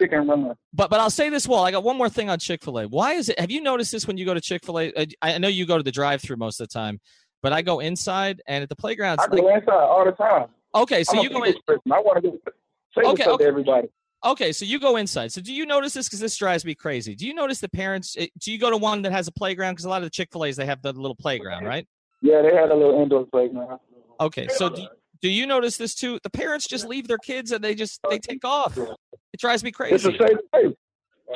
but 0.72 0.90
but 0.90 0.98
I'll 0.98 1.08
say 1.08 1.28
this, 1.28 1.46
Walt. 1.46 1.66
I 1.66 1.70
got 1.70 1.84
one 1.84 1.96
more 1.96 2.08
thing 2.08 2.28
on 2.28 2.40
Chick 2.40 2.64
Fil 2.64 2.80
A. 2.80 2.88
Why 2.88 3.12
is 3.12 3.28
it? 3.28 3.38
Have 3.38 3.50
you 3.50 3.60
noticed 3.60 3.92
this 3.92 4.06
when 4.06 4.16
you 4.16 4.24
go 4.24 4.34
to 4.34 4.40
Chick 4.40 4.64
Fil 4.64 4.80
A? 4.80 4.92
Uh, 5.22 5.38
know 5.38 5.48
you 5.48 5.66
go 5.66 5.76
to 5.76 5.84
the 5.84 5.92
drive-through 5.92 6.36
most 6.36 6.60
of 6.60 6.68
the 6.68 6.72
time, 6.72 7.00
but 7.40 7.52
I 7.52 7.62
go 7.62 7.78
inside 7.78 8.42
and 8.48 8.62
at 8.62 8.68
the 8.68 8.76
playground. 8.76 9.20
I 9.20 9.28
go 9.28 9.36
like, 9.36 9.60
inside 9.62 9.72
all 9.72 10.04
the 10.04 10.12
time. 10.12 10.48
Okay, 10.74 11.04
so 11.04 11.16
I'm 11.16 11.22
you 11.22 11.30
go 11.30 11.44
in. 11.44 11.54
I 11.68 12.00
want 12.00 12.22
to 12.24 12.40
say 12.96 13.02
okay, 13.08 13.24
okay. 13.26 13.44
to 13.44 13.48
everybody. 13.48 13.88
Okay, 14.24 14.52
so 14.52 14.64
you 14.66 14.78
go 14.78 14.96
inside. 14.96 15.32
So 15.32 15.40
do 15.40 15.52
you 15.52 15.64
notice 15.64 15.94
this? 15.94 16.06
Because 16.06 16.20
this 16.20 16.36
drives 16.36 16.64
me 16.64 16.74
crazy. 16.74 17.14
Do 17.14 17.26
you 17.26 17.32
notice 17.32 17.60
the 17.60 17.70
parents? 17.70 18.16
Eh, 18.18 18.26
do 18.38 18.52
you 18.52 18.58
go 18.58 18.70
to 18.70 18.76
one 18.76 19.02
that 19.02 19.12
has 19.12 19.28
a 19.28 19.32
playground? 19.32 19.74
Because 19.74 19.86
a 19.86 19.88
lot 19.88 19.98
of 19.98 20.04
the 20.04 20.10
Chick 20.10 20.28
Fil 20.30 20.44
A's 20.44 20.56
they 20.56 20.66
have 20.66 20.82
the 20.82 20.92
little 20.92 21.14
playground, 21.14 21.64
right? 21.64 21.86
Yeah, 22.20 22.42
they 22.42 22.54
had 22.54 22.70
a 22.70 22.74
little 22.74 23.00
indoor 23.02 23.24
playground. 23.24 23.78
Okay, 24.20 24.48
so 24.48 24.68
do, 24.68 24.86
do 25.22 25.30
you 25.30 25.46
notice 25.46 25.78
this 25.78 25.94
too? 25.94 26.20
The 26.22 26.28
parents 26.28 26.68
just 26.68 26.86
leave 26.86 27.08
their 27.08 27.18
kids 27.18 27.52
and 27.52 27.64
they 27.64 27.74
just 27.74 28.00
they 28.10 28.18
take 28.18 28.44
off. 28.44 28.76
It 28.76 29.40
drives 29.40 29.64
me 29.64 29.70
crazy. 29.70 29.94
It's 29.94 30.04
a 30.04 30.10
safe 30.10 30.38
place. 30.52 30.74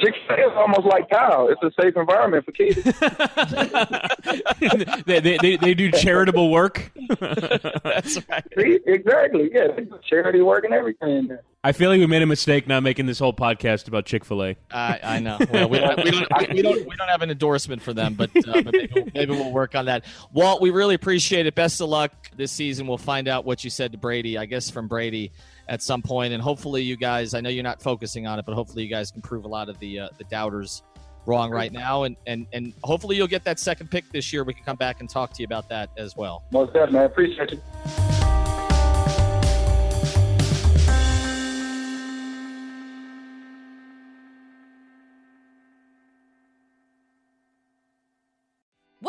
Chick 0.01 0.15
Fil 0.27 0.37
A 0.37 0.49
is 0.49 0.53
almost 0.57 0.87
like 0.87 1.09
Kyle. 1.09 1.49
It's 1.49 1.63
a 1.63 1.71
safe 1.81 1.97
environment 1.97 2.45
for 2.45 2.53
kids. 2.53 2.83
they, 5.07 5.21
they, 5.21 5.39
they, 5.39 5.57
they, 5.57 5.75
do 5.75 5.91
charitable 5.93 6.51
work. 6.51 6.93
That's 7.21 8.19
right. 8.29 8.45
See, 8.59 8.81
exactly. 8.87 9.51
Yeah, 9.53 9.69
charity 10.09 10.41
work 10.41 10.65
and 10.65 10.75
everything. 10.75 11.37
I 11.63 11.73
feel 11.73 11.91
like 11.91 11.99
we 11.99 12.07
made 12.07 12.23
a 12.23 12.27
mistake 12.27 12.67
not 12.67 12.83
making 12.83 13.07
this 13.07 13.19
whole 13.19 13.33
podcast 13.33 13.89
about 13.89 14.05
Chick 14.05 14.25
Fil 14.25 14.45
A. 14.45 14.57
I, 14.71 15.01
I 15.03 15.19
know. 15.21 15.39
Well, 15.51 15.69
we, 15.69 15.79
don't, 15.79 16.05
we, 16.05 16.11
don't, 16.11 16.53
we, 16.53 16.63
don't, 16.63 16.89
we 16.89 16.97
don't 16.97 17.09
have 17.09 17.23
an 17.23 17.31
endorsement 17.31 17.81
for 17.81 17.93
them, 17.93 18.15
but, 18.15 18.31
uh, 18.37 18.63
but 18.63 18.73
maybe, 18.73 19.11
maybe, 19.15 19.33
we'll 19.33 19.53
work 19.53 19.75
on 19.75 19.87
that. 19.87 20.05
Walt, 20.33 20.61
we 20.61 20.71
really 20.71 20.95
appreciate 20.95 21.47
it. 21.47 21.55
Best 21.55 21.81
of 21.81 21.89
luck 21.89 22.13
this 22.37 22.53
season. 22.53 22.87
We'll 22.87 22.99
find 22.99 23.29
out 23.29 23.45
what 23.45 23.65
you 23.65 23.71
said 23.71 23.93
to 23.93 23.99
Brady. 23.99 24.37
I 24.37 24.47
guess 24.47 24.71
from 24.71 24.89
Brady 24.89 25.33
at 25.69 25.83
some 25.83 26.03
point, 26.03 26.33
and 26.33 26.43
hopefully 26.43 26.83
you 26.83 26.97
guys. 26.97 27.35
I 27.35 27.41
know 27.41 27.51
you're 27.51 27.65
not 27.65 27.83
focusing 27.83 28.27
on 28.27 28.39
it, 28.39 28.45
but 28.45 28.55
hopefully 28.55 28.83
you 28.85 28.91
guys 28.91 29.11
can 29.11 29.23
prove 29.23 29.45
a 29.45 29.49
lot 29.49 29.69
of 29.69 29.79
the 29.79 30.01
uh, 30.01 30.09
the 30.19 30.25
doubters 30.25 30.83
wrong 31.27 31.51
right 31.51 31.73
now, 31.73 32.05
and 32.05 32.17
and 32.27 32.47
and 32.53 32.73
hopefully 32.83 33.17
you'll 33.17 33.27
get 33.27 33.45
that 33.45 33.59
second 33.59 33.91
pick 33.91 34.11
this 34.13 34.33
year. 34.33 34.45
We 34.45 34.55
can 34.55 34.65
come 34.65 34.77
back 34.77 35.01
and 35.01 35.09
talk 35.09 35.33
to 35.35 35.43
you 35.43 35.47
about 35.47 35.69
that 35.69 35.91
as 35.97 36.17
well. 36.17 36.45
Most 36.51 36.73
definitely, 36.73 37.01
I 37.01 37.05
appreciate 37.05 37.53
you. 37.53 38.14